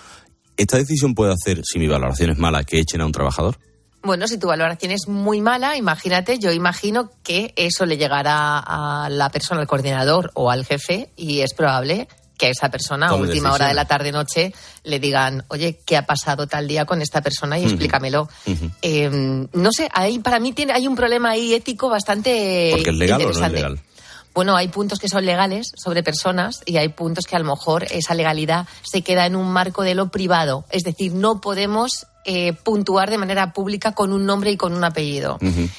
¿esta 0.58 0.78
decisión 0.78 1.14
puede 1.14 1.34
hacer, 1.34 1.62
si 1.64 1.80
mi 1.80 1.88
valoración 1.88 2.32
es 2.32 2.38
mala, 2.38 2.64
que 2.64 2.80
echen 2.80 3.02
a 3.02 3.06
un 3.06 3.12
trabajador? 3.12 3.58
Bueno, 4.04 4.28
si 4.28 4.38
tu 4.40 4.48
valoración 4.48 4.92
es 4.92 5.08
muy 5.08 5.42
mala, 5.42 5.78
imagínate, 5.78 6.40
yo 6.40 6.52
imagino 6.52 7.12
que 7.24 7.54
eso 7.56 7.86
le 7.86 7.98
llegará 7.98 8.58
a 8.58 9.10
la 9.10 9.30
persona, 9.30 9.62
al 9.62 9.68
coordinador 9.68 10.32
o 10.34 10.50
al 10.50 10.66
jefe, 10.66 11.10
y 11.16 11.42
es 11.42 11.54
probable 11.54 12.08
que 12.42 12.48
a 12.48 12.50
esa 12.50 12.72
persona 12.72 13.10
a 13.10 13.14
última 13.14 13.54
hora 13.54 13.68
de 13.68 13.76
la 13.76 13.86
tarde-noche 13.86 14.52
le 14.84 15.00
digan, 15.00 15.46
oye, 15.50 15.80
¿qué 15.86 15.96
ha 15.96 16.08
pasado 16.08 16.48
tal 16.48 16.68
día 16.68 16.86
con 16.86 17.00
esta 17.04 17.22
persona? 17.22 17.60
Y 17.60 17.66
explícamelo. 17.66 18.28
Eh, 18.82 19.48
no 19.54 19.70
sé, 19.72 19.88
ahí 19.94 20.18
para 20.18 20.40
mí 20.40 20.52
tiene, 20.52 20.74
hay 20.74 20.88
un 20.88 20.96
problema 20.96 21.30
ahí 21.30 21.54
ético 21.54 21.88
bastante 21.88 22.70
Porque 22.72 22.90
es 22.90 22.96
legal 22.96 23.22
o 23.22 23.26
no 23.26 23.46
es 23.46 23.52
legal. 23.52 23.80
Bueno, 24.34 24.56
hay 24.56 24.70
puntos 24.70 25.00
que 25.00 25.10
son 25.10 25.26
legales 25.26 25.72
sobre 25.76 26.04
personas 26.04 26.62
y 26.66 26.78
hay 26.78 26.90
puntos 26.90 27.26
que 27.26 27.36
a 27.36 27.40
lo 27.40 27.46
mejor 27.46 27.86
esa 27.92 28.16
legalidad 28.16 28.68
se 28.82 29.02
queda 29.02 29.26
en 29.26 29.36
un 29.36 29.52
marco 29.52 29.84
de 29.84 29.96
lo 29.96 30.10
privado. 30.10 30.66
Es 30.70 30.84
decir, 30.84 31.14
no 31.14 31.42
podemos 31.42 32.08
eh, 32.24 32.54
puntuar 32.54 33.10
de 33.10 33.18
manera 33.18 33.52
pública 33.52 33.94
con 33.94 34.14
un 34.14 34.26
nombre 34.26 34.52
y 34.52 34.58
con 34.58 34.74
un 34.74 34.84
apellido. 34.84 35.38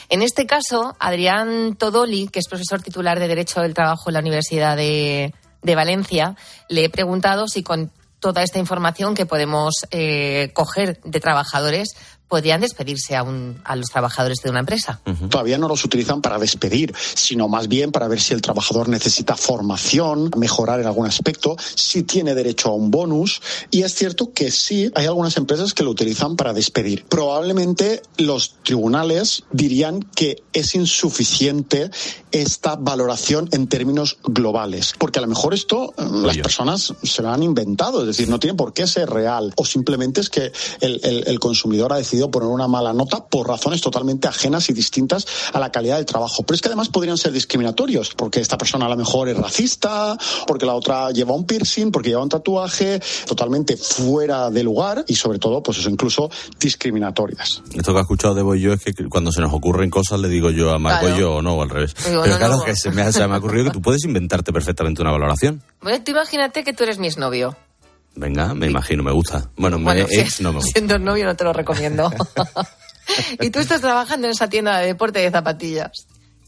En 0.09 0.23
este 0.23 0.45
caso, 0.47 0.97
Adrián 0.99 1.77
Todoli, 1.77 2.29
que 2.29 2.41
es 2.41 2.49
profesor 2.49 2.83
titular 2.83 3.19
de 3.19 3.29
Derecho 3.29 3.61
del 3.61 3.75
Trabajo 3.75 4.11
en 4.11 4.15
la 4.15 4.21
Universidad 4.21 4.77
de, 4.77 5.33
de 5.63 5.75
Valencia, 5.75 6.37
le 6.69 6.85
he 6.85 6.91
preguntado 6.91 7.47
si 7.49 7.63
con 7.63 7.91
toda 8.23 8.43
esta 8.43 8.61
información 8.61 9.15
que 9.15 9.27
podemos 9.27 9.75
eh, 9.91 10.51
coger 10.55 11.01
de 11.03 11.21
trabajadores 11.21 11.97
podrían 12.33 12.63
despedirse 12.63 13.15
a, 13.15 13.23
un- 13.23 13.61
a 13.63 13.77
los 13.77 13.91
trabajadores 13.91 14.39
de 14.43 14.49
una 14.49 14.61
empresa. 14.61 15.03
Todavía 15.29 15.59
no 15.59 15.69
los 15.69 15.85
utilizan 15.85 16.23
para 16.23 16.39
despedir, 16.39 16.95
sino 17.15 17.47
más 17.47 17.69
bien 17.69 17.93
para 17.93 18.09
ver 18.09 18.23
si 18.23 18.33
el 18.33 18.41
trabajador 18.41 18.89
necesita 18.89 19.37
formación, 19.37 20.31
mejorar 20.39 20.81
en 20.81 20.87
algún 20.87 21.07
aspecto, 21.07 21.57
si 21.75 22.05
tiene 22.05 22.35
derecho 22.35 22.71
a 22.71 22.73
un 22.75 22.91
bonus. 22.91 23.43
Y 23.71 23.83
es 23.83 23.95
cierto 23.95 24.33
que 24.33 24.51
sí, 24.51 24.91
hay 24.95 25.05
algunas 25.05 25.37
empresas 25.37 25.75
que 25.75 25.83
lo 25.85 25.91
utilizan 25.91 26.37
para 26.37 26.55
despedir. 26.55 27.05
Probablemente 27.05 28.01
los 28.17 28.55
tribunales 28.63 29.43
dirían 29.53 30.01
que 30.01 30.43
es 30.55 30.75
insuficiente 30.75 31.91
esta 32.31 32.77
valoración 32.77 33.47
en 33.53 33.67
términos 33.67 34.17
globales, 34.25 34.95
porque 34.99 35.19
a 35.19 35.23
lo 35.23 35.29
mejor 35.29 35.53
esto 35.53 35.93
eh, 35.99 36.03
las 36.25 36.39
personas 36.39 36.95
se 37.03 37.21
lo 37.21 37.29
han 37.29 37.43
inventado, 37.43 38.01
es 38.01 38.07
decir, 38.07 38.31
no 38.31 38.39
tiene 38.41 38.57
por 38.57 38.73
qué 38.73 38.87
ser 38.87 39.11
real, 39.11 39.53
o 39.57 39.67
simplemente 39.67 40.23
es 40.23 40.31
que 40.31 40.51
el, 40.81 40.99
el- 41.05 41.25
el 41.27 41.39
consumidor 41.41 41.93
ha 41.93 41.97
decidido 41.99 42.22
podido 42.23 42.31
poner 42.31 42.49
una 42.49 42.69
mala 42.69 42.93
nota 42.93 43.25
por 43.27 43.49
razones 43.49 43.81
totalmente 43.81 44.29
ajenas 44.29 44.69
y 44.71 44.73
distintas 44.73 45.27
a 45.53 45.59
la 45.61 45.71
calidad 45.73 45.97
del 45.97 46.07
trabajo. 46.07 46.43
Pero 46.43 46.55
es 46.55 46.61
que 46.63 46.69
además 46.69 46.89
podrían 46.89 47.19
ser 47.19 47.33
discriminatorios, 47.33 48.15
porque 48.15 48.41
esta 48.41 48.57
persona 48.59 48.87
a 48.87 48.89
lo 48.89 48.97
mejor 48.97 49.29
es 49.29 49.37
racista, 49.37 50.17
porque 50.47 50.67
la 50.67 50.75
otra 50.75 51.11
lleva 51.11 51.35
un 51.35 51.45
piercing, 51.47 51.91
porque 51.91 52.11
lleva 52.11 52.23
un 52.23 52.29
tatuaje, 52.29 53.01
totalmente 53.27 53.77
fuera 53.77 54.51
de 54.51 54.63
lugar 54.63 55.05
y 55.09 55.15
sobre 55.15 55.39
todo, 55.39 55.63
pues 55.63 55.79
eso, 55.79 55.91
incluso 55.91 56.31
discriminatorias. 56.61 57.63
Esto 57.75 57.93
que 57.93 57.99
ha 57.99 58.03
escuchado 58.03 58.35
de 58.35 58.43
Boy 58.43 58.61
yo 58.61 58.73
es 58.73 58.81
que 58.83 58.93
cuando 59.09 59.33
se 59.33 59.41
nos 59.41 59.53
ocurren 59.53 59.91
cosas 59.91 60.21
le 60.21 60.29
digo 60.29 60.51
yo 60.51 60.71
a 60.71 60.79
Marco 60.79 61.07
Claro. 61.07 61.19
yo 61.19 61.35
o 61.37 61.43
no, 61.43 61.55
o 61.55 61.63
al 61.63 61.71
revés. 61.71 61.95
Digo, 62.07 62.23
Pero 62.23 62.35
no, 62.35 62.39
claro 62.39 62.57
no. 62.59 62.65
que 62.65 62.77
se 62.77 62.91
me, 62.91 63.03
ha, 63.03 63.11
se 63.13 63.27
me 63.27 63.35
ha 63.35 63.39
ocurrido 63.39 63.65
que 63.67 63.71
tú 63.73 63.83
puedes 63.83 64.05
inventarte 64.05 64.53
perfectamente 64.53 65.03
una 65.03 65.11
valoración. 65.11 65.63
Bueno, 65.81 66.03
tú 66.05 66.13
imagínate 66.13 66.63
que 66.65 66.73
tú 66.73 66.85
eres 66.85 66.99
mi 66.99 67.07
exnovio. 67.09 67.57
Venga, 68.15 68.53
me 68.55 68.67
imagino, 68.67 69.03
me 69.03 69.13
gusta. 69.13 69.51
Bueno, 69.57 69.79
me- 69.79 69.85
Bueno, 69.85 70.07
ex 70.11 70.35
si- 70.35 70.43
no 70.43 70.51
me 70.53 70.57
gusta. 70.59 70.73
siendo 70.73 70.99
novio 70.99 71.25
no 71.25 71.35
te 71.37 71.45
lo 71.45 71.53
recomiendo. 71.53 72.11
y 73.41 73.51
tú 73.51 73.59
estás 73.59 73.81
trabajando 73.81 74.27
en 74.27 74.33
esa 74.33 74.49
tienda 74.49 74.79
de 74.79 74.87
deporte 74.89 75.19
de 75.21 75.31
zapatillas. 75.31 75.91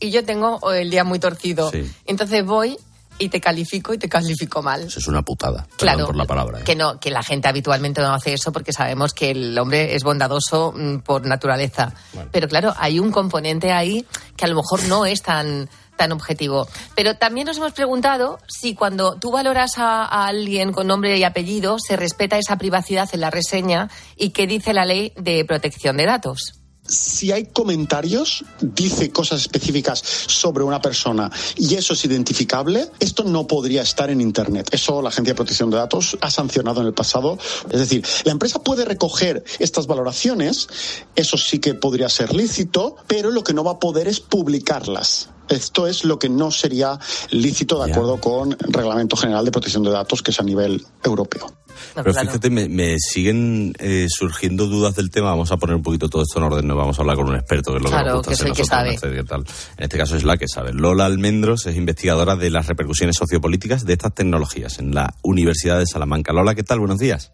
Y 0.01 0.11
yo 0.11 0.25
tengo 0.25 0.73
el 0.73 0.91
día 0.91 1.05
muy 1.05 1.19
torcido. 1.19 1.71
Sí. 1.71 1.91
Entonces 2.07 2.45
voy 2.45 2.77
y 3.19 3.29
te 3.29 3.41
califico 3.41 3.95
y 3.95 3.99
te 3.99 4.09
califico 4.09 4.61
mal. 4.61 4.83
Eso 4.83 4.99
es 4.99 5.07
una 5.07 5.23
putada. 5.23 5.67
Claro, 5.79 6.07
por 6.07 6.17
la 6.17 6.25
palabra. 6.25 6.61
¿eh? 6.61 6.65
Que 6.65 6.75
no, 6.75 6.99
que 6.99 7.11
la 7.11 7.23
gente 7.23 7.47
habitualmente 7.49 8.01
no 8.03 8.13
hace 8.13 8.35
eso 8.35 8.51
porque 8.53 8.73
sabemos 8.73 9.15
que 9.15 9.31
el 9.31 9.57
hombre 9.57 9.95
es 9.95 10.03
bondadoso 10.03 10.75
mm, 10.77 10.99
por 10.99 11.25
naturaleza. 11.25 11.95
Pero 12.33 12.49
claro, 12.49 12.75
hay 12.77 12.99
un 12.99 13.13
componente 13.13 13.73
ahí 13.73 14.05
que 14.37 14.45
a 14.45 14.49
lo 14.49 14.57
mejor 14.57 14.83
no 14.89 15.07
es 15.07 15.23
tan 15.23 15.71
tan 15.97 16.13
objetivo. 16.13 16.67
Pero 16.95 17.17
también 17.17 17.47
nos 17.47 17.57
hemos 17.57 17.73
preguntado 17.73 18.39
si 18.49 18.75
cuando 18.75 19.17
tú 19.17 19.31
valoras 19.31 19.73
a, 19.79 20.05
alguien 20.27 20.73
con 20.73 20.87
nombre 20.87 21.17
y 21.17 21.25
apellido 21.25 21.79
se 21.79 21.97
respeta 21.97 22.39
esa 22.39 22.57
privacidad 22.59 23.09
en 23.13 23.21
la 23.21 23.31
reseña 23.31 23.91
y 24.17 24.31
qué 24.31 24.47
dice 24.47 24.73
la 24.73 24.85
ley 24.85 25.13
de 25.17 25.45
protección 25.45 25.97
de 25.97 26.07
datos. 26.07 26.61
si 26.87 27.33
hay 27.33 27.47
comentarios, 27.47 28.45
dice 28.61 29.11
cosas 29.11 29.41
específicas 29.41 30.03
sobre 30.05 30.65
una 30.65 30.83
persona 30.83 31.31
y 31.57 31.77
eso 31.77 31.95
es 31.95 32.05
identificable, 32.05 32.91
esto 33.01 33.25
no 33.25 33.47
podría 33.47 33.81
estar 33.81 34.11
en 34.11 34.21
Internet. 34.21 34.69
Eso 34.71 35.01
la 35.01 35.09
Agencia 35.09 35.33
de 35.33 35.37
Protección 35.37 35.71
de 35.71 35.79
Datos 35.79 36.19
ha 36.21 36.31
sancionado 36.31 36.83
en 36.83 36.89
el 36.89 36.93
pasado. 36.93 37.39
Es 37.71 37.81
decir, 37.81 38.05
la 38.25 38.33
empresa 38.33 38.63
puede 38.63 38.85
recoger 38.85 39.45
estas 39.59 39.87
valoraciones, 39.87 40.69
eso 41.17 41.39
sí 41.39 41.59
que 41.59 41.73
podría 41.73 42.11
ser 42.11 42.35
lícito, 42.35 42.97
pero 43.07 43.31
lo 43.31 43.43
que 43.43 43.55
no 43.55 43.65
va 43.65 43.73
a 43.73 43.79
poder 43.79 44.07
es 44.07 44.21
publicarlas. 44.21 45.31
Esto 45.49 45.87
es 45.87 46.05
lo 46.05 46.19
que 46.19 46.29
no 46.29 46.51
sería 46.51 46.99
lícito 47.31 47.83
de 47.83 47.91
acuerdo 47.91 48.21
con 48.21 48.53
el 48.53 48.73
Reglamento 48.73 49.17
General 49.17 49.45
de 49.45 49.51
Protección 49.51 49.83
de 49.83 49.91
Datos, 49.91 50.23
que 50.23 50.31
es 50.31 50.41
a 50.41 50.43
nivel 50.43 50.85
europeo. 51.03 51.47
Pero 51.95 52.15
fíjate, 52.15 52.51
me, 52.51 52.69
me 52.69 52.97
siguen 52.99 53.73
eh, 53.79 54.07
surgiendo 54.09 54.67
dudas 54.67 54.95
del 54.95 55.11
tema. 55.11 55.31
Vamos 55.31 55.51
a 55.53 55.57
poner 55.57 55.77
un 55.77 55.83
poquito 55.83 56.09
todo 56.09 56.23
esto 56.23 56.39
en 56.39 56.45
orden. 56.45 56.67
Nos 56.67 56.77
vamos 56.77 56.99
a 56.99 57.03
hablar 57.03 57.17
con 57.17 57.29
un 57.29 57.37
experto, 57.37 57.73
que 57.73 57.79
es 57.79 57.83
lo 57.83 57.89
que 57.89 57.95
Claro, 57.95 58.09
nos 58.09 58.17
gusta 58.19 58.31
que 58.31 58.35
hacer 58.35 58.47
el 58.49 58.53
que 58.55 58.63
nosotros, 58.63 59.01
sabe. 59.01 59.17
¿qué 59.17 59.25
tal? 59.25 59.41
En 59.77 59.85
este 59.85 59.99
caso 59.99 60.17
es 60.17 60.25
la 60.25 60.37
que 60.37 60.49
sabe. 60.49 60.73
Lola 60.73 61.07
Almendros 61.07 61.67
es 61.67 61.77
investigadora 61.77 62.37
de 62.37 62.51
las 62.51 62.67
repercusiones 62.67 63.17
sociopolíticas 63.17 63.85
de 63.85 63.93
estas 63.93 64.15
tecnologías 64.15 64.79
en 64.79 64.95
la 64.95 65.15
Universidad 65.23 65.79
de 65.79 65.87
Salamanca. 65.87 66.33
Lola, 66.33 66.55
¿qué 66.55 66.63
tal? 66.63 66.81
Buenos 66.81 66.99
días. 66.99 67.33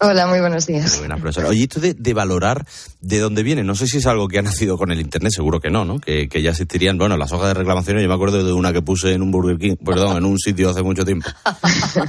Hola, 0.00 0.28
muy 0.28 0.38
buenos 0.38 0.66
días. 0.66 0.90
Muy 0.90 0.98
buena, 1.00 1.16
profesora. 1.16 1.48
Oye, 1.48 1.64
esto 1.64 1.80
de, 1.80 1.94
de 1.94 2.14
valorar 2.14 2.64
de 3.00 3.18
dónde 3.18 3.42
viene, 3.42 3.64
no 3.64 3.74
sé 3.74 3.88
si 3.88 3.98
es 3.98 4.06
algo 4.06 4.28
que 4.28 4.38
ha 4.38 4.42
nacido 4.42 4.78
con 4.78 4.92
el 4.92 5.00
Internet, 5.00 5.32
seguro 5.34 5.58
que 5.60 5.70
no, 5.70 5.84
¿no? 5.84 5.98
Que, 5.98 6.28
que 6.28 6.40
ya 6.40 6.50
existirían, 6.50 6.98
bueno, 6.98 7.16
las 7.16 7.32
hojas 7.32 7.48
de 7.48 7.54
reclamaciones, 7.54 8.02
yo 8.04 8.08
me 8.08 8.14
acuerdo 8.14 8.44
de 8.44 8.52
una 8.52 8.72
que 8.72 8.82
puse 8.82 9.12
en 9.12 9.22
un 9.22 9.32
Burger 9.32 9.58
King, 9.58 9.74
perdón, 9.84 10.18
en 10.18 10.24
un 10.24 10.38
sitio 10.38 10.70
hace 10.70 10.82
mucho 10.84 11.04
tiempo. 11.04 11.26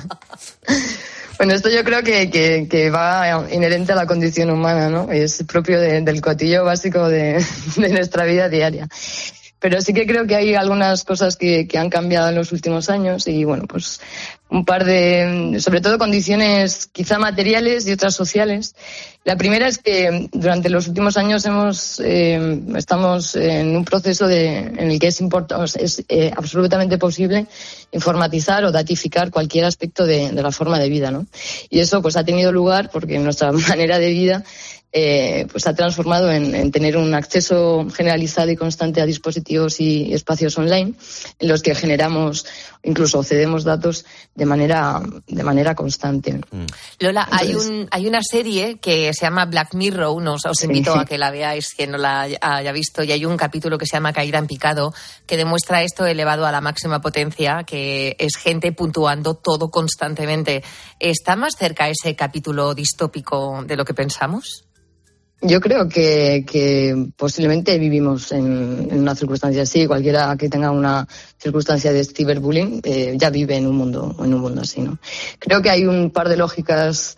Bueno, 1.37 1.53
esto 1.53 1.69
yo 1.69 1.83
creo 1.83 2.01
que, 2.03 2.29
que, 2.29 2.67
que 2.69 2.89
va 2.89 3.45
inherente 3.51 3.91
a 3.91 3.95
la 3.95 4.07
condición 4.07 4.49
humana, 4.49 4.89
¿no? 4.89 5.11
Es 5.11 5.43
propio 5.47 5.79
de- 5.79 6.01
del 6.01 6.19
cotillo 6.21 6.63
básico 6.65 7.07
de, 7.09 7.43
de 7.77 7.89
nuestra 7.89 8.25
vida 8.25 8.49
diaria. 8.49 8.87
Pero 9.59 9.81
sí 9.81 9.93
que 9.93 10.05
creo 10.05 10.27
que 10.27 10.35
hay 10.35 10.53
algunas 10.55 11.03
cosas 11.03 11.35
que, 11.35 11.67
que 11.67 11.77
han 11.79 11.89
cambiado 11.89 12.29
en 12.29 12.35
los 12.35 12.51
últimos 12.51 12.89
años 12.89 13.27
y, 13.27 13.43
bueno, 13.43 13.65
pues 13.67 13.99
un 14.49 14.65
par 14.65 14.85
de, 14.85 15.57
sobre 15.59 15.81
todo 15.81 15.97
condiciones 15.97 16.87
quizá 16.87 17.19
materiales 17.19 17.87
y 17.87 17.91
otras 17.91 18.15
sociales. 18.15 18.75
La 19.23 19.35
primera 19.35 19.67
es 19.67 19.77
que 19.77 20.29
durante 20.31 20.69
los 20.69 20.87
últimos 20.87 21.17
años 21.17 21.45
hemos, 21.45 21.99
eh, 21.99 22.61
estamos 22.75 23.35
en 23.35 23.75
un 23.75 23.83
proceso 23.83 24.25
de, 24.27 24.57
en 24.57 24.91
el 24.91 24.99
que 24.99 25.07
es, 25.07 25.21
es 25.75 26.03
eh, 26.07 26.31
absolutamente 26.35 26.97
posible 26.97 27.45
informatizar 27.91 28.63
o 28.63 28.71
datificar 28.71 29.29
cualquier 29.29 29.65
aspecto 29.65 30.05
de, 30.05 30.31
de 30.31 30.41
la 30.41 30.51
forma 30.51 30.79
de 30.79 30.87
vida, 30.87 31.11
¿no? 31.11 31.25
Y 31.69 31.79
eso 31.79 32.01
pues 32.01 32.15
ha 32.15 32.23
tenido 32.23 32.51
lugar 32.53 32.89
porque 32.91 33.19
nuestra 33.19 33.51
manera 33.69 33.99
de 33.99 34.09
vida 34.11 34.43
eh, 34.93 35.45
pues 35.51 35.67
ha 35.67 35.75
transformado 35.75 36.31
en 36.31 36.71
tener 36.71 36.95
un 36.95 37.13
acceso 37.13 37.85
generalizado 37.93 38.49
y 38.49 38.55
constante 38.55 39.01
a 39.01 39.05
dispositivos 39.05 39.81
y 39.81 40.13
espacios 40.13 40.57
online 40.57 40.93
en 41.39 41.47
los 41.49 41.61
que 41.61 41.75
generamos 41.75 42.45
incluso 42.83 43.23
cedemos 43.23 43.63
datos 43.63 44.05
de 44.35 44.45
manera 44.45 45.01
de 45.27 45.43
manera 45.43 45.75
constante. 45.75 46.39
Lola, 46.99 47.27
hay, 47.31 47.53
un, 47.55 47.87
hay 47.91 48.07
una 48.07 48.21
serie 48.23 48.77
que 48.79 49.13
se 49.13 49.25
llama 49.25 49.45
Black 49.45 49.73
Mirror, 49.73 50.07
os 50.07 50.63
invito 50.63 50.93
a 50.93 51.05
que 51.05 51.17
la 51.17 51.31
veáis, 51.31 51.73
quien 51.73 51.91
no 51.91 51.97
la 51.97 52.27
haya 52.41 52.71
visto, 52.71 53.03
y 53.03 53.11
hay 53.11 53.25
un 53.25 53.37
capítulo 53.37 53.77
que 53.77 53.85
se 53.85 53.97
llama 53.97 54.13
Caída 54.13 54.37
en 54.37 54.47
picado, 54.47 54.93
que 55.25 55.37
demuestra 55.37 55.83
esto 55.83 56.05
elevado 56.05 56.45
a 56.45 56.51
la 56.51 56.61
máxima 56.61 57.01
potencia, 57.01 57.63
que 57.63 58.15
es 58.19 58.35
gente 58.37 58.71
puntuando 58.71 59.35
todo 59.35 59.69
constantemente. 59.69 60.63
¿Está 60.99 61.35
más 61.35 61.53
cerca 61.57 61.89
ese 61.89 62.15
capítulo 62.15 62.73
distópico 62.73 63.63
de 63.65 63.75
lo 63.75 63.85
que 63.85 63.93
pensamos? 63.93 64.67
Yo 65.41 65.61
creo 65.61 65.87
que, 65.87 66.45
que 66.49 67.09
posiblemente 67.15 67.77
vivimos 67.77 68.31
en, 68.31 68.89
una 68.91 69.13
circunstancia 69.13 69.61
así. 69.61 69.85
Cualquiera 69.85 70.35
que 70.35 70.49
tenga 70.49 70.71
una 70.71 71.07
circunstancia 71.37 71.93
de 71.93 72.03
ciberbullying 72.03 72.81
eh, 72.83 73.13
ya 73.17 73.29
vive 73.29 73.55
en 73.55 73.67
un 73.67 73.75
mundo 73.75 74.15
en 74.19 74.33
un 74.33 74.41
mundo 74.41 74.61
así, 74.61 74.81
¿no? 74.81 74.97
Creo 75.37 75.61
que 75.61 75.69
hay 75.69 75.85
un 75.85 76.09
par 76.09 76.27
de 76.27 76.37
lógicas 76.37 77.17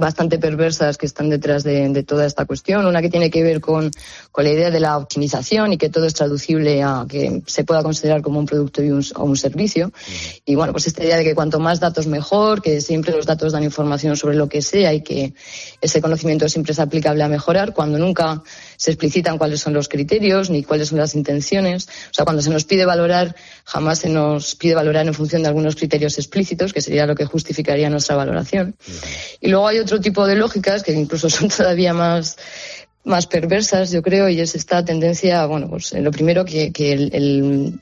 bastante 0.00 0.38
perversas 0.38 0.98
que 0.98 1.06
están 1.06 1.28
detrás 1.28 1.62
de, 1.62 1.88
de 1.90 2.02
toda 2.02 2.26
esta 2.26 2.46
cuestión. 2.46 2.86
Una 2.86 3.00
que 3.00 3.10
tiene 3.10 3.30
que 3.30 3.42
ver 3.42 3.60
con, 3.60 3.90
con 4.32 4.44
la 4.44 4.50
idea 4.50 4.70
de 4.70 4.80
la 4.80 4.96
optimización 4.96 5.72
y 5.72 5.78
que 5.78 5.90
todo 5.90 6.06
es 6.06 6.14
traducible 6.14 6.82
a 6.82 7.06
que 7.08 7.42
se 7.46 7.64
pueda 7.64 7.82
considerar 7.82 8.22
como 8.22 8.40
un 8.40 8.46
producto 8.46 8.82
y 8.82 8.90
un, 8.90 9.04
o 9.14 9.24
un 9.24 9.36
servicio. 9.36 9.92
Y 10.44 10.54
bueno, 10.56 10.72
pues 10.72 10.86
esta 10.86 11.04
idea 11.04 11.18
de 11.18 11.24
que 11.24 11.34
cuanto 11.34 11.60
más 11.60 11.78
datos 11.78 12.06
mejor, 12.06 12.62
que 12.62 12.80
siempre 12.80 13.14
los 13.14 13.26
datos 13.26 13.52
dan 13.52 13.62
información 13.62 14.16
sobre 14.16 14.36
lo 14.36 14.48
que 14.48 14.62
sea 14.62 14.92
y 14.94 15.02
que 15.02 15.34
ese 15.80 16.00
conocimiento 16.00 16.48
siempre 16.48 16.72
es 16.72 16.80
aplicable 16.80 17.22
a 17.22 17.28
mejorar, 17.28 17.74
cuando 17.74 17.98
nunca 17.98 18.42
se 18.80 18.92
explicitan 18.92 19.36
cuáles 19.36 19.60
son 19.60 19.74
los 19.74 19.90
criterios 19.90 20.48
ni 20.48 20.62
cuáles 20.64 20.88
son 20.88 20.96
las 20.96 21.14
intenciones. 21.14 21.86
O 22.10 22.14
sea, 22.14 22.24
cuando 22.24 22.40
se 22.40 22.48
nos 22.48 22.64
pide 22.64 22.86
valorar, 22.86 23.36
jamás 23.64 23.98
se 23.98 24.08
nos 24.08 24.54
pide 24.54 24.74
valorar 24.74 25.06
en 25.06 25.12
función 25.12 25.42
de 25.42 25.48
algunos 25.48 25.76
criterios 25.76 26.16
explícitos, 26.16 26.72
que 26.72 26.80
sería 26.80 27.04
lo 27.04 27.14
que 27.14 27.26
justificaría 27.26 27.90
nuestra 27.90 28.16
valoración. 28.16 28.74
Y 29.38 29.48
luego 29.50 29.68
hay 29.68 29.80
otro 29.80 30.00
tipo 30.00 30.26
de 30.26 30.34
lógicas 30.36 30.82
que 30.82 30.92
incluso 30.92 31.28
son 31.36 31.48
todavía 31.50 31.92
más 31.92 32.38
más 33.04 33.26
perversas, 33.26 33.90
yo 33.90 34.00
creo, 34.02 34.28
y 34.30 34.40
es 34.40 34.54
esta 34.54 34.82
tendencia, 34.84 35.44
bueno, 35.44 35.68
pues 35.68 35.92
eh, 35.92 36.00
lo 36.00 36.10
primero 36.10 36.44
que, 36.46 36.72
que 36.72 36.92
el, 36.92 37.10
el- 37.14 37.80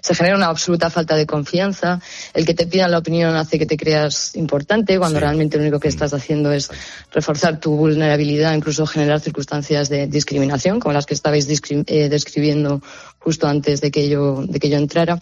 se 0.00 0.14
genera 0.14 0.36
una 0.36 0.46
absoluta 0.46 0.90
falta 0.90 1.16
de 1.16 1.26
confianza, 1.26 2.00
el 2.34 2.46
que 2.46 2.54
te 2.54 2.66
pidan 2.66 2.90
la 2.90 2.98
opinión 2.98 3.34
hace 3.36 3.58
que 3.58 3.66
te 3.66 3.76
creas 3.76 4.34
importante, 4.36 4.98
cuando 4.98 5.20
realmente 5.20 5.56
lo 5.56 5.62
único 5.62 5.80
que 5.80 5.88
estás 5.88 6.14
haciendo 6.14 6.52
es 6.52 6.70
reforzar 7.12 7.60
tu 7.60 7.76
vulnerabilidad, 7.76 8.54
incluso 8.54 8.86
generar 8.86 9.20
circunstancias 9.20 9.88
de 9.88 10.06
discriminación, 10.06 10.80
como 10.80 10.92
las 10.92 11.06
que 11.06 11.14
estabais 11.14 11.46
eh, 11.48 12.08
describiendo 12.08 12.80
justo 13.18 13.46
antes 13.46 13.80
de 13.80 13.90
que 13.90 14.08
yo, 14.08 14.42
de 14.46 14.58
que 14.58 14.70
yo 14.70 14.78
entrara. 14.78 15.18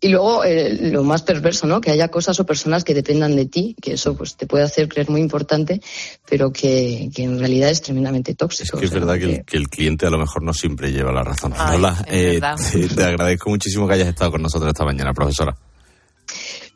Y 0.00 0.08
luego 0.08 0.44
eh, 0.44 0.90
lo 0.92 1.02
más 1.02 1.22
perverso, 1.22 1.66
¿no? 1.66 1.80
Que 1.80 1.90
haya 1.90 2.08
cosas 2.08 2.38
o 2.38 2.46
personas 2.46 2.84
que 2.84 2.94
dependan 2.94 3.34
de 3.34 3.46
ti, 3.46 3.74
que 3.80 3.94
eso 3.94 4.16
pues 4.16 4.36
te 4.36 4.46
puede 4.46 4.64
hacer 4.64 4.88
creer 4.88 5.10
muy 5.10 5.20
importante, 5.20 5.80
pero 6.28 6.52
que, 6.52 7.10
que 7.14 7.24
en 7.24 7.38
realidad 7.38 7.70
es 7.70 7.82
tremendamente 7.82 8.34
tóxico. 8.34 8.78
Que 8.78 8.84
es 8.84 8.90
O 8.90 8.94
sea, 8.94 9.00
verdad 9.00 9.18
que 9.18 9.36
el, 9.36 9.44
que 9.44 9.56
el 9.56 9.68
cliente 9.68 10.06
a 10.06 10.10
lo 10.10 10.18
mejor 10.18 10.42
no 10.42 10.54
siempre 10.54 10.92
lleva 10.92 11.12
la 11.12 11.24
razón. 11.24 11.52
Ay, 11.56 11.76
Lola, 11.76 12.04
es 12.06 12.36
eh, 12.36 12.40
te, 12.88 12.94
te 12.94 13.04
agradezco 13.04 13.50
muchísimo 13.50 13.88
que 13.88 13.94
hayas 13.94 14.08
estado 14.08 14.30
con 14.32 14.42
nosotros 14.42 14.68
esta 14.68 14.84
mañana, 14.84 15.12
profesora. 15.12 15.56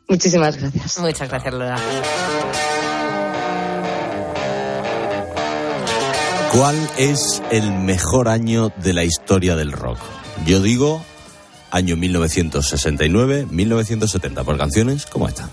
Muchísimas 0.09 0.57
gracias. 0.57 0.99
Muchas 0.99 1.29
gracias, 1.29 1.53
Lola. 1.53 1.77
¿Cuál 6.51 6.75
es 6.97 7.41
el 7.49 7.71
mejor 7.71 8.27
año 8.27 8.71
de 8.83 8.93
la 8.93 9.03
historia 9.03 9.55
del 9.55 9.71
rock? 9.71 9.97
Yo 10.45 10.61
digo 10.61 11.03
año 11.73 11.97
1969-1970, 11.97 14.45
por 14.45 14.57
canciones 14.57 15.05
como 15.07 15.27
esta. 15.27 15.49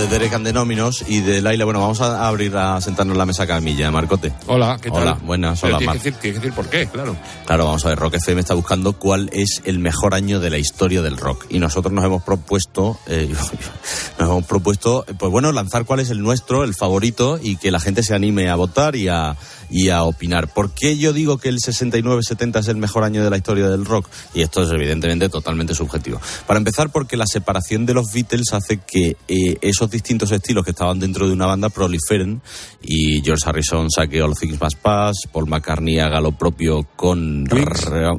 De 0.00 0.06
Derek 0.06 0.32
and 0.32 0.46
the 0.46 0.52
Nominos 0.54 1.04
y 1.06 1.20
de 1.20 1.42
Laila. 1.42 1.66
Bueno, 1.66 1.80
vamos 1.80 2.00
a 2.00 2.26
abrir 2.26 2.56
a 2.56 2.80
sentarnos 2.80 3.12
en 3.12 3.18
la 3.18 3.26
mesa 3.26 3.46
Camilla, 3.46 3.90
Marcote. 3.90 4.32
Hola, 4.46 4.78
¿qué 4.80 4.90
tal? 4.90 5.02
Hola, 5.02 5.18
buenas, 5.22 5.60
Pero 5.60 5.76
hola, 5.76 5.78
tienes 5.78 5.94
Mar. 5.94 6.02
que, 6.02 6.10
decir, 6.10 6.20
tienes 6.20 6.40
que 6.40 6.46
decir 6.46 6.56
por 6.56 6.70
qué, 6.70 6.86
claro. 6.86 7.16
Claro, 7.44 7.66
vamos 7.66 7.84
a 7.84 7.90
ver, 7.90 7.98
Rock 7.98 8.14
FM 8.14 8.40
está 8.40 8.54
buscando 8.54 8.94
cuál 8.94 9.28
es 9.34 9.60
el 9.66 9.78
mejor 9.78 10.14
año 10.14 10.40
de 10.40 10.48
la 10.48 10.56
historia 10.56 11.02
del 11.02 11.18
rock. 11.18 11.44
Y 11.50 11.58
nosotros 11.58 11.92
nos 11.92 12.02
hemos 12.02 12.22
propuesto, 12.22 12.98
eh, 13.08 13.28
nos 14.18 14.28
hemos 14.30 14.46
propuesto, 14.46 15.04
eh, 15.06 15.12
pues 15.18 15.30
bueno, 15.30 15.52
lanzar 15.52 15.84
cuál 15.84 16.00
es 16.00 16.08
el 16.08 16.22
nuestro, 16.22 16.64
el 16.64 16.74
favorito, 16.74 17.38
y 17.42 17.56
que 17.56 17.70
la 17.70 17.78
gente 17.78 18.02
se 18.02 18.14
anime 18.14 18.48
a 18.48 18.54
votar 18.54 18.96
y 18.96 19.08
a, 19.08 19.36
y 19.70 19.88
a 19.90 20.02
opinar. 20.02 20.52
¿Por 20.52 20.70
qué 20.72 20.96
yo 20.98 21.12
digo 21.12 21.38
que 21.38 21.48
el 21.48 21.58
69-70 21.58 22.58
es 22.60 22.68
el 22.68 22.76
mejor 22.76 23.04
año 23.04 23.22
de 23.22 23.30
la 23.30 23.36
historia 23.36 23.68
del 23.68 23.84
rock? 23.84 24.08
Y 24.34 24.42
esto 24.42 24.62
es 24.62 24.70
evidentemente 24.70 25.28
totalmente 25.28 25.74
subjetivo. 25.74 26.20
Para 26.46 26.58
empezar, 26.58 26.90
porque 26.90 27.16
la 27.16 27.26
separación 27.26 27.86
de 27.86 27.94
los 27.94 28.12
Beatles 28.12 28.52
hace 28.52 28.78
que 28.78 29.16
eh, 29.28 29.56
esos 29.60 29.90
distintos 29.90 30.30
estilos 30.32 30.64
que 30.64 30.70
estaban 30.72 30.98
dentro 30.98 31.26
de 31.26 31.32
una 31.32 31.46
banda 31.46 31.68
proliferen 31.68 32.40
y 32.82 33.22
George 33.22 33.42
Harrison 33.48 33.90
saque 33.90 34.22
All 34.22 34.34
Things 34.36 34.60
Must 34.60 34.78
Pass, 34.78 35.16
Paul 35.32 35.46
McCartney 35.48 35.98
haga 35.98 36.20
lo 36.20 36.32
propio 36.32 36.86
con... 36.96 37.44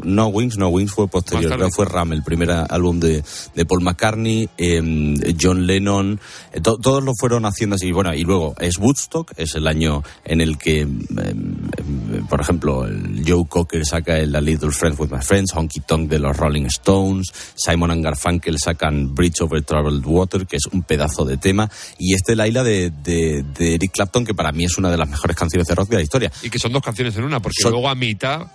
No, 0.04 0.28
Wings, 0.28 0.58
no, 0.58 0.68
Wings 0.70 0.91
fue 0.91 1.08
posterior, 1.08 1.52
creo 1.56 1.68
que 1.70 1.76
fue 1.76 1.86
Ram, 1.86 2.14
el 2.14 2.24
primer 2.24 2.52
álbum 2.52 2.99
de, 2.99 3.24
de 3.56 3.66
Paul 3.66 3.82
McCartney, 3.82 4.49
eh, 4.58 5.36
John 5.39 5.66
Lennon, 5.66 6.20
eh, 6.54 6.62
to- 6.62 6.78
todos 6.78 7.04
lo 7.04 7.14
fueron 7.20 7.45
haciendo 7.45 7.76
así. 7.76 7.91
Bueno, 7.91 8.14
y 8.14 8.24
luego 8.24 8.56
es 8.60 8.78
Woodstock, 8.78 9.34
es 9.38 9.56
el 9.56 9.68
año 9.68 10.04
en 10.24 10.41
el 10.41 10.58
que, 10.58 10.82
eh, 10.82 10.88
por 12.30 12.42
ejemplo, 12.42 12.86
el 12.86 13.24
Joe 13.28 13.46
Cocker 13.48 13.86
saca 13.86 14.18
el 14.18 14.36
A 14.36 14.42
Little 14.42 14.72
Friends 14.72 15.00
with 15.00 15.10
My 15.12 15.22
Friends, 15.22 15.54
Honky 15.56 15.80
Tonk 15.82 16.10
de 16.10 16.20
los 16.20 16.36
Rolling 16.38 16.66
Stones, 16.66 17.32
Simon 17.56 17.92
and 17.92 18.04
Garfunkel 18.04 18.58
sacan 18.60 19.14
Bridge 19.14 19.42
Over 19.42 19.62
Troubled 19.64 20.06
Water, 20.06 20.46
que 20.46 20.58
es 20.58 20.66
un 20.72 20.84
pedazo 20.84 21.26
de 21.26 21.38
tema, 21.38 21.70
y 21.98 22.14
este 22.14 22.36
Laila 22.36 22.64
de, 22.64 22.92
de, 22.92 23.44
de 23.58 23.76
Eric 23.76 23.92
Clapton, 23.94 24.26
que 24.26 24.34
para 24.34 24.52
mí 24.52 24.66
es 24.66 24.78
una 24.78 24.89
de 24.92 24.98
las 24.98 25.10
mejores 25.10 25.36
canciones 25.36 25.68
de 25.68 25.76
rock 25.76 25.89
de 25.89 25.96
la 25.98 26.02
historia. 26.04 26.32
Y 26.44 26.50
que 26.50 26.60
son 26.60 26.72
dos 26.72 26.82
canciones 26.84 27.16
en 27.18 27.24
una, 27.24 27.39
porque 27.39 27.62
Son- 27.62 27.72
luego 27.72 27.89
a 27.89 27.96
mitad 27.96 28.48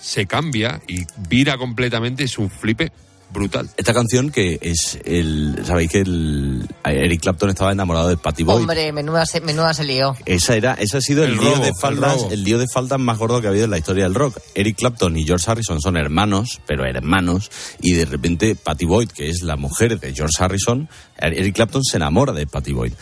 se 0.00 0.26
cambia 0.26 0.80
y 0.88 1.04
vira 1.28 1.58
completamente, 1.58 2.24
es 2.24 2.38
un 2.38 2.48
flipe 2.50 2.90
brutal. 3.32 3.68
Esta 3.76 3.94
canción 3.94 4.30
que 4.30 4.58
es 4.60 4.98
el... 5.04 5.62
¿Sabéis 5.64 5.90
que 5.90 6.00
el, 6.00 6.68
Eric 6.84 7.20
Clapton 7.22 7.50
estaba 7.50 7.72
enamorado 7.72 8.08
de 8.08 8.16
Patty 8.16 8.42
Boyd? 8.42 8.62
Hombre, 8.62 8.92
menuda 8.92 9.24
se, 9.26 9.40
menuda 9.40 9.72
se 9.74 9.84
lió. 9.84 10.16
Esa 10.26 10.56
era, 10.56 10.74
ese 10.74 10.96
ha 10.98 11.00
sido 11.00 11.24
el, 11.24 11.32
El 11.32 11.38
lío 11.38 11.50
robo, 11.52 11.62
de 11.62 11.68
el 11.68 11.74
faldas, 11.80 12.16
robo. 12.16 12.30
el 12.30 12.44
lío 12.44 12.58
de 12.58 12.66
faldas 12.72 12.98
más 12.98 13.18
gordo 13.18 13.40
que 13.40 13.46
ha 13.46 13.50
habido 13.50 13.64
en 13.66 13.70
la 13.70 13.78
historia 13.78 14.04
del 14.04 14.14
rock. 14.14 14.38
Eric 14.54 14.76
Clapton 14.76 15.16
y 15.16 15.24
George 15.24 15.50
Harrison 15.50 15.80
son 15.80 15.96
hermanos, 15.96 16.60
pero 16.66 16.84
hermanos, 16.84 17.50
y 17.80 17.92
de 17.92 18.04
repente 18.04 18.56
Patty 18.56 18.84
Boyd, 18.84 19.10
que 19.10 19.28
es 19.28 19.42
la 19.42 19.56
mujer 19.56 19.98
de 19.98 20.12
George 20.14 20.34
Harrison, 20.42 20.88
Eric 21.16 21.54
Clapton 21.54 21.84
se 21.84 21.96
enamora 21.96 22.32
de 22.32 22.46
Patty 22.46 22.72
Boyd. 22.72 22.92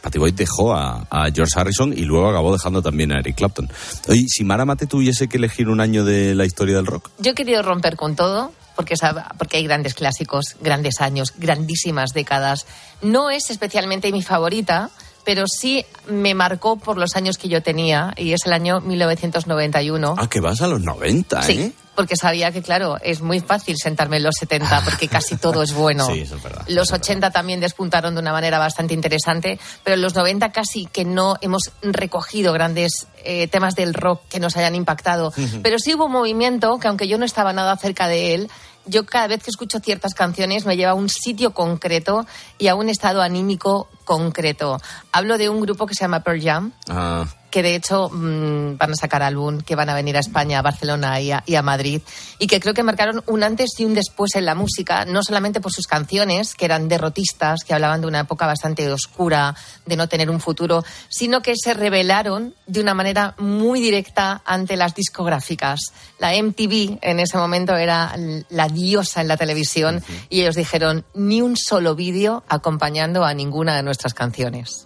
Patty 0.00 0.18
Boyd 0.18 0.34
dejó 0.34 0.72
a, 0.72 1.06
a 1.10 1.30
George 1.32 1.52
Harrison 1.58 1.92
y 1.92 2.02
luego 2.02 2.28
acabó 2.28 2.52
dejando 2.52 2.80
también 2.80 3.12
a 3.12 3.18
Eric 3.18 3.36
Clapton. 3.36 3.68
Oye, 4.08 4.24
si 4.28 4.44
Mara 4.44 4.64
Mate 4.64 4.86
tuviese 4.86 5.26
que 5.28 5.36
elegir 5.36 5.68
un 5.68 5.80
año 5.80 6.04
de 6.04 6.34
la 6.34 6.44
historia 6.44 6.76
del 6.76 6.86
rock, 6.86 7.10
Yo 7.18 7.32
he 7.32 7.34
querido 7.34 7.60
romper 7.62 7.96
con 7.96 8.14
todo, 8.14 8.52
porque, 8.76 8.94
sab- 8.94 9.34
porque 9.38 9.56
hay 9.56 9.64
grandes 9.64 9.94
clásicos, 9.94 10.56
grandes 10.60 11.00
años, 11.00 11.32
grandísimas 11.38 12.10
décadas. 12.12 12.66
No 13.02 13.30
es 13.30 13.50
especialmente 13.50 14.12
mi 14.12 14.22
favorita, 14.22 14.90
pero 15.24 15.46
sí 15.48 15.84
me 16.08 16.34
marcó 16.34 16.76
por 16.76 16.98
los 16.98 17.16
años 17.16 17.36
que 17.38 17.48
yo 17.48 17.62
tenía, 17.62 18.12
y 18.16 18.32
es 18.32 18.46
el 18.46 18.52
año 18.52 18.80
1991. 18.80 20.14
ah, 20.18 20.28
que 20.28 20.40
vas 20.40 20.62
a 20.62 20.68
los 20.68 20.80
90, 20.82 21.40
¿eh? 21.40 21.42
Sí, 21.42 21.74
porque 21.96 22.14
sabía 22.14 22.52
que, 22.52 22.62
claro, 22.62 22.98
es 23.02 23.22
muy 23.22 23.40
fácil 23.40 23.76
sentarme 23.82 24.18
en 24.18 24.22
los 24.22 24.36
70 24.38 24.82
porque 24.84 25.08
casi 25.08 25.36
todo 25.36 25.62
es 25.62 25.72
bueno. 25.72 26.06
Sí, 26.12 26.20
eso 26.20 26.36
es 26.36 26.42
verdad. 26.42 26.62
Los 26.68 26.92
80 26.92 27.30
también 27.30 27.58
despuntaron 27.58 28.14
de 28.14 28.20
una 28.20 28.32
manera 28.32 28.58
bastante 28.58 28.94
interesante, 28.94 29.58
pero 29.82 29.94
en 29.94 30.02
los 30.02 30.14
90 30.14 30.52
casi 30.52 30.86
que 30.86 31.04
no 31.04 31.36
hemos 31.40 31.72
recogido 31.82 32.52
grandes 32.52 33.08
eh, 33.24 33.48
temas 33.48 33.74
del 33.74 33.94
rock 33.94 34.22
que 34.28 34.38
nos 34.38 34.56
hayan 34.56 34.74
impactado. 34.74 35.32
Pero 35.62 35.78
sí 35.78 35.94
hubo 35.94 36.06
un 36.06 36.12
movimiento 36.12 36.78
que, 36.78 36.86
aunque 36.86 37.08
yo 37.08 37.18
no 37.18 37.24
estaba 37.24 37.52
nada 37.52 37.76
cerca 37.76 38.06
de 38.06 38.34
él, 38.34 38.50
yo 38.86 39.04
cada 39.04 39.26
vez 39.26 39.42
que 39.42 39.50
escucho 39.50 39.80
ciertas 39.80 40.14
canciones 40.14 40.64
me 40.64 40.76
lleva 40.76 40.92
a 40.92 40.94
un 40.94 41.08
sitio 41.08 41.52
concreto 41.52 42.24
y 42.58 42.68
a 42.68 42.74
un 42.76 42.88
estado 42.88 43.20
anímico 43.20 43.88
concreto. 44.04 44.80
Hablo 45.12 45.38
de 45.38 45.48
un 45.48 45.60
grupo 45.60 45.86
que 45.86 45.94
se 45.94 46.04
llama 46.04 46.20
Pearl 46.22 46.40
Jam, 46.40 46.72
Ah, 46.88 47.26
que 47.56 47.62
de 47.62 47.74
hecho 47.74 48.10
mm, 48.10 48.76
van 48.76 48.92
a 48.92 48.96
sacar 48.96 49.22
álbum, 49.22 49.62
que 49.62 49.74
van 49.74 49.88
a 49.88 49.94
venir 49.94 50.14
a 50.18 50.20
España, 50.20 50.58
a 50.58 50.62
Barcelona 50.62 51.18
y 51.22 51.32
a, 51.32 51.42
y 51.46 51.54
a 51.54 51.62
Madrid, 51.62 52.02
y 52.38 52.48
que 52.48 52.60
creo 52.60 52.74
que 52.74 52.82
marcaron 52.82 53.22
un 53.26 53.42
antes 53.42 53.70
y 53.78 53.86
un 53.86 53.94
después 53.94 54.34
en 54.34 54.44
la 54.44 54.54
música, 54.54 55.06
no 55.06 55.22
solamente 55.22 55.62
por 55.62 55.72
sus 55.72 55.86
canciones, 55.86 56.54
que 56.54 56.66
eran 56.66 56.86
derrotistas, 56.86 57.64
que 57.64 57.72
hablaban 57.72 58.02
de 58.02 58.08
una 58.08 58.20
época 58.20 58.44
bastante 58.44 58.92
oscura, 58.92 59.56
de 59.86 59.96
no 59.96 60.06
tener 60.06 60.28
un 60.28 60.38
futuro, 60.38 60.84
sino 61.08 61.40
que 61.40 61.54
se 61.56 61.72
rebelaron 61.72 62.54
de 62.66 62.82
una 62.82 62.92
manera 62.92 63.34
muy 63.38 63.80
directa 63.80 64.42
ante 64.44 64.76
las 64.76 64.94
discográficas. 64.94 65.80
La 66.18 66.32
MTV 66.32 66.98
en 67.00 67.20
ese 67.20 67.38
momento 67.38 67.74
era 67.74 68.14
la 68.50 68.68
diosa 68.68 69.22
en 69.22 69.28
la 69.28 69.38
televisión 69.38 70.04
y 70.28 70.42
ellos 70.42 70.56
dijeron 70.56 71.06
ni 71.14 71.40
un 71.40 71.56
solo 71.56 71.94
vídeo 71.94 72.44
acompañando 72.50 73.24
a 73.24 73.32
ninguna 73.32 73.74
de 73.76 73.82
nuestras 73.82 74.12
canciones. 74.12 74.85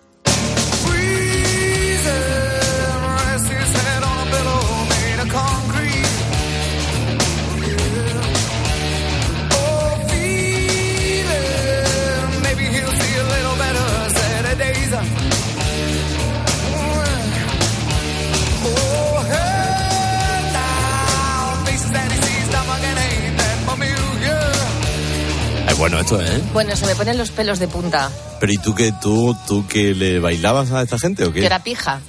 Bueno 25.80 25.98
esto, 25.98 26.20
¿eh? 26.22 26.40
Bueno, 26.52 26.76
se 26.76 26.86
me 26.86 26.94
ponen 26.94 27.16
los 27.18 27.30
pelos 27.30 27.58
de 27.58 27.66
punta. 27.66 28.10
Pero 28.38 28.52
¿y 28.52 28.58
tú 28.58 28.74
que 28.74 28.92
tú, 28.92 29.36
tú 29.48 29.66
que 29.66 29.94
le 29.94 30.20
bailabas 30.20 30.70
a 30.72 30.82
esta 30.82 30.98
gente 30.98 31.24
o 31.24 31.32
qué? 31.32 31.40
Yo 31.40 31.46
era 31.46 31.62
pija. 31.62 32.00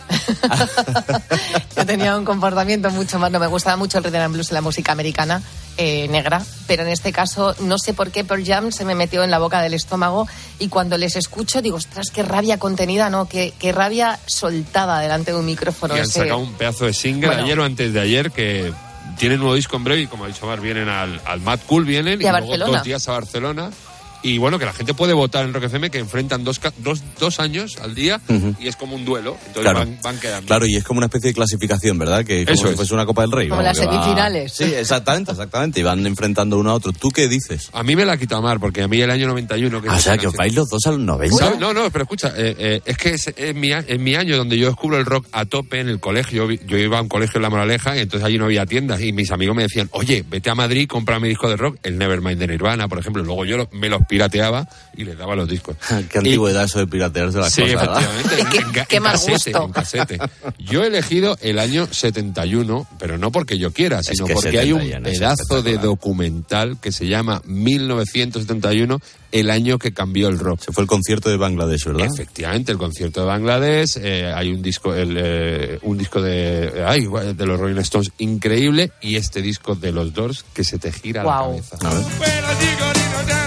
Yo 1.76 1.86
tenía 1.86 2.16
un 2.18 2.26
comportamiento 2.26 2.90
mucho 2.92 3.18
más. 3.20 3.32
No 3.32 3.40
me 3.40 3.48
gustaba 3.48 3.78
mucho 3.78 3.98
el 3.98 4.04
rhythm 4.04 4.18
and 4.18 4.34
blues 4.34 4.50
en 4.52 4.56
la 4.56 4.62
música 4.62 4.92
americana 4.92 5.42
eh, 5.78 6.08
negra, 6.10 6.44
pero 6.68 6.84
en 6.84 6.90
este 6.90 7.12
caso 7.12 7.56
no 7.62 7.78
sé 7.78 7.94
por 7.94 8.12
qué 8.12 8.24
Pearl 8.24 8.46
Jam 8.46 8.72
se 8.72 8.84
me 8.86 8.94
metió 8.94 9.24
en 9.24 9.32
la 9.32 9.40
boca 9.40 9.62
del 9.62 9.74
estómago 9.74 10.28
y 10.60 10.68
cuando 10.68 10.98
les 10.98 11.16
escucho 11.16 11.62
digo, 11.62 11.78
ostras, 11.78 12.08
qué 12.14 12.24
rabia 12.24 12.58
contenida, 12.60 13.10
¿no? 13.10 13.28
Qué, 13.28 13.54
qué 13.58 13.72
rabia 13.72 14.20
soltada 14.26 15.00
delante 15.00 15.32
de 15.32 15.38
un 15.38 15.46
micrófono. 15.46 15.96
Y 15.96 16.00
han 16.00 16.06
ese- 16.06 16.20
sacado 16.20 16.40
un 16.40 16.54
pedazo 16.54 16.86
de 16.86 16.94
single 16.94 17.28
Bueno. 17.28 17.44
ayer 17.44 17.60
o 17.60 17.64
antes 17.64 17.94
de 17.94 18.00
ayer 18.02 18.32
que 18.32 18.72
tienen 19.18 19.40
nuevo 19.40 19.56
disco 19.56 19.76
en 19.78 19.84
breve 19.84 20.02
y 20.02 20.08
como 20.08 20.26
ha 20.26 20.28
dicho 20.28 20.46
Mar, 20.46 20.62
vienen 20.62 20.90
al, 20.90 21.22
al 21.26 21.42
Mad 21.42 21.60
Cool, 21.68 21.86
vienen 21.86 22.22
Y 22.22 22.26
a 22.26 22.40
luego 22.40 22.58
dos 22.58 22.84
días 22.84 23.08
a 23.08 23.14
Barcelona. 23.14 23.72
Y 24.24 24.38
bueno, 24.38 24.60
que 24.60 24.66
la 24.66 24.74
gente 24.74 24.94
puede 24.94 25.14
votar 25.14 25.46
en 25.46 25.54
Rock 25.54 25.64
FM, 25.64 25.90
que 25.90 25.98
enfrentan 26.00 26.44
dos, 26.44 26.60
ca- 26.60 26.74
dos, 26.78 27.02
dos 27.20 27.40
años 27.40 27.78
al 27.82 27.96
día 27.96 28.22
y 28.60 28.68
es 28.68 28.76
como 28.76 28.96
un 28.96 29.04
duelo. 29.06 29.36
Entonces 29.48 29.62
Claro. 29.64 29.80
van, 29.80 29.98
van 30.04 30.20
quedando. 30.20 30.48
Claro, 30.48 30.66
y 30.68 30.76
es 30.76 30.84
como 30.84 31.00
una 31.00 31.08
especie 31.08 31.30
de 31.30 31.34
clasificación, 31.34 31.98
¿verdad? 31.98 32.24
Que 32.26 32.46
como 32.46 32.54
Eso 32.54 32.64
si 32.68 32.70
es. 32.72 32.76
fuese 32.76 32.94
una 32.94 33.06
Copa 33.06 33.22
del 33.24 33.32
Rey. 33.32 33.50
Como 33.50 33.62
las 33.62 33.80
va- 33.80 33.84
semifinales. 33.84 34.54
Sí, 34.54 34.66
exactamente, 34.66 35.32
exactamente. 35.32 35.80
Y 35.80 35.84
van 35.84 36.06
enfrentando 36.06 36.58
uno 36.60 36.72
a 36.72 36.74
otro. 36.76 36.92
¿Tú 36.94 37.10
qué 37.10 37.28
dices? 37.28 37.70
A 37.74 37.84
mí 37.84 37.96
me 37.96 38.06
la 38.06 38.14
ha 38.14 38.18
quitado 38.18 38.42
Mar, 38.42 38.60
porque 38.60 38.84
a 38.84 38.88
mí 38.88 39.00
el 39.02 39.10
año 39.10 39.28
91... 39.28 39.82
Que 39.82 39.90
Ah, 39.90 39.96
o 39.96 40.00
sea, 40.00 40.18
que 40.18 40.28
os 40.28 40.36
vais 40.36 40.54
los 40.54 40.70
dos 40.70 40.86
a 40.86 40.92
los 40.92 41.00
90. 41.00 41.38
¿Sabes? 41.38 41.60
No, 41.60 41.74
no, 41.74 41.90
pero 41.92 42.04
escucha, 42.04 42.34
eh, 42.38 42.56
eh, 42.58 42.82
es 42.86 42.98
que 42.98 43.10
es, 43.16 43.28
es 43.36 43.56
mi, 43.56 43.72
a- 43.72 43.80
es 43.88 44.00
mi 44.00 44.16
año 44.16 44.38
donde 44.38 44.58
yo 44.58 44.68
descubro 44.68 44.98
el 44.98 45.06
rock 45.06 45.26
a 45.32 45.46
tope 45.46 45.80
en 45.80 45.90
el 45.90 46.00
colegio. 46.00 46.50
Yo 46.52 46.78
iba 46.78 47.00
a 47.00 47.02
un 47.02 47.10
colegio 47.10 47.38
en 47.38 47.44
La 47.44 47.50
Moraleja 47.50 47.96
y 47.98 48.00
entonces 48.02 48.26
allí 48.26 48.38
no 48.38 48.46
había 48.46 48.66
tiendas 48.66 49.02
y 49.02 49.12
mis 49.14 49.32
amigos 49.32 49.56
me 49.56 49.64
decían, 49.64 49.90
oye, 49.92 50.24
vete 50.30 50.50
a 50.50 50.56
Madrid, 50.56 50.88
compra 50.88 51.20
mi 51.20 51.28
disco 51.30 51.50
de 51.50 51.58
rock, 51.58 51.78
el 51.84 51.98
Nevermind 51.98 52.38
de 52.40 52.48
Nirvana, 52.48 52.88
por 52.88 53.00
ejemplo. 53.00 53.24
Luego 53.24 53.46
yo 53.46 53.58
lo- 53.58 53.70
me 53.72 53.90
los 53.90 54.02
pirateaba 54.12 54.68
y 54.96 55.06
les 55.06 55.18
daba 55.18 55.36
los 55.38 55.48
discos. 55.48 55.78
Qué 56.10 56.18
antigüedad 56.18 56.66
eso 56.66 56.80
de 56.80 56.88
piratearse 56.88 57.38
las 57.38 57.54
Sí, 57.54 57.62
cosas, 57.62 58.04
efectivamente. 58.04 58.40
en, 58.42 58.66
en- 58.82 58.86
qué 58.88 58.96
en 58.98 59.04
mal 59.04 59.14
casete, 59.14 59.34
gusto. 59.52 59.66
en 59.66 59.72
casete. 59.72 60.18
Yo 60.60 60.84
he 60.84 60.88
elegido 60.88 61.38
el 61.42 61.60
año 61.60 61.88
71, 61.90 62.88
pero 63.00 63.18
no 63.18 63.32
porque 63.32 63.58
yo 63.58 63.72
quiera, 63.72 64.04
sino 64.04 64.26
que 64.26 64.34
porque 64.34 64.60
hay 64.60 64.74
un 64.74 64.82
71 64.82 65.08
es 65.08 65.18
pedazo 65.20 65.64
de 65.64 65.78
documental 65.78 66.78
que 66.82 66.92
se 66.92 67.08
llama 67.08 67.42
1971, 67.46 69.00
el 69.32 69.50
año 69.50 69.80
que 69.80 69.94
cambió 69.94 70.28
el 70.28 70.38
rock. 70.40 70.62
Se 70.66 70.72
fue 70.74 70.84
el 70.84 70.88
concierto 70.90 71.30
de 71.30 71.38
Bangladesh, 71.38 71.86
¿verdad? 71.86 72.08
Efectivamente, 72.14 72.74
el 72.74 72.78
concierto 72.78 73.22
de 73.22 73.28
Bangladesh, 73.28 73.98
eh, 74.02 74.30
hay 74.36 74.52
un 74.52 74.62
disco, 74.62 74.94
el, 74.94 75.16
eh, 75.18 75.80
un 75.84 75.98
disco 75.98 76.22
de, 76.22 76.84
ay, 76.86 77.08
de 77.34 77.46
los 77.46 77.58
Rolling 77.58 77.80
Stones 77.80 78.12
increíble 78.18 78.92
y 79.02 79.16
este 79.16 79.42
disco 79.42 79.74
de 79.76 79.94
los 79.94 80.14
Doors 80.14 80.44
que 80.54 80.66
se 80.66 80.78
te 80.80 80.92
gira 80.92 81.24
la 81.24 81.32
cabeza. 81.46 81.78
A 81.82 81.94
ver. 81.94 83.41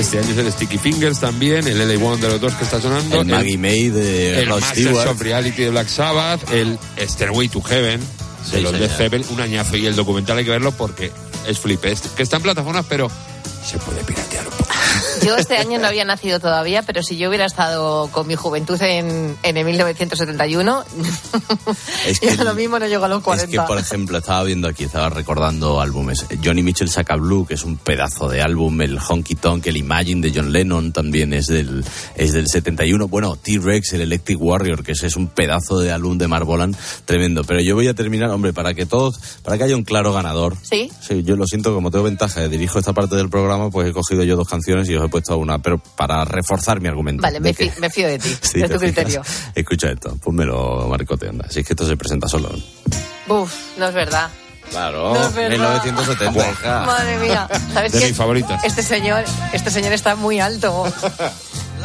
Este 0.00 0.18
año 0.18 0.30
es 0.30 0.38
el 0.38 0.52
Sticky 0.52 0.78
Fingers 0.78 1.20
también, 1.20 1.66
el 1.66 1.78
LA 1.78 2.04
One 2.04 2.20
de 2.20 2.28
los 2.28 2.40
dos 2.40 2.54
que 2.54 2.64
está 2.64 2.80
sonando. 2.80 3.20
El 3.20 3.26
Maggie 3.28 3.58
May 3.58 3.88
de 3.90 4.40
el 4.42 4.48
Masters 4.48 5.06
of 5.06 5.20
Reality 5.20 5.62
de 5.64 5.70
Black 5.70 5.88
Sabbath, 5.88 6.50
el 6.52 6.78
Stairway 7.00 7.48
to 7.48 7.60
Heaven 7.62 8.00
de 8.00 8.56
Sí, 8.58 8.60
los 8.62 8.72
de. 8.72 8.88
Zeppelin, 8.88 9.26
un 9.30 9.40
añazo 9.40 9.76
y 9.76 9.86
el 9.86 9.96
documental 9.96 10.38
hay 10.38 10.44
que 10.44 10.50
verlo 10.50 10.72
porque 10.72 11.10
es 11.46 11.58
flipe. 11.58 11.90
Es- 11.92 12.00
que 12.00 12.22
está 12.22 12.36
en 12.36 12.42
plataformas, 12.42 12.84
pero 12.88 13.10
se 13.68 13.78
puede 13.78 14.02
piratear. 14.04 14.46
Yo 15.28 15.36
este 15.36 15.56
año 15.56 15.78
no 15.78 15.86
había 15.86 16.04
nacido 16.04 16.40
todavía, 16.40 16.82
pero 16.82 17.02
si 17.02 17.16
yo 17.16 17.28
hubiera 17.28 17.44
estado 17.46 18.08
con 18.08 18.26
mi 18.26 18.34
juventud 18.34 18.80
en, 18.82 19.36
en 19.42 19.56
el 19.56 19.64
1971, 19.64 20.84
Es 22.06 22.20
que- 22.20 22.36
lo 22.44 22.54
mismo 22.54 22.78
no 22.78 22.86
llego 22.86 23.04
a 23.04 23.08
los 23.08 23.18
Es 23.18 23.24
40. 23.24 23.50
que, 23.62 23.66
por 23.66 23.78
ejemplo, 23.78 24.18
estaba 24.18 24.42
viendo 24.44 24.68
aquí, 24.68 24.84
estaba 24.84 25.08
recordando 25.10 25.80
álbumes. 25.80 26.26
Johnny 26.44 26.62
Mitchell 26.62 26.88
saca 26.88 27.16
Blue, 27.16 27.46
que 27.46 27.54
es 27.54 27.64
un 27.64 27.76
pedazo 27.76 28.28
de 28.28 28.40
álbum. 28.42 28.80
El 28.80 28.98
Honky 28.98 29.34
Tonk, 29.34 29.66
el 29.66 29.76
Imagine 29.76 30.20
de 30.28 30.32
John 30.34 30.52
Lennon 30.52 30.92
también 30.92 31.32
es 31.32 31.46
del, 31.46 31.84
es 32.16 32.32
del 32.32 32.46
71. 32.48 33.08
Bueno, 33.08 33.36
T-Rex, 33.36 33.92
el 33.94 34.02
Electric 34.02 34.40
Warrior, 34.40 34.82
que 34.82 34.92
ese 34.92 35.06
es 35.08 35.16
un 35.16 35.28
pedazo 35.28 35.78
de 35.78 35.92
álbum 35.92 36.16
de 36.18 36.28
Marvolan 36.28 36.76
tremendo. 37.04 37.44
Pero 37.44 37.60
yo 37.60 37.74
voy 37.74 37.88
a 37.88 37.94
terminar, 37.94 38.30
hombre, 38.30 38.52
para 38.52 38.74
que 38.74 38.86
todos, 38.86 39.18
para 39.42 39.58
que 39.58 39.64
haya 39.64 39.76
un 39.76 39.84
claro 39.84 40.12
ganador. 40.12 40.56
¿Sí? 40.62 40.90
Sí, 41.06 41.22
yo 41.22 41.36
lo 41.36 41.44
siento, 41.46 41.74
como 41.74 41.90
tengo 41.90 42.04
ventaja, 42.04 42.46
dirijo 42.48 42.78
esta 42.78 42.92
parte 42.92 43.16
del 43.16 43.28
programa, 43.28 43.70
pues 43.70 43.88
he 43.88 43.92
cogido 43.92 44.22
yo 44.24 44.36
dos 44.36 44.48
canciones 44.48 44.88
y 44.88 44.94
os 44.96 45.04
he 45.04 45.08
puesto 45.20 45.38
una, 45.38 45.58
pero 45.58 45.78
para 45.78 46.24
reforzar 46.24 46.80
mi 46.80 46.88
argumento. 46.88 47.22
Vale, 47.22 47.40
me, 47.40 47.52
que- 47.54 47.70
fi- 47.70 47.80
me 47.80 47.90
fío 47.90 48.06
de 48.08 48.18
ti, 48.18 48.28
Sí, 48.42 48.58
de 48.60 48.68
tu 48.68 48.78
fijas. 48.78 48.80
criterio. 48.80 49.22
Escucha 49.54 49.90
esto, 49.90 50.16
pónmelo, 50.16 50.86
Marcote, 50.88 51.28
anda. 51.28 51.48
Si 51.50 51.60
es 51.60 51.66
que 51.66 51.72
esto 51.72 51.86
se 51.86 51.96
presenta 51.96 52.28
solo. 52.28 52.50
Uf, 53.28 53.52
no 53.78 53.88
es 53.88 53.94
verdad. 53.94 54.30
Claro, 54.70 55.14
No 55.14 55.26
es 55.28 55.34
verdad. 55.34 55.82
1970, 55.82 56.50
hija. 56.50 56.80
Madre 56.84 57.18
mía, 57.18 57.48
¿sabes 57.72 57.92
De 57.92 58.00
qué? 58.00 58.06
mis 58.08 58.16
favoritas. 58.16 58.62
Este 58.64 58.82
señor, 58.82 59.24
este 59.52 59.70
señor 59.70 59.92
está 59.94 60.14
muy 60.14 60.40
alto. 60.40 60.84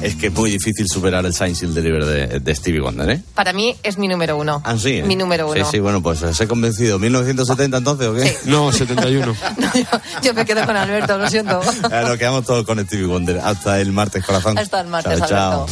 Es 0.00 0.14
que 0.14 0.28
es 0.28 0.32
muy 0.32 0.50
difícil 0.50 0.86
superar 0.88 1.26
el 1.26 1.34
Science 1.34 1.60
Seal 1.60 1.74
Deliver 1.74 2.04
de, 2.04 2.40
de 2.40 2.54
Stevie 2.54 2.80
Wonder, 2.80 3.10
¿eh? 3.10 3.22
Para 3.34 3.52
mí 3.52 3.74
es 3.82 3.98
mi 3.98 4.06
número 4.06 4.36
uno. 4.36 4.62
Ah, 4.64 4.76
sí, 4.78 4.98
¿eh? 4.98 5.02
Mi 5.02 5.16
número 5.16 5.50
uno. 5.50 5.64
Sí, 5.64 5.70
sí, 5.72 5.78
bueno, 5.80 6.00
pues 6.00 6.22
os 6.22 6.40
he 6.40 6.46
convencido. 6.46 7.00
¿1970 7.00 7.78
entonces 7.78 8.06
o 8.06 8.14
qué? 8.14 8.36
No, 8.48 8.70
71. 8.70 9.34
Yo 10.22 10.34
me 10.34 10.44
quedo 10.44 10.64
con 10.64 10.76
Alberto, 10.76 11.18
lo 11.18 11.28
siento. 11.28 11.60
Nos 11.90 12.16
quedamos 12.16 12.44
todos 12.44 12.64
con 12.64 12.78
Stevie 12.86 13.06
Wonder. 13.06 13.40
Hasta 13.40 13.80
el 13.80 13.90
martes, 13.92 14.24
corazón. 14.24 14.56
Hasta 14.56 14.80
el 14.80 14.86
martes, 14.88 15.18
Chao, 15.18 15.28
chao. 15.28 15.66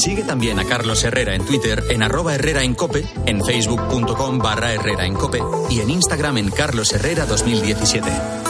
Sigue 0.00 0.24
también 0.24 0.58
a 0.58 0.64
Carlos 0.64 1.04
Herrera 1.04 1.34
en 1.34 1.44
Twitter 1.44 1.84
en 1.90 2.02
arroba 2.02 2.34
Herrera 2.34 2.62
en 2.62 2.74
Cope, 2.74 3.04
en 3.26 3.44
facebook.com 3.44 4.38
barra 4.38 4.72
Herrera 4.72 5.04
en 5.04 5.12
Cope 5.12 5.42
y 5.68 5.80
en 5.80 5.90
Instagram 5.90 6.38
en 6.38 6.50
Carlos 6.50 6.90
Herrera 6.94 7.26
2017. 7.26 8.49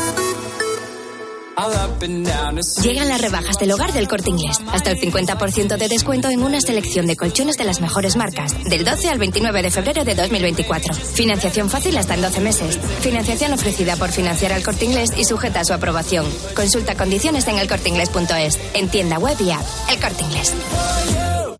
Llegan 2.82 3.08
las 3.08 3.20
rebajas 3.20 3.58
del 3.58 3.72
hogar 3.72 3.92
del 3.92 4.08
corte 4.08 4.30
inglés. 4.30 4.60
Hasta 4.72 4.90
el 4.90 4.98
50% 4.98 5.76
de 5.76 5.88
descuento 5.88 6.28
en 6.30 6.42
una 6.42 6.60
selección 6.60 7.06
de 7.06 7.16
colchones 7.16 7.56
de 7.56 7.64
las 7.64 7.80
mejores 7.80 8.16
marcas. 8.16 8.54
Del 8.64 8.84
12 8.84 9.08
al 9.08 9.18
29 9.18 9.62
de 9.62 9.70
febrero 9.70 10.04
de 10.04 10.14
2024. 10.14 10.94
Financiación 10.94 11.68
fácil 11.68 11.96
hasta 11.98 12.14
en 12.14 12.22
12 12.22 12.40
meses. 12.40 12.78
Financiación 13.00 13.52
ofrecida 13.52 13.96
por 13.96 14.10
financiar 14.10 14.52
al 14.52 14.62
corte 14.62 14.86
inglés 14.86 15.12
y 15.16 15.24
sujeta 15.24 15.60
a 15.60 15.64
su 15.64 15.72
aprobación. 15.72 16.26
Consulta 16.54 16.96
condiciones 16.96 17.46
en 17.48 17.58
elcorteinglés.es. 17.58 18.58
En 18.74 18.88
tienda 18.88 19.18
web 19.18 19.36
y 19.40 19.50
app. 19.50 19.64
El 19.90 20.00
corte 20.00 20.24
inglés. 20.24 21.59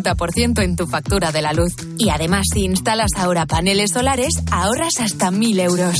en 0.61 0.75
tu 0.75 0.87
factura 0.87 1.31
de 1.31 1.41
la 1.41 1.53
luz. 1.53 1.73
Y 1.97 2.09
además, 2.09 2.45
si 2.53 2.61
instalas 2.61 3.11
ahora 3.17 3.45
paneles 3.45 3.91
solares, 3.91 4.33
ahorras 4.51 4.99
hasta 4.99 5.31
1.000 5.31 5.59
euros. 5.61 5.99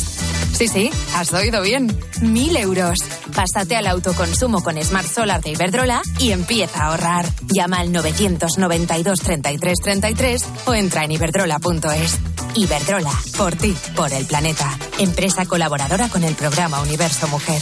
Sí, 0.53 0.67
sí, 0.67 0.91
has 1.15 1.33
oído 1.33 1.61
bien. 1.61 1.87
1.000 2.21 2.57
euros. 2.59 2.97
Pásate 3.33 3.75
al 3.75 3.87
autoconsumo 3.87 4.61
con 4.63 4.81
Smart 4.83 5.07
Solar 5.07 5.41
de 5.41 5.51
Iberdrola 5.51 6.01
y 6.19 6.31
empieza 6.31 6.83
a 6.83 6.87
ahorrar. 6.87 7.25
Llama 7.47 7.79
al 7.79 7.91
992 7.91 9.19
33 9.19 9.77
33 9.81 10.45
o 10.65 10.73
entra 10.73 11.03
en 11.03 11.11
iberdrola.es. 11.11 12.19
Iberdrola, 12.55 13.13
por 13.37 13.55
ti, 13.55 13.75
por 13.95 14.11
el 14.13 14.25
planeta. 14.25 14.77
Empresa 14.99 15.45
colaboradora 15.45 16.09
con 16.09 16.23
el 16.23 16.35
programa 16.35 16.81
Universo 16.81 17.27
Mujer. 17.27 17.61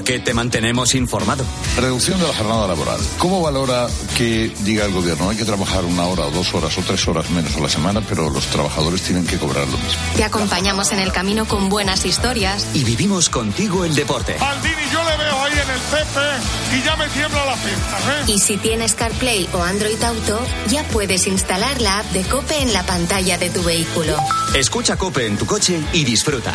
Porque 0.00 0.18
te 0.18 0.32
mantenemos 0.32 0.94
informado. 0.94 1.44
Reducción 1.76 2.18
de 2.18 2.26
la 2.26 2.32
jornada 2.32 2.66
laboral. 2.66 2.98
¿Cómo 3.18 3.42
valora 3.42 3.86
que 4.16 4.50
diga 4.60 4.86
el 4.86 4.92
gobierno 4.94 5.28
hay 5.28 5.36
que 5.36 5.44
trabajar 5.44 5.84
una 5.84 6.06
hora 6.06 6.24
o 6.24 6.30
dos 6.30 6.54
horas 6.54 6.78
o 6.78 6.80
tres 6.80 7.06
horas 7.06 7.28
menos 7.28 7.54
a 7.54 7.60
la 7.60 7.68
semana, 7.68 8.00
pero 8.08 8.30
los 8.30 8.46
trabajadores 8.46 9.02
tienen 9.02 9.26
que 9.26 9.36
cobrar 9.36 9.68
lo 9.68 9.76
mismo? 9.76 10.00
Te 10.16 10.24
acompañamos 10.24 10.90
en 10.92 11.00
el 11.00 11.12
camino 11.12 11.44
con 11.44 11.68
buenas 11.68 12.06
historias. 12.06 12.66
Y 12.72 12.82
vivimos 12.82 13.28
contigo 13.28 13.84
el 13.84 13.94
deporte. 13.94 14.38
Aldini, 14.40 14.72
yo 14.90 15.04
le 15.04 15.16
veo 15.18 15.44
ahí 15.44 15.52
en 15.52 15.70
el 15.70 15.80
CP 15.80 16.78
y 16.78 16.82
ya 16.82 16.96
me 16.96 17.08
tiembla 17.10 17.44
la 17.44 17.52
¿eh? 17.52 18.24
Y 18.26 18.38
si 18.38 18.56
tienes 18.56 18.94
CarPlay 18.94 19.50
o 19.52 19.62
Android 19.62 20.02
Auto, 20.02 20.40
ya 20.68 20.82
puedes 20.84 21.26
instalar 21.26 21.78
la 21.82 21.98
app 21.98 22.06
de 22.12 22.22
Cope 22.22 22.58
en 22.62 22.72
la 22.72 22.86
pantalla 22.86 23.36
de 23.36 23.50
tu 23.50 23.62
vehículo. 23.62 24.16
Escucha 24.54 24.96
Cope 24.96 25.26
en 25.26 25.36
tu 25.36 25.44
coche 25.44 25.78
y 25.92 26.04
disfruta. 26.04 26.54